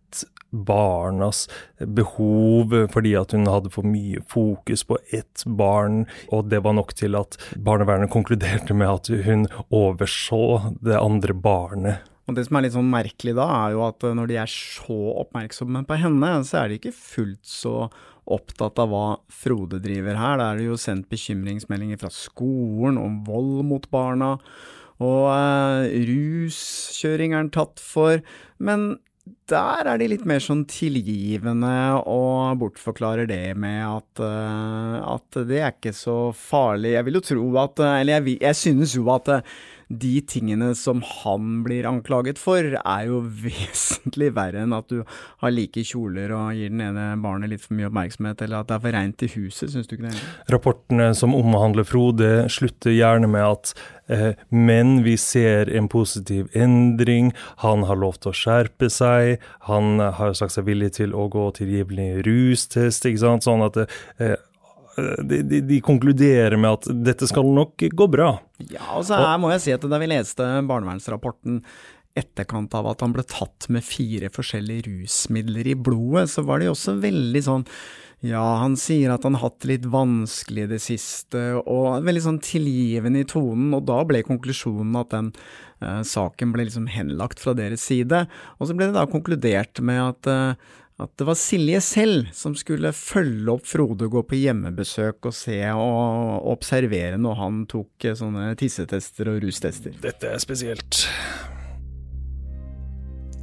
barnas 0.53 1.47
behov 1.81 2.75
fordi 2.93 3.15
at 3.19 3.35
hun 3.35 3.49
hadde 3.51 3.73
for 3.73 3.89
mye 3.89 4.23
fokus 4.29 4.85
på 4.87 5.01
ett 5.11 5.45
barn, 5.47 6.05
og 6.31 6.51
det 6.53 6.63
var 6.65 6.77
nok 6.77 6.95
til 6.99 7.17
at 7.19 7.39
barnevernet 7.57 8.13
konkluderte 8.13 8.77
med 8.77 8.91
at 8.93 9.13
hun 9.27 9.47
overså 9.73 10.75
det 10.85 11.01
andre 11.01 11.35
barnet. 11.35 12.09
Og 12.31 12.37
Det 12.37 12.45
som 12.47 12.57
er 12.57 12.67
litt 12.67 12.77
sånn 12.77 12.91
merkelig 12.93 13.35
da, 13.35 13.49
er 13.65 13.75
jo 13.75 13.83
at 13.89 14.05
når 14.15 14.31
de 14.31 14.37
er 14.39 14.51
så 14.51 14.99
oppmerksomme 15.25 15.83
på 15.89 15.99
henne, 15.99 16.31
så 16.47 16.63
er 16.63 16.71
de 16.71 16.79
ikke 16.79 16.95
fullt 16.95 17.43
så 17.49 17.77
opptatt 18.31 18.79
av 18.79 18.93
hva 18.93 19.07
Frode 19.33 19.81
driver 19.83 20.19
her. 20.21 20.39
Da 20.39 20.53
er 20.53 20.61
det 20.61 20.69
jo 20.69 20.79
sendt 20.79 21.11
bekymringsmeldinger 21.11 21.99
fra 21.99 22.13
skolen 22.15 23.01
om 23.01 23.23
vold 23.27 23.65
mot 23.67 23.89
barna, 23.91 24.37
og 25.03 25.25
eh, 25.35 25.97
ruskjøring 26.07 27.35
er 27.35 27.43
han 27.43 27.51
tatt 27.55 27.83
for. 27.83 28.23
Men 28.63 29.01
der 29.53 29.87
er 29.87 30.01
de 30.01 30.09
litt 30.11 30.25
mer 30.27 30.43
sånn 30.43 30.65
tilgivende 30.71 31.75
og 32.11 32.59
bortforklarer 32.59 33.29
det 33.31 33.55
med 33.61 33.83
at, 33.87 34.23
uh, 34.23 34.97
at 35.15 35.39
det 35.47 35.61
er 35.61 35.75
ikke 35.77 35.93
så 35.95 36.17
farlig. 36.35 36.97
Jeg 36.97 37.07
vil 37.07 37.19
jo 37.21 37.27
tro 37.29 37.45
at 37.63 37.85
Eller 37.87 38.19
jeg, 38.19 38.39
jeg 38.43 38.59
synes 38.59 38.97
jo 38.99 39.07
at 39.15 39.31
de 39.93 40.21
tingene 40.25 40.73
som 40.79 41.03
han 41.05 41.61
blir 41.67 41.87
anklaget 41.89 42.41
for, 42.41 42.65
er 42.81 43.07
jo 43.09 43.21
vesentlig 43.45 44.33
verre 44.37 44.65
enn 44.65 44.77
at 44.77 44.89
du 44.93 45.03
har 45.43 45.55
like 45.55 45.85
kjoler 45.87 46.33
og 46.37 46.53
gir 46.57 46.73
den 46.73 46.85
ene 46.85 47.09
barnet 47.23 47.53
litt 47.53 47.65
for 47.65 47.77
mye 47.79 47.91
oppmerksomhet, 47.91 48.45
eller 48.45 48.63
at 48.63 48.71
det 48.71 48.77
er 48.79 48.85
for 48.87 48.97
reint 48.97 49.27
i 49.27 49.31
huset, 49.35 49.73
syns 49.73 49.91
du 49.91 49.97
ikke 49.97 50.09
det? 50.09 50.23
Rapportene 50.53 51.11
som 51.19 51.37
omhandler 51.37 51.87
Frode, 51.89 52.31
slutter 52.53 52.95
gjerne 52.95 53.29
med 53.31 53.47
at 53.47 53.75
eh, 54.13 54.31
men 54.49 55.01
vi 55.07 55.17
ser 55.21 55.71
en 55.73 55.91
positiv 55.93 56.49
endring, 56.57 57.33
han 57.65 57.85
har 57.89 58.01
lov 58.01 58.21
til 58.21 58.33
å 58.33 58.37
skjerpe 58.37 58.89
seg, 58.93 59.43
han 59.69 60.01
har 60.01 60.39
sagt 60.39 60.57
seg 60.57 60.69
villig 60.71 60.95
til 60.99 61.15
å 61.17 61.29
gå 61.33 61.51
tilgivelig 61.59 62.25
rustest, 62.29 63.07
ikke 63.09 63.25
sant, 63.27 63.47
sånn 63.47 63.67
at 63.67 63.85
eh, 63.85 64.39
de, 64.99 65.41
de, 65.47 65.63
de, 65.65 65.81
konkluderer 65.85 66.59
med 66.61 66.79
at 66.79 66.91
dette 67.07 67.29
skal 67.31 67.49
nok 67.49 67.85
gå 67.93 68.07
bra. 68.13 68.35
Ja, 68.69 68.85
og 68.99 69.07
så 69.09 69.21
her 69.21 69.41
må 69.41 69.53
jeg 69.55 69.65
si 69.65 69.75
at 69.75 69.85
da 69.89 70.01
vi 70.03 70.11
leste 70.11 70.47
barnevernsrapporten 70.69 71.63
etterkant 72.19 72.75
av 72.77 72.91
at 72.91 73.01
han 73.01 73.15
ble 73.15 73.25
tatt 73.25 73.71
med 73.73 73.85
fire 73.87 74.29
forskjellige 74.33 74.91
rusmidler 74.91 75.73
i 75.73 75.77
blodet, 75.79 76.29
så 76.35 76.45
var 76.45 76.61
det 76.61 76.69
jo 76.69 76.77
også 76.77 76.99
veldig 77.01 77.45
sånn 77.47 77.69
ja, 78.23 78.43
han 78.61 78.77
sier 78.79 79.11
at 79.11 79.25
han 79.27 79.35
har 79.35 79.49
hatt 79.49 79.65
det 79.65 79.69
litt 79.73 79.87
vanskelig 79.91 80.69
i 80.69 80.71
det 80.71 80.79
siste, 80.85 81.41
og 81.59 82.05
veldig 82.07 82.23
sånn 82.23 82.39
tilgivende 82.45 83.25
i 83.25 83.27
tonen, 83.27 83.73
og 83.75 83.83
da 83.89 83.97
ble 84.07 84.21
konklusjonen 84.23 84.95
at 85.01 85.11
den 85.11 85.33
uh, 85.83 86.05
saken 86.07 86.53
ble 86.55 86.69
liksom 86.69 86.87
henlagt 86.93 87.43
fra 87.43 87.57
deres 87.59 87.83
side. 87.83 88.21
Og 88.61 88.71
så 88.71 88.77
ble 88.79 88.93
det 88.93 88.95
da 88.95 89.09
konkludert 89.11 89.83
med 89.83 90.05
at 90.05 90.31
uh, 90.31 90.79
at 91.03 91.13
det 91.19 91.27
var 91.27 91.39
Silje 91.39 91.81
selv 91.85 92.31
som 92.37 92.55
skulle 92.59 92.93
følge 92.97 93.51
opp 93.53 93.67
Frode, 93.69 94.09
gå 94.11 94.23
på 94.27 94.39
hjemmebesøk 94.39 95.29
og 95.31 95.35
se 95.37 95.59
og 95.75 96.49
observere 96.53 97.19
når 97.21 97.39
han 97.41 97.63
tok 97.71 98.07
eh, 98.09 98.17
sånne 98.19 98.53
tissetester 98.59 99.33
og 99.33 99.43
rustester. 99.45 99.95
Dette 100.03 100.31
er 100.33 100.43
spesielt. 100.43 101.07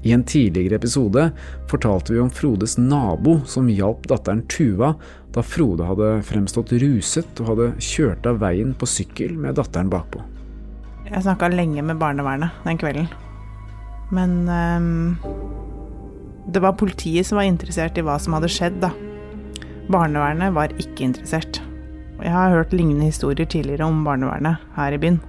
I 0.07 0.13
en 0.15 0.23
tidligere 0.23 0.79
episode 0.79 1.25
fortalte 1.67 2.13
vi 2.13 2.21
om 2.23 2.29
Frodes 2.31 2.77
nabo 2.79 3.41
som 3.49 3.67
hjalp 3.67 4.07
datteren 4.07 4.45
Tuva 4.47 4.93
da 5.35 5.43
Frode 5.43 5.85
hadde 5.85 6.11
fremstått 6.25 6.71
ruset 6.79 7.41
og 7.43 7.51
hadde 7.51 7.71
kjørt 7.83 8.29
av 8.29 8.39
veien 8.41 8.71
på 8.79 8.87
sykkel 8.89 9.35
med 9.37 9.59
datteren 9.59 9.91
bakpå. 9.91 10.23
Jeg 11.09 11.25
snakka 11.25 11.49
lenge 11.51 11.83
med 11.83 11.99
barnevernet 11.99 12.63
den 12.63 12.79
kvelden, 12.79 13.09
men 14.15 14.39
um 14.47 15.68
det 16.53 16.61
var 16.63 16.77
politiet 16.79 17.27
som 17.27 17.39
var 17.39 17.47
interessert 17.47 17.97
i 17.97 18.03
hva 18.05 18.17
som 18.21 18.35
hadde 18.37 18.51
skjedd, 18.51 18.79
da. 18.81 18.91
Barnevernet 19.89 20.53
var 20.55 20.73
ikke 20.77 21.07
interessert. 21.07 21.61
Jeg 22.19 22.33
har 22.35 22.53
hørt 22.53 22.73
lignende 22.75 23.07
historier 23.07 23.47
tidligere 23.47 23.87
om 23.87 24.03
barnevernet 24.05 24.61
her 24.75 24.95
i 24.95 24.99
byen. 25.01 25.19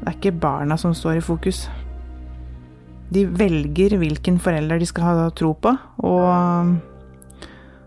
Det 0.00 0.10
er 0.10 0.16
ikke 0.18 0.38
barna 0.42 0.76
som 0.80 0.94
står 0.96 1.20
i 1.20 1.24
fokus. 1.24 1.66
De 3.14 3.22
velger 3.38 3.96
hvilken 4.00 4.40
forelder 4.42 4.80
de 4.82 4.88
skal 4.88 5.06
ha 5.06 5.28
tro 5.36 5.52
på, 5.54 5.72
og 6.02 6.26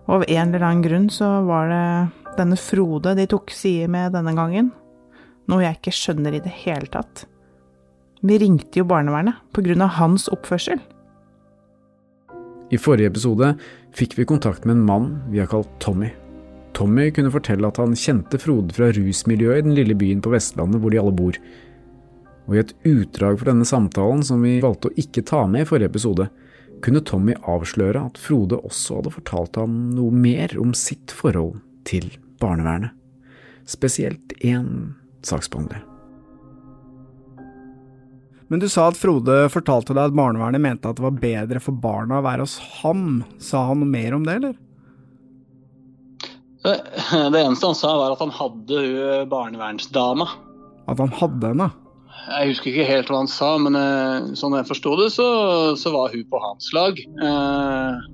av 0.10 0.24
en 0.26 0.54
eller 0.54 0.66
annen 0.66 0.86
grunn 0.86 1.10
så 1.14 1.42
var 1.48 1.70
det 1.70 2.38
denne 2.40 2.58
Frode 2.60 3.14
de 3.18 3.28
tok 3.30 3.52
side 3.52 3.90
med 3.92 4.16
denne 4.16 4.34
gangen. 4.38 4.72
Noe 5.50 5.66
jeg 5.66 5.80
ikke 5.80 5.96
skjønner 5.98 6.38
i 6.38 6.44
det 6.46 6.54
hele 6.64 6.88
tatt. 6.94 7.26
Vi 8.24 8.38
ringte 8.40 8.82
jo 8.82 8.88
barnevernet 8.88 9.38
på 9.56 9.64
grunn 9.66 9.84
av 9.84 9.98
hans 10.00 10.28
oppførsel. 10.32 10.80
I 12.70 12.78
forrige 12.78 13.10
episode 13.10 13.54
fikk 13.98 14.18
vi 14.20 14.28
kontakt 14.30 14.66
med 14.66 14.78
en 14.78 14.86
mann 14.86 15.08
vi 15.32 15.42
har 15.42 15.50
kalt 15.50 15.72
Tommy. 15.82 16.12
Tommy 16.78 17.10
kunne 17.12 17.32
fortelle 17.34 17.68
at 17.68 17.80
han 17.82 17.96
kjente 17.98 18.38
Frode 18.42 18.76
fra 18.78 18.92
rusmiljøet 18.94 19.64
i 19.64 19.66
den 19.66 19.76
lille 19.78 19.98
byen 19.98 20.22
på 20.22 20.32
Vestlandet 20.34 20.82
hvor 20.84 20.94
de 20.94 21.02
alle 21.02 21.16
bor. 21.18 21.40
Og 22.46 22.56
i 22.56 22.62
et 22.62 22.76
utdrag 22.88 23.42
fra 23.42 23.52
denne 23.52 23.68
samtalen 23.68 24.22
som 24.26 24.46
vi 24.46 24.60
valgte 24.62 24.92
å 24.92 25.02
ikke 25.02 25.26
ta 25.26 25.44
med 25.50 25.66
i 25.66 25.70
forrige 25.70 25.90
episode, 25.92 26.30
kunne 26.86 27.04
Tommy 27.04 27.36
avsløre 27.50 28.06
at 28.08 28.22
Frode 28.22 28.62
også 28.62 29.02
hadde 29.02 29.18
fortalt 29.18 29.60
ham 29.60 29.76
noe 29.98 30.14
mer 30.16 30.54
om 30.62 30.72
sitt 30.78 31.12
forhold 31.12 31.58
til 31.90 32.08
barnevernet. 32.40 32.94
Spesielt 33.70 34.34
én 34.46 34.94
saksbehandler. 35.26 35.89
Men 38.50 38.62
du 38.64 38.66
sa 38.70 38.88
at 38.90 38.98
Frode 38.98 39.44
fortalte 39.54 39.94
deg 39.94 40.10
at 40.10 40.16
barnevernet 40.18 40.62
mente 40.64 40.90
at 40.90 40.98
det 40.98 41.06
var 41.06 41.20
bedre 41.22 41.62
for 41.62 41.78
barna 41.78 42.18
å 42.18 42.26
være 42.26 42.48
hos 42.48 42.58
ham. 42.80 43.22
Sa 43.38 43.68
han 43.70 43.84
noe 43.84 43.90
mer 43.90 44.16
om 44.18 44.26
det, 44.26 44.40
eller? 44.42 44.58
Det 46.66 47.40
eneste 47.40 47.70
han 47.70 47.78
sa, 47.78 47.94
var 47.96 48.16
at 48.16 48.24
han 48.24 48.34
hadde 48.36 48.82
hun 48.84 49.30
barnevernsdama. 49.32 50.26
At 50.90 51.00
han 51.00 51.14
hadde 51.22 51.54
henne? 51.54 51.70
Jeg 52.30 52.50
husker 52.52 52.72
ikke 52.72 52.88
helt 52.90 53.10
hva 53.10 53.22
han 53.22 53.30
sa, 53.32 53.52
men 53.62 53.78
eh, 53.78 54.32
sånn 54.38 54.58
jeg 54.58 54.68
forsto 54.68 54.96
det, 55.00 55.12
så, 55.16 55.28
så, 55.80 55.94
var 55.94 56.12
hun 56.14 56.26
på 56.30 56.42
hans 56.44 56.72
lag. 56.76 57.00
Eh, 57.00 58.10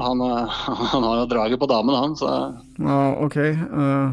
han, 0.00 0.24
han, 0.92 1.06
har 1.06 1.22
jo 1.22 1.30
draget 1.30 1.62
på 1.62 1.70
damen, 1.70 1.94
han, 1.94 2.18
så 2.18 2.34
Ja, 2.78 3.00
ok. 3.22 3.38
Uh, 3.70 4.10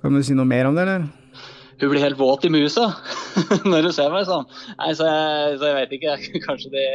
kan 0.00 0.16
du 0.16 0.22
si 0.24 0.36
noe 0.36 0.48
mer 0.48 0.68
om 0.68 0.78
det, 0.78 0.86
eller? 0.86 1.10
Hun 1.82 1.92
blir 1.92 2.04
helt 2.04 2.18
våt 2.20 2.46
i 2.46 2.52
musa 2.52 2.88
når 3.70 3.88
hun 3.88 3.94
ser 3.96 4.14
meg 4.14 4.28
sånn. 4.28 4.48
Nei, 4.78 4.94
så 4.94 5.10
jeg, 5.10 5.58
så 5.58 5.68
jeg 5.70 5.78
vet 5.80 5.94
ikke. 5.98 6.16
Kanskje 6.46 6.72
de, 6.74 6.86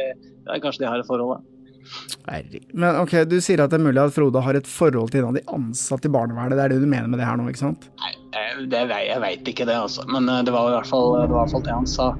kanskje 0.64 0.84
de 0.84 0.90
har 0.90 1.02
et 1.02 1.08
forhold, 1.08 1.38
da. 1.38 1.54
Men 2.76 2.98
ok, 3.00 3.14
Du 3.28 3.38
sier 3.40 3.62
at 3.64 3.72
det 3.72 3.78
er 3.78 3.84
mulig 3.86 4.00
at 4.02 4.12
Frode 4.12 4.42
har 4.44 4.58
et 4.58 4.68
forhold 4.68 5.12
til 5.12 5.22
en 5.22 5.30
av 5.30 5.38
de 5.38 5.44
ansatte 5.54 6.08
i 6.08 6.12
barnevernet. 6.12 6.56
Det 6.58 6.64
er 6.64 6.74
det 6.74 6.82
du 6.82 6.88
mener 6.88 7.08
med 7.08 7.20
det 7.20 7.28
her 7.28 7.38
nå, 7.40 7.48
ikke 7.48 7.64
sant? 7.64 7.88
Nei, 8.02 8.12
det, 8.68 8.82
jeg 8.92 9.22
veit 9.24 9.52
ikke 9.52 9.68
det, 9.68 9.76
altså. 9.86 10.04
Men 10.12 10.28
eh, 10.28 10.42
det 10.44 10.52
var 10.54 10.68
i 10.68 10.76
hvert 10.76 10.90
fall 10.90 11.14
det, 11.16 11.28
hvert 11.32 11.54
fall 11.54 11.64
det 11.64 11.76
han 11.76 11.88
sa. 11.88 12.10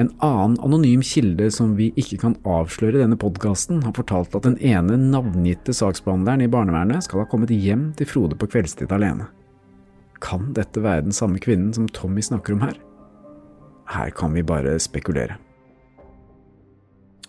En 0.00 0.10
annen 0.26 0.56
anonym 0.66 1.04
kilde 1.06 1.46
som 1.54 1.76
vi 1.78 1.92
ikke 2.00 2.18
kan 2.24 2.34
avsløre 2.48 2.98
i 2.98 3.04
denne 3.04 3.18
podkasten, 3.20 3.84
har 3.84 3.94
fortalt 3.94 4.34
at 4.34 4.48
den 4.48 4.58
ene 4.58 4.98
navngitte 4.98 5.76
saksbehandleren 5.76 6.42
i 6.42 6.50
barnevernet 6.50 7.06
skal 7.06 7.22
ha 7.22 7.30
kommet 7.30 7.52
hjem 7.54 7.92
til 7.98 8.10
Frode 8.10 8.38
på 8.40 8.50
kveldstid 8.50 8.90
alene. 8.94 9.28
Kan 10.24 10.52
dette 10.56 10.80
være 10.80 11.04
den 11.06 11.16
samme 11.16 11.40
kvinnen 11.42 11.74
som 11.76 11.88
Tommy 11.92 12.24
snakker 12.24 12.56
om 12.56 12.64
her? 12.64 12.78
Her 13.92 14.12
kan 14.16 14.32
vi 14.32 14.44
bare 14.46 14.78
spekulere. 14.80 15.36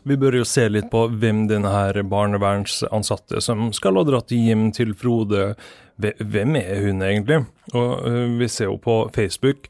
Vi 0.05 0.15
bør 0.21 0.37
jo 0.37 0.45
se 0.45 0.67
litt 0.69 0.91
på 0.91 1.07
hvem 1.17 1.47
denne 1.49 2.03
barnevernsansatte 2.05 3.41
som 3.41 3.71
skal 3.73 3.97
ha 3.97 4.05
dratt 4.05 4.29
hjem 4.31 4.67
til 4.75 4.93
Frode, 4.97 5.55
hvem 5.97 6.57
er 6.59 6.83
hun 6.85 7.01
egentlig? 7.01 7.41
Og 7.73 8.05
uh, 8.05 8.25
vi 8.37 8.49
ser 8.51 8.69
jo 8.69 8.77
på 8.81 8.99
Facebook 9.15 9.65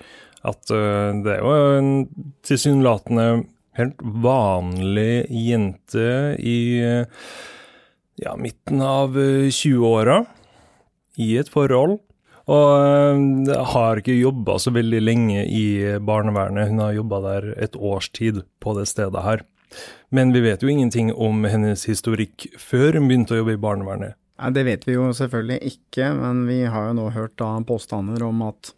at 0.45 0.73
uh, 0.75 1.15
det 1.23 1.37
er 1.37 1.39
jo 1.39 1.53
en 1.79 1.91
tilsynelatende 2.45 3.27
helt 3.79 4.01
vanlig 4.25 5.25
jente 5.31 6.09
i 6.41 6.59
uh, 6.83 7.29
ja, 8.19 8.35
midten 8.35 8.83
av 8.83 9.15
20-åra 9.15 10.19
i 11.15 11.31
et 11.39 11.51
forhold. 11.51 12.01
Og 12.51 13.49
har 13.73 14.01
ikke 14.01 14.13
jobba 14.19 14.59
så 14.61 14.73
veldig 14.75 15.01
lenge 15.01 15.45
i 15.49 15.65
barnevernet. 15.97 16.69
Hun 16.69 16.83
har 16.83 16.93
jobba 16.93 17.21
der 17.23 17.47
et 17.57 17.75
års 17.75 18.11
tid 18.13 18.43
på 18.61 18.75
det 18.77 18.85
stedet 18.91 19.23
her. 19.25 19.41
Men 20.13 20.31
vi 20.35 20.43
vet 20.45 20.61
jo 20.61 20.69
ingenting 20.69 21.09
om 21.11 21.43
hennes 21.49 21.87
historikk 21.89 22.47
før 22.61 22.99
hun 22.99 23.09
begynte 23.09 23.35
å 23.35 23.41
jobbe 23.41 23.57
i 23.57 23.63
barnevernet. 23.65 24.15
Nei, 24.35 24.51
Det 24.51 24.65
vet 24.67 24.87
vi 24.87 24.97
jo 24.97 25.09
selvfølgelig 25.15 25.59
ikke, 25.71 26.11
men 26.17 26.45
vi 26.49 26.63
har 26.67 26.89
jo 26.89 26.97
nå 26.99 27.09
hørt 27.15 27.37
da 27.39 27.55
påstander 27.65 28.23
om 28.27 28.43
at 28.45 28.73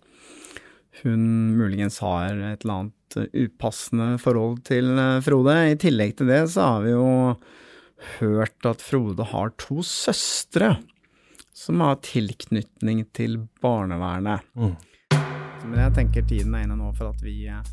hun 1.03 1.57
muligens 1.57 1.99
har 2.01 2.33
et 2.33 2.63
eller 2.63 2.81
annet 2.81 3.17
upassende 3.33 4.17
forhold 4.21 4.63
til 4.67 4.97
eh, 4.97 5.19
Frode. 5.25 5.55
I 5.71 5.77
tillegg 5.81 6.17
til 6.17 6.29
det 6.31 6.43
så 6.53 6.71
har 6.73 6.85
vi 6.85 6.93
jo 6.93 7.07
hørt 8.19 8.69
at 8.69 8.83
Frode 8.85 9.29
har 9.31 9.53
to 9.61 9.83
søstre 9.85 10.75
som 11.57 11.81
har 11.81 11.95
tilknytning 12.05 13.05
til 13.17 13.39
barnevernet. 13.61 14.45
Mm. 14.53 14.75
Men 15.65 15.79
jeg 15.79 15.93
tenker 15.95 16.27
tiden 16.29 16.53
er 16.53 16.67
inne 16.67 16.77
nå 16.77 16.91
for 16.93 17.09
at 17.09 17.23
vi 17.25 17.47
eh, 17.49 17.63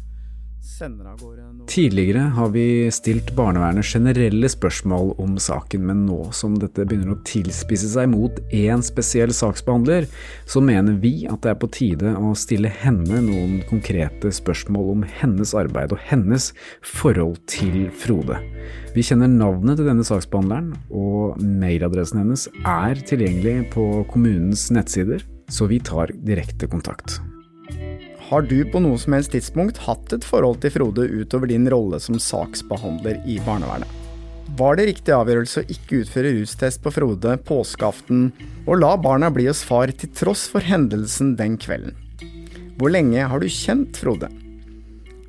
Tidligere 1.66 2.18
har 2.18 2.48
vi 2.48 2.90
stilt 2.90 3.34
barnevernet 3.36 3.84
generelle 3.84 4.48
spørsmål 4.48 5.10
om 5.20 5.34
saken, 5.38 5.82
men 5.90 6.04
nå 6.08 6.30
som 6.32 6.54
dette 6.58 6.86
begynner 6.88 7.12
å 7.12 7.18
tilspisse 7.28 7.90
seg 7.92 8.08
mot 8.14 8.40
én 8.48 8.80
spesiell 8.84 9.34
saksbehandler, 9.36 10.08
så 10.48 10.62
mener 10.64 10.96
vi 11.02 11.26
at 11.28 11.44
det 11.44 11.52
er 11.52 11.60
på 11.60 11.68
tide 11.74 12.14
å 12.16 12.32
stille 12.38 12.72
henne 12.80 13.20
noen 13.26 13.60
konkrete 13.68 14.32
spørsmål 14.32 14.90
om 14.94 15.04
hennes 15.20 15.52
arbeid 15.58 15.92
og 15.92 16.00
hennes 16.08 16.48
forhold 16.94 17.36
til 17.50 17.90
Frode. 18.00 18.40
Vi 18.96 19.04
kjenner 19.04 19.28
navnet 19.28 19.78
til 19.78 19.90
denne 19.90 20.06
saksbehandleren, 20.06 20.72
og 20.88 21.36
mailadressen 21.44 22.24
hennes 22.24 22.48
er 22.64 23.04
tilgjengelig 23.04 23.68
på 23.76 23.86
kommunens 24.10 24.70
nettsider, 24.72 25.28
så 25.52 25.68
vi 25.68 25.82
tar 25.84 26.14
direkte 26.24 26.72
kontakt. 26.72 27.20
Har 28.24 28.42
du 28.42 28.64
på 28.64 28.80
noe 28.80 28.96
som 28.96 29.12
helst 29.12 29.34
tidspunkt 29.34 29.82
hatt 29.84 30.12
et 30.16 30.24
forhold 30.24 30.62
til 30.62 30.72
Frode 30.72 31.04
utover 31.12 31.50
din 31.50 31.66
rolle 31.68 31.98
som 32.00 32.16
saksbehandler 32.16 33.18
i 33.28 33.36
barnevernet? 33.44 33.90
Var 34.56 34.78
det 34.78 34.86
riktig 34.88 35.12
avgjørelse 35.12 35.60
å 35.60 35.68
ikke 35.74 35.98
utføre 36.04 36.32
rustest 36.38 36.80
på 36.84 36.92
Frode 36.94 37.34
påskeaften 37.44 38.30
og 38.64 38.78
la 38.80 38.94
barna 38.96 39.28
bli 39.32 39.44
hos 39.50 39.60
far 39.66 39.92
til 39.92 40.12
tross 40.16 40.46
for 40.48 40.64
hendelsen 40.64 41.34
den 41.36 41.58
kvelden? 41.60 41.92
Hvor 42.78 42.94
lenge 42.94 43.28
har 43.28 43.44
du 43.44 43.48
kjent 43.52 44.00
Frode? 44.00 44.30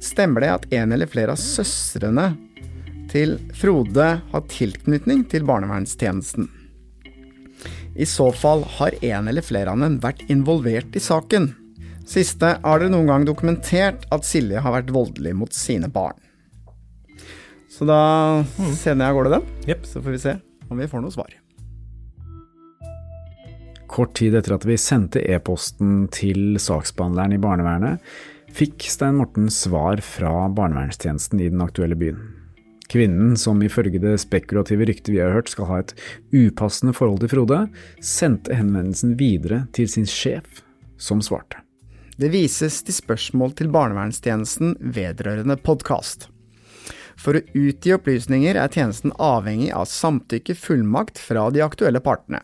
Stemmer 0.03 0.45
det 0.45 0.53
at 0.53 0.69
en 0.79 0.95
eller 0.95 1.11
flere 1.11 1.35
av 1.35 1.41
søstrene 1.41 2.29
til 3.11 3.35
Frode 3.59 4.07
har 4.31 4.47
tilknytning 4.55 5.27
til 5.31 5.43
barnevernstjenesten? 5.47 6.47
I 7.95 8.07
så 8.07 8.31
fall 8.35 8.63
har 8.79 8.95
en 9.03 9.29
eller 9.31 9.43
flere 9.43 9.75
av 9.75 9.83
dem 9.83 9.99
vært 10.03 10.23
involvert 10.31 10.95
i 10.95 11.03
saken. 11.03 11.51
Siste, 12.05 12.57
har 12.61 12.81
dere 12.81 12.93
noen 12.93 13.09
gang 13.09 13.25
dokumentert 13.25 14.05
at 14.13 14.27
Silje 14.27 14.61
har 14.61 14.75
vært 14.75 14.93
voldelig 14.93 15.33
mot 15.37 15.53
sine 15.53 15.89
barn? 15.89 16.19
Så 17.69 17.87
da 17.89 18.43
mm. 18.45 18.75
sender 18.77 19.07
jeg 19.07 19.09
av 19.09 19.17
gårde 19.17 19.33
den, 19.33 19.49
yep. 19.67 19.89
så 19.89 20.03
får 20.03 20.15
vi 20.15 20.21
se 20.21 20.35
om 20.69 20.79
vi 20.79 20.87
får 20.89 21.01
noe 21.03 21.13
svar. 21.13 21.33
Kort 23.91 24.15
tid 24.17 24.37
etter 24.37 24.55
at 24.55 24.65
vi 24.67 24.77
sendte 24.81 25.21
e-posten 25.23 26.05
til 26.13 26.59
saksbehandleren 26.61 27.35
i 27.35 27.41
barnevernet, 27.41 28.15
fikk 28.55 28.87
Stein 28.87 29.19
Morten 29.19 29.49
svar 29.51 29.99
fra 30.03 30.47
barnevernstjenesten 30.55 31.41
i 31.43 31.49
den 31.51 31.63
aktuelle 31.65 31.97
byen. 31.99 32.21
Kvinnen, 32.91 33.33
som 33.39 33.59
ifølge 33.65 33.99
det 33.99 34.15
spekulative 34.21 34.85
ryktet 34.87 35.11
vi 35.15 35.19
har 35.23 35.33
hørt 35.33 35.49
skal 35.51 35.69
ha 35.71 35.81
et 35.81 35.95
upassende 36.31 36.93
forhold 36.95 37.23
til 37.23 37.33
Frode, 37.33 37.61
sendte 37.97 38.55
henvendelsen 38.55 39.17
videre 39.19 39.65
til 39.75 39.89
sin 39.91 40.07
sjef, 40.09 40.61
som 41.01 41.23
svarte. 41.25 41.64
Det 42.15 42.29
vises 42.31 42.77
til 42.87 42.95
spørsmål 42.95 43.51
til 43.59 43.67
barnevernstjenesten 43.75 44.77
vedrørende 44.95 45.57
podkast. 45.59 46.29
For 47.19 47.35
å 47.35 47.41
utgi 47.59 47.91
opplysninger 47.91 48.55
er 48.55 48.71
tjenesten 48.71 49.11
avhengig 49.19 49.73
av 49.75 49.89
samtykke 49.91 50.55
fullmakt 50.55 51.19
fra 51.19 51.49
de 51.51 51.59
aktuelle 51.65 51.99
partene. 52.05 52.39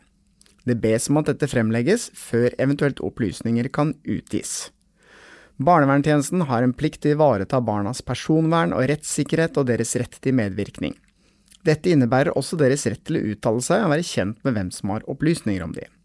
Det 0.68 0.76
bes 0.84 1.08
om 1.08 1.22
at 1.22 1.32
dette 1.32 1.48
fremlegges 1.48 2.10
før 2.20 2.52
eventuelt 2.60 3.00
opplysninger 3.00 3.72
kan 3.72 3.94
utgis. 4.04 4.74
Barnevernstjenesten 5.56 6.44
har 6.52 6.68
en 6.68 6.76
plikt 6.76 7.06
til 7.06 7.16
å 7.16 7.20
ivareta 7.22 7.64
barnas 7.64 8.04
personvern 8.04 8.76
og 8.76 8.90
rettssikkerhet 8.92 9.56
og 9.56 9.72
deres 9.72 9.96
rett 9.96 10.20
til 10.20 10.36
medvirkning. 10.36 11.00
Dette 11.64 11.96
innebærer 11.96 12.36
også 12.36 12.60
deres 12.60 12.84
rett 12.92 13.06
til 13.08 13.22
å 13.22 13.26
uttale 13.32 13.64
seg 13.64 13.88
og 13.88 13.96
være 13.96 14.12
kjent 14.12 14.44
med 14.44 14.60
hvem 14.60 14.76
som 14.76 14.98
har 14.98 15.08
opplysninger 15.08 15.64
om 15.64 15.80
dem. 15.80 16.01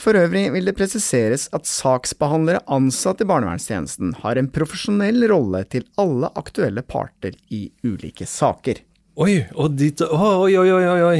For 0.00 0.16
øvrig 0.16 0.46
vil 0.54 0.64
det 0.64 0.76
presiseres 0.78 1.42
at 1.52 1.68
saksbehandlere 1.68 2.62
ansatt 2.72 3.20
i 3.20 3.26
barnevernstjenesten 3.28 4.14
har 4.22 4.38
en 4.40 4.48
profesjonell 4.48 5.26
rolle 5.28 5.60
til 5.68 5.84
alle 6.00 6.30
aktuelle 6.40 6.80
parter 6.80 7.36
i 7.52 7.66
ulike 7.84 8.24
saker. 8.24 8.80
Oi, 9.20 9.42
og 9.52 9.76
dit, 9.76 10.00
oi, 10.00 10.54
oi, 10.56 10.70
oi, 10.72 11.02
oi. 11.04 11.18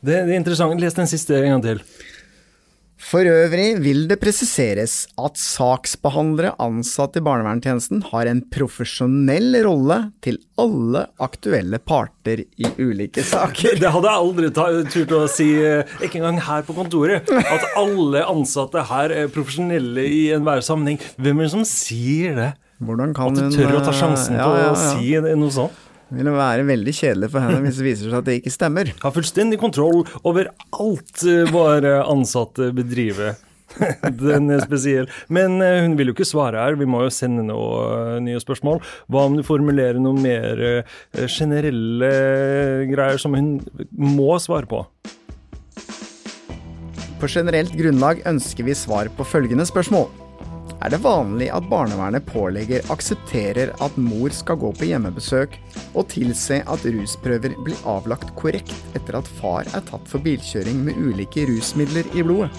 Det, 0.00 0.16
det 0.16 0.32
er 0.32 0.38
interessant. 0.38 0.80
Les 0.80 0.96
den 0.96 1.10
siste 1.10 1.36
en 1.36 1.58
gang 1.58 1.66
til. 1.66 1.82
For 3.02 3.26
øvrig 3.26 3.80
vil 3.82 4.04
det 4.08 4.16
presiseres 4.22 4.94
at 5.20 5.38
saksbehandlere 5.40 6.54
ansatt 6.62 7.18
i 7.18 7.22
barnevernstjenesten 7.24 8.04
har 8.12 8.30
en 8.30 8.42
profesjonell 8.54 9.58
rolle 9.66 9.98
til 10.24 10.38
alle 10.62 11.04
aktuelle 11.22 11.80
parter 11.82 12.44
i 12.46 12.70
ulike 12.78 13.24
saker. 13.26 13.76
Det 13.82 13.90
hadde 13.90 14.12
jeg 14.12 14.22
aldri 14.22 14.52
turt 14.94 15.14
å 15.18 15.22
si, 15.30 15.50
eh, 15.58 15.82
ikke 16.00 16.22
engang 16.22 16.40
her 16.46 16.62
på 16.66 16.76
kontoret, 16.78 17.28
at 17.42 17.68
alle 17.76 18.22
ansatte 18.22 18.86
her 18.92 19.10
er 19.10 19.32
profesjonelle 19.34 20.06
i 20.06 20.24
enhver 20.36 20.62
sammenheng. 20.62 21.02
Hvem 21.18 21.42
er 21.42 21.50
det 21.50 21.54
som 21.56 21.66
sier 21.68 22.38
det? 22.38 22.52
Kan 22.82 23.14
at 23.14 23.38
du 23.38 23.54
tør 23.54 23.76
å 23.78 23.82
ta 23.84 23.92
sjansen 23.94 24.34
ja, 24.34 24.42
ja, 24.42 24.62
ja. 24.62 24.70
på 24.70 24.74
å 24.74 24.94
si 24.94 25.38
noe 25.38 25.54
sånt? 25.54 25.81
Det 26.12 26.18
ville 26.20 26.32
være 26.36 26.66
veldig 26.68 26.92
kjedelig 26.92 27.28
for 27.32 27.40
henne 27.40 27.62
hvis 27.64 27.78
det 27.80 27.86
viser 27.86 28.10
seg 28.10 28.18
at 28.18 28.26
det 28.26 28.34
ikke 28.42 28.52
stemmer. 28.52 28.90
Har 29.00 29.14
fullstendig 29.14 29.56
kontroll 29.62 30.02
over 30.28 30.50
alt 30.76 31.22
eh, 31.24 31.48
våre 31.48 32.02
ansatte 32.04 32.68
bedriver. 32.76 33.38
Den 34.20 34.52
er 34.52 34.60
spesiell. 34.60 35.08
Men 35.32 35.56
eh, 35.64 35.80
hun 35.86 35.96
vil 35.96 36.10
jo 36.10 36.16
ikke 36.18 36.28
svare 36.28 36.60
her, 36.60 36.76
vi 36.76 36.84
må 36.84 37.00
jo 37.06 37.14
sende 37.16 37.46
noen 37.48 38.18
eh, 38.18 38.20
nye 38.28 38.42
spørsmål. 38.44 38.82
Hva 39.08 39.24
om 39.30 39.38
du 39.38 39.44
formulerer 39.46 39.96
noe 40.04 40.20
mer 40.20 40.84
generelle 41.32 42.12
greier 42.92 43.22
som 43.22 43.32
hun 43.38 43.54
må 43.96 44.36
svare 44.36 44.68
på? 44.68 44.84
På 47.22 47.30
generelt 47.30 47.72
grunnlag 47.78 48.20
ønsker 48.28 48.68
vi 48.68 48.76
svar 48.76 49.08
på 49.16 49.24
følgende 49.32 49.64
spørsmål 49.64 50.10
er 50.82 50.90
det 50.90 50.98
vanlig 51.04 51.46
at 51.54 51.66
barnevernet 51.70 52.26
pålegger 52.26 52.88
aksepterer 52.90 53.70
at 53.84 53.98
mor 54.00 54.34
skal 54.34 54.58
gå 54.58 54.72
på 54.74 54.88
hjemmebesøk 54.88 55.54
og 55.92 56.08
tilse 56.10 56.58
at 56.66 56.86
rusprøver 56.96 57.54
blir 57.62 57.84
avlagt 57.88 58.34
korrekt 58.38 58.74
etter 58.98 59.20
at 59.20 59.30
far 59.38 59.68
er 59.70 59.84
tatt 59.86 60.08
for 60.10 60.24
bilkjøring 60.24 60.82
med 60.88 60.98
ulike 60.98 61.46
rusmidler 61.50 62.08
i 62.16 62.26
blodet. 62.26 62.50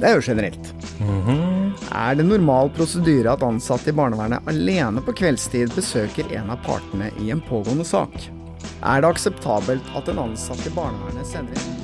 Det 0.00 0.08
er 0.08 0.14
jo 0.16 0.22
generelt. 0.24 0.74
Mm 1.00 1.22
-hmm. 1.26 1.72
Er 1.92 2.14
det 2.14 2.26
normal 2.26 2.70
prosedyre 2.70 3.32
at 3.32 3.42
ansatte 3.42 3.90
i 3.90 3.92
barnevernet 3.92 4.48
alene 4.48 5.00
på 5.00 5.12
kveldstid 5.12 5.74
besøker 5.74 6.32
en 6.32 6.50
av 6.50 6.58
partene 6.64 7.10
i 7.20 7.30
en 7.30 7.40
pågående 7.40 7.84
sak? 7.84 8.30
Er 8.82 9.00
det 9.00 9.08
akseptabelt 9.08 9.82
at 9.96 10.08
en 10.08 10.18
ansatt 10.18 10.66
i 10.66 10.70
barnevernet 10.70 11.26
sender 11.26 11.52
inn 11.52 11.79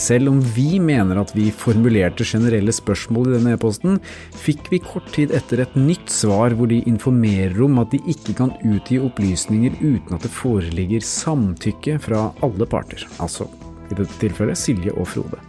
Selv 0.00 0.30
om 0.30 0.38
vi 0.54 0.78
mener 0.80 1.18
at 1.20 1.34
vi 1.36 1.50
formulerte 1.52 2.24
generelle 2.24 2.72
spørsmål 2.72 3.28
i 3.28 3.34
denne 3.34 3.52
e-posten, 3.56 3.98
fikk 4.32 4.70
vi 4.72 4.80
kort 4.80 5.10
tid 5.12 5.34
etter 5.36 5.60
et 5.66 5.76
nytt 5.76 6.08
svar 6.14 6.54
hvor 6.56 6.70
de 6.70 6.80
informerer 6.88 7.58
om 7.66 7.82
at 7.82 7.92
de 7.92 8.00
ikke 8.08 8.34
kan 8.38 8.54
utgi 8.64 9.00
opplysninger 9.02 9.76
uten 9.82 10.16
at 10.16 10.24
det 10.24 10.32
foreligger 10.32 11.04
samtykke 11.04 11.98
fra 12.06 12.30
alle 12.46 12.68
parter, 12.70 13.04
altså 13.20 13.50
i 13.90 13.98
dette 13.98 14.16
tilfellet 14.22 14.56
Silje 14.56 14.94
og 14.96 15.10
Frode. 15.12 15.42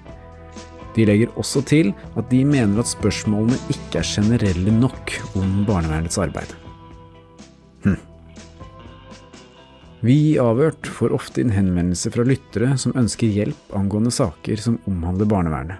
De 0.97 1.07
legger 1.07 1.31
også 1.39 1.63
til 1.63 1.93
at 2.19 2.27
de 2.33 2.43
mener 2.43 2.83
at 2.83 2.91
spørsmålene 2.91 3.55
ikke 3.71 4.01
er 4.01 4.07
generelle 4.17 4.73
nok 4.75 5.15
om 5.39 5.61
barnevernets 5.69 6.19
arbeid. 6.19 6.51
Hm. 7.85 7.99
Vi 10.01 10.15
i 10.31 10.37
Avhørt 10.41 10.87
får 10.89 11.13
ofte 11.13 11.43
inn 11.43 11.53
henvendelser 11.53 12.13
fra 12.15 12.25
lyttere 12.25 12.73
som 12.81 12.95
ønsker 12.97 13.29
hjelp 13.29 13.75
angående 13.77 14.13
saker 14.13 14.57
som 14.57 14.79
omhandler 14.89 15.29
barnevernet. 15.29 15.77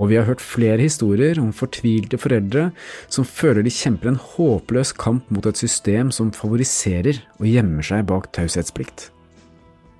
Og 0.00 0.10
vi 0.10 0.16
har 0.18 0.26
hørt 0.28 0.42
flere 0.42 0.80
historier 0.80 1.38
om 1.40 1.52
fortvilte 1.56 2.18
foreldre 2.20 2.70
som 3.12 3.28
føler 3.28 3.64
de 3.64 3.72
kjemper 3.72 4.10
en 4.10 4.20
håpløs 4.20 4.94
kamp 4.96 5.28
mot 5.32 5.44
et 5.48 5.60
system 5.60 6.10
som 6.12 6.32
favoriserer 6.34 7.20
og 7.38 7.48
gjemmer 7.50 7.84
seg 7.84 8.08
bak 8.08 8.30
taushetsplikt. 8.36 9.10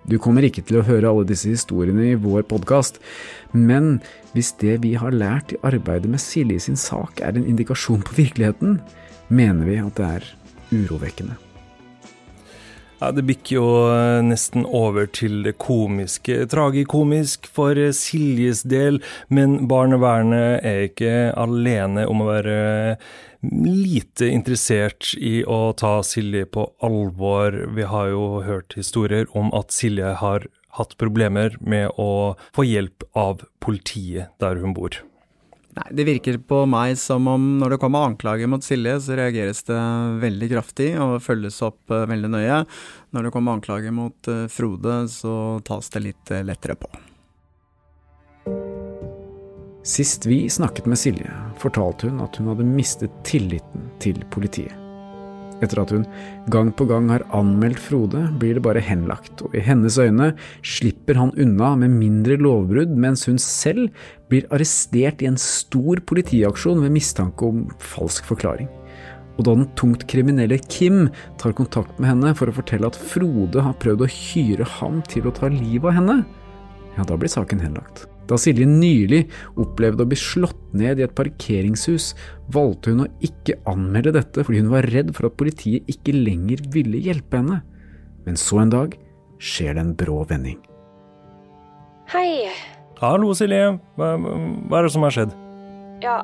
Du 0.09 0.19
kommer 0.21 0.45
ikke 0.45 0.65
til 0.65 0.81
å 0.81 0.85
høre 0.85 1.09
alle 1.09 1.29
disse 1.29 1.49
historiene 1.49 2.11
i 2.11 2.19
vår 2.21 2.45
podkast, 2.49 3.01
men 3.53 4.03
hvis 4.35 4.53
det 4.61 4.81
vi 4.85 4.93
har 5.01 5.17
lært 5.17 5.55
i 5.55 5.61
arbeidet 5.65 6.13
med 6.13 6.21
Silje 6.21 6.67
sin 6.67 6.81
sak 6.81 7.25
er 7.25 7.37
en 7.37 7.49
indikasjon 7.49 8.05
på 8.05 8.21
virkeligheten, 8.21 8.81
mener 9.33 9.69
vi 9.69 9.81
at 9.81 9.97
det 10.01 10.13
er 10.19 10.31
urovekkende. 10.75 11.44
Ja, 13.01 13.11
Det 13.13 13.25
bikker 13.27 13.57
jo 13.57 13.69
eh, 13.91 14.23
nesten 14.25 14.65
over 14.65 15.07
til 15.11 15.43
det 15.45 15.57
komiske. 15.63 16.45
Tragikomisk 16.51 17.49
for 17.51 17.79
Siljes 17.93 18.63
del, 18.63 19.01
men 19.29 19.65
barnevernet 19.69 20.65
er 20.65 20.87
ikke 20.89 21.15
alene 21.35 22.07
om 22.09 22.23
å 22.23 22.29
være 22.31 22.59
lite 23.45 24.31
interessert 24.31 25.13
i 25.19 25.43
å 25.45 25.75
ta 25.77 25.99
Silje 26.07 26.47
på 26.47 26.69
alvor. 26.87 27.59
Vi 27.77 27.89
har 27.91 28.13
jo 28.15 28.45
hørt 28.47 28.79
historier 28.79 29.27
om 29.37 29.51
at 29.57 29.75
Silje 29.75 30.15
har 30.23 30.47
hatt 30.79 30.97
problemer 30.99 31.59
med 31.61 31.91
å 32.01 32.35
få 32.55 32.65
hjelp 32.67 33.05
av 33.15 33.45
politiet 33.63 34.33
der 34.43 34.63
hun 34.63 34.75
bor. 34.77 35.03
Nei, 35.75 35.89
Det 35.91 36.05
virker 36.07 36.39
på 36.39 36.61
meg 36.71 36.99
som 37.01 37.27
om 37.31 37.47
når 37.59 37.75
det 37.75 37.81
kommer 37.83 38.07
anklager 38.07 38.51
mot 38.51 38.63
Silje, 38.65 38.95
så 39.03 39.17
reageres 39.19 39.65
det 39.67 39.81
veldig 40.23 40.51
kraftig 40.53 40.93
og 41.03 41.17
følges 41.25 41.59
opp 41.67 41.91
eh, 41.91 42.07
veldig 42.11 42.31
nøye. 42.37 42.61
Når 43.15 43.27
det 43.27 43.33
kommer 43.35 43.59
anklager 43.59 43.95
mot 43.95 44.31
eh, 44.31 44.47
Frode, 44.53 45.01
så 45.11 45.35
tas 45.67 45.91
det 45.97 46.05
litt 46.07 46.35
eh, 46.35 46.47
lettere 46.47 46.79
på. 46.79 46.93
Sist 49.85 50.25
vi 50.31 50.47
snakket 50.49 50.87
med 50.89 51.01
Silje, 51.01 51.35
fortalte 51.61 52.09
hun 52.09 52.23
at 52.25 52.39
hun 52.41 52.55
hadde 52.55 52.71
mistet 52.71 53.21
tilliten 53.27 53.91
til 54.01 54.23
politiet. 54.33 54.84
Etter 55.63 55.81
at 55.83 55.93
hun 55.95 56.05
gang 56.51 56.73
på 56.75 56.87
gang 56.91 57.09
har 57.13 57.25
anmeldt 57.37 57.81
Frode, 57.83 58.25
blir 58.41 58.59
det 58.59 58.65
bare 58.65 58.83
henlagt, 58.83 59.45
og 59.45 59.55
i 59.55 59.63
hennes 59.65 59.99
øyne 60.01 60.33
slipper 60.67 61.19
han 61.21 61.35
unna 61.41 61.75
med 61.79 61.95
mindre 61.95 62.39
lovbrudd, 62.41 62.95
mens 62.99 63.27
hun 63.31 63.39
selv 63.41 63.91
blir 64.33 64.49
arrestert 64.55 65.23
i 65.23 65.29
en 65.31 65.39
stor 65.41 66.03
politiaksjon 66.09 66.83
ved 66.85 66.95
mistanke 66.95 67.47
om 67.47 67.67
falsk 67.83 68.27
forklaring. 68.33 68.71
Og 69.35 69.47
da 69.47 69.55
den 69.57 69.69
tungt 69.79 70.07
kriminelle 70.11 70.61
Kim 70.71 71.09
tar 71.43 71.57
kontakt 71.59 71.99
med 71.99 72.13
henne 72.13 72.35
for 72.39 72.51
å 72.51 72.55
fortelle 72.55 72.91
at 72.91 72.99
Frode 72.99 73.65
har 73.67 73.79
prøvd 73.83 74.07
å 74.07 74.11
hyre 74.11 74.69
ham 74.79 75.03
til 75.11 75.27
å 75.27 75.35
ta 75.35 75.51
livet 75.51 75.91
av 75.91 75.99
henne, 75.99 76.19
ja, 76.95 77.03
da 77.03 77.19
blir 77.19 77.31
saken 77.31 77.63
henlagt. 77.63 78.07
Da 78.31 78.39
Silje 78.41 78.67
nylig 78.69 79.27
opplevde 79.61 80.05
å 80.05 80.09
bli 80.09 80.19
slått 80.19 80.61
ned 80.77 81.01
i 81.01 81.05
et 81.07 81.15
parkeringshus, 81.17 82.13
valgte 82.55 82.95
hun 82.95 83.05
å 83.05 83.11
ikke 83.25 83.59
anmelde 83.71 84.15
dette 84.17 84.45
fordi 84.45 84.63
hun 84.63 84.73
var 84.73 84.89
redd 84.95 85.13
for 85.17 85.29
at 85.29 85.37
politiet 85.41 85.89
ikke 85.93 86.17
lenger 86.17 86.65
ville 86.75 87.03
hjelpe 87.05 87.41
henne. 87.41 87.61
Men 88.25 88.41
så 88.41 88.63
en 88.63 88.73
dag 88.73 88.97
skjer 89.43 89.77
det 89.77 89.85
en 89.85 89.95
brå 89.99 90.23
vending. 90.31 90.61
Hei. 92.13 92.49
Hallo, 93.01 93.33
Silje. 93.37 93.75
Hva, 93.99 94.15
hva 94.17 94.81
er 94.81 94.87
det 94.87 94.93
som 94.95 95.05
har 95.05 95.15
skjedd? 95.15 95.35
Ja, 96.05 96.19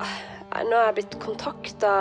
nå 0.64 0.76
er 0.76 0.90
jeg 0.90 0.96
blitt 1.00 1.16
kontakta 1.22 1.92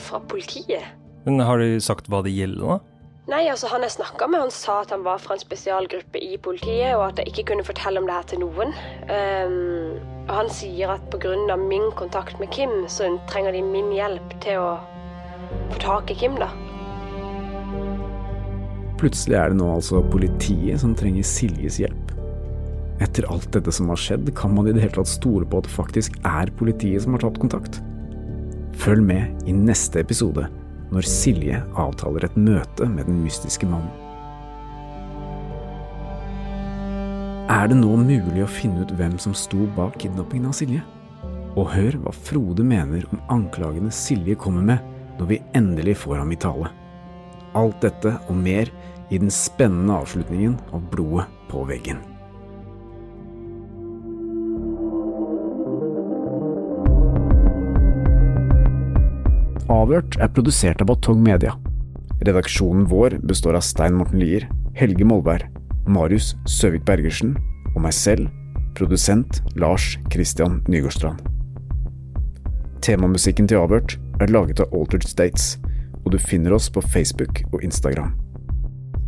fra 0.00 0.22
politiet. 0.30 0.86
Men 1.26 1.42
Har 1.42 1.62
de 1.62 1.78
sagt 1.82 2.08
hva 2.10 2.22
det 2.24 2.34
gjelder, 2.34 2.78
da? 2.78 2.91
Nei, 3.30 3.44
altså 3.46 3.68
Han 3.70 3.84
jeg 3.86 3.94
snakka 3.94 4.26
med, 4.26 4.42
han 4.42 4.50
sa 4.50 4.80
at 4.82 4.90
han 4.90 5.04
var 5.06 5.20
fra 5.22 5.36
en 5.36 5.42
spesialgruppe 5.42 6.18
i 6.18 6.34
politiet, 6.42 6.96
og 6.96 7.04
at 7.06 7.20
jeg 7.20 7.30
ikke 7.30 7.52
kunne 7.52 7.66
fortelle 7.66 8.00
om 8.00 8.08
det 8.08 8.16
her 8.16 8.24
til 8.32 8.40
noen. 8.42 8.72
Um, 9.06 10.00
og 10.26 10.32
Han 10.40 10.48
sier 10.50 10.90
at 10.96 11.04
pga. 11.12 11.56
min 11.56 11.92
kontakt 11.94 12.40
med 12.40 12.50
Kim, 12.50 12.88
så 12.88 13.06
trenger 13.30 13.52
de 13.52 13.62
min 13.62 13.92
hjelp 13.94 14.34
til 14.42 14.58
å 14.58 14.72
få 15.70 15.78
tak 15.78 16.10
i 16.10 16.16
Kim, 16.18 16.34
da. 16.34 16.50
Plutselig 18.98 19.38
er 19.38 19.50
det 19.50 19.58
nå 19.58 19.68
altså 19.70 20.02
politiet 20.10 20.80
som 20.82 20.94
trenger 20.94 21.22
Siljes 21.22 21.78
hjelp. 21.78 22.10
Etter 23.02 23.26
alt 23.30 23.52
dette 23.54 23.70
som 23.70 23.88
har 23.90 23.98
skjedd, 23.98 24.34
kan 24.34 24.50
man 24.54 24.66
i 24.66 24.74
det 24.74 24.82
hele 24.82 24.98
tatt 24.98 25.10
stole 25.10 25.46
på 25.46 25.62
at 25.62 25.70
det 25.70 25.74
faktisk 25.74 26.18
er 26.26 26.50
politiet 26.58 27.06
som 27.06 27.14
har 27.14 27.22
tatt 27.22 27.38
kontakt? 27.38 27.78
Følg 28.82 29.02
med 29.06 29.46
i 29.46 29.54
neste 29.54 30.02
episode 30.02 30.48
når 30.92 31.08
Silje 31.08 31.62
avtaler 31.80 32.26
et 32.26 32.36
møte 32.36 32.88
med 32.88 33.08
den 33.08 33.22
mystiske 33.24 33.68
mannen. 33.68 33.90
Er 37.52 37.68
det 37.68 37.76
nå 37.80 37.96
mulig 38.00 38.44
å 38.44 38.50
finne 38.50 38.84
ut 38.84 38.92
hvem 38.96 39.18
som 39.20 39.34
sto 39.36 39.66
bak 39.76 39.98
kidnappingen 40.00 40.52
av 40.52 40.56
Silje? 40.56 40.84
Og 41.58 41.68
hør 41.74 41.98
hva 42.04 42.12
Frode 42.16 42.64
mener 42.64 43.04
om 43.12 43.20
anklagene 43.32 43.92
Silje 43.92 44.38
kommer 44.40 44.64
med 44.64 45.18
når 45.18 45.34
vi 45.34 45.42
endelig 45.58 45.98
får 46.04 46.22
ham 46.22 46.32
i 46.32 46.40
tale. 46.40 46.70
Alt 47.58 47.82
dette 47.84 48.14
og 48.28 48.38
mer 48.38 48.70
i 49.12 49.20
den 49.20 49.32
spennende 49.32 49.98
avslutningen 50.00 50.56
av 50.72 50.88
Blodet 50.94 51.28
på 51.50 51.66
veggen. 51.68 52.00
Avhørt 59.72 60.18
er 60.20 60.28
produsert 60.28 60.82
av 60.84 60.90
Batong 60.90 61.22
Media. 61.24 61.54
Redaksjonen 62.26 62.84
vår 62.90 63.16
består 63.24 63.56
av 63.56 63.64
Stein 63.64 63.94
Morten 63.96 64.20
Lier, 64.20 64.44
Helge 64.76 65.06
Molberg, 65.08 65.46
Marius 65.88 66.34
Søvik 66.44 66.84
Bergersen 66.84 67.32
og 67.72 67.78
meg 67.86 67.94
selv, 67.96 68.28
produsent 68.76 69.40
Lars 69.56 69.94
Christian 70.12 70.60
Nygårdstrand. 70.68 71.22
Temamusikken 72.84 73.48
til 73.48 73.62
Avhørt 73.62 73.96
er 74.20 74.34
laget 74.34 74.60
av 74.60 74.74
Altered 74.76 75.08
States, 75.08 75.56
og 76.04 76.12
du 76.12 76.20
finner 76.20 76.52
oss 76.52 76.68
på 76.68 76.82
Facebook 76.92 77.40
og 77.52 77.64
Instagram. 77.64 78.12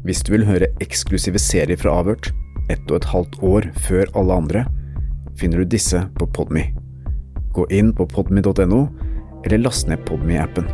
Hvis 0.06 0.24
du 0.24 0.32
vil 0.32 0.48
høre 0.48 0.72
eksklusive 0.84 1.42
serier 1.42 1.80
fra 1.80 1.98
Avhørt, 2.00 2.30
ett 2.72 2.88
og 2.88 3.02
et 3.02 3.10
halvt 3.12 3.42
år 3.44 3.68
før 3.84 4.08
alle 4.16 4.40
andre, 4.40 4.64
finner 5.36 5.60
du 5.60 5.76
disse 5.76 6.06
på 6.16 6.30
Podme. 6.32 6.70
Gå 7.52 7.68
inn 7.68 7.92
på 7.92 8.08
podme.no 8.08 8.86
eller 9.44 9.58
last 9.58 9.88
ned 9.88 10.04
Podme-appen. 10.08 10.68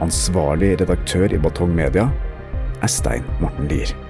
Ansvarlig 0.00 0.74
redaktør 0.80 1.32
i 1.32 1.40
Batong 1.40 1.72
Media 1.76 2.08
er 2.82 2.92
Stein 2.92 3.24
Morten 3.40 3.68
Lier. 3.70 4.05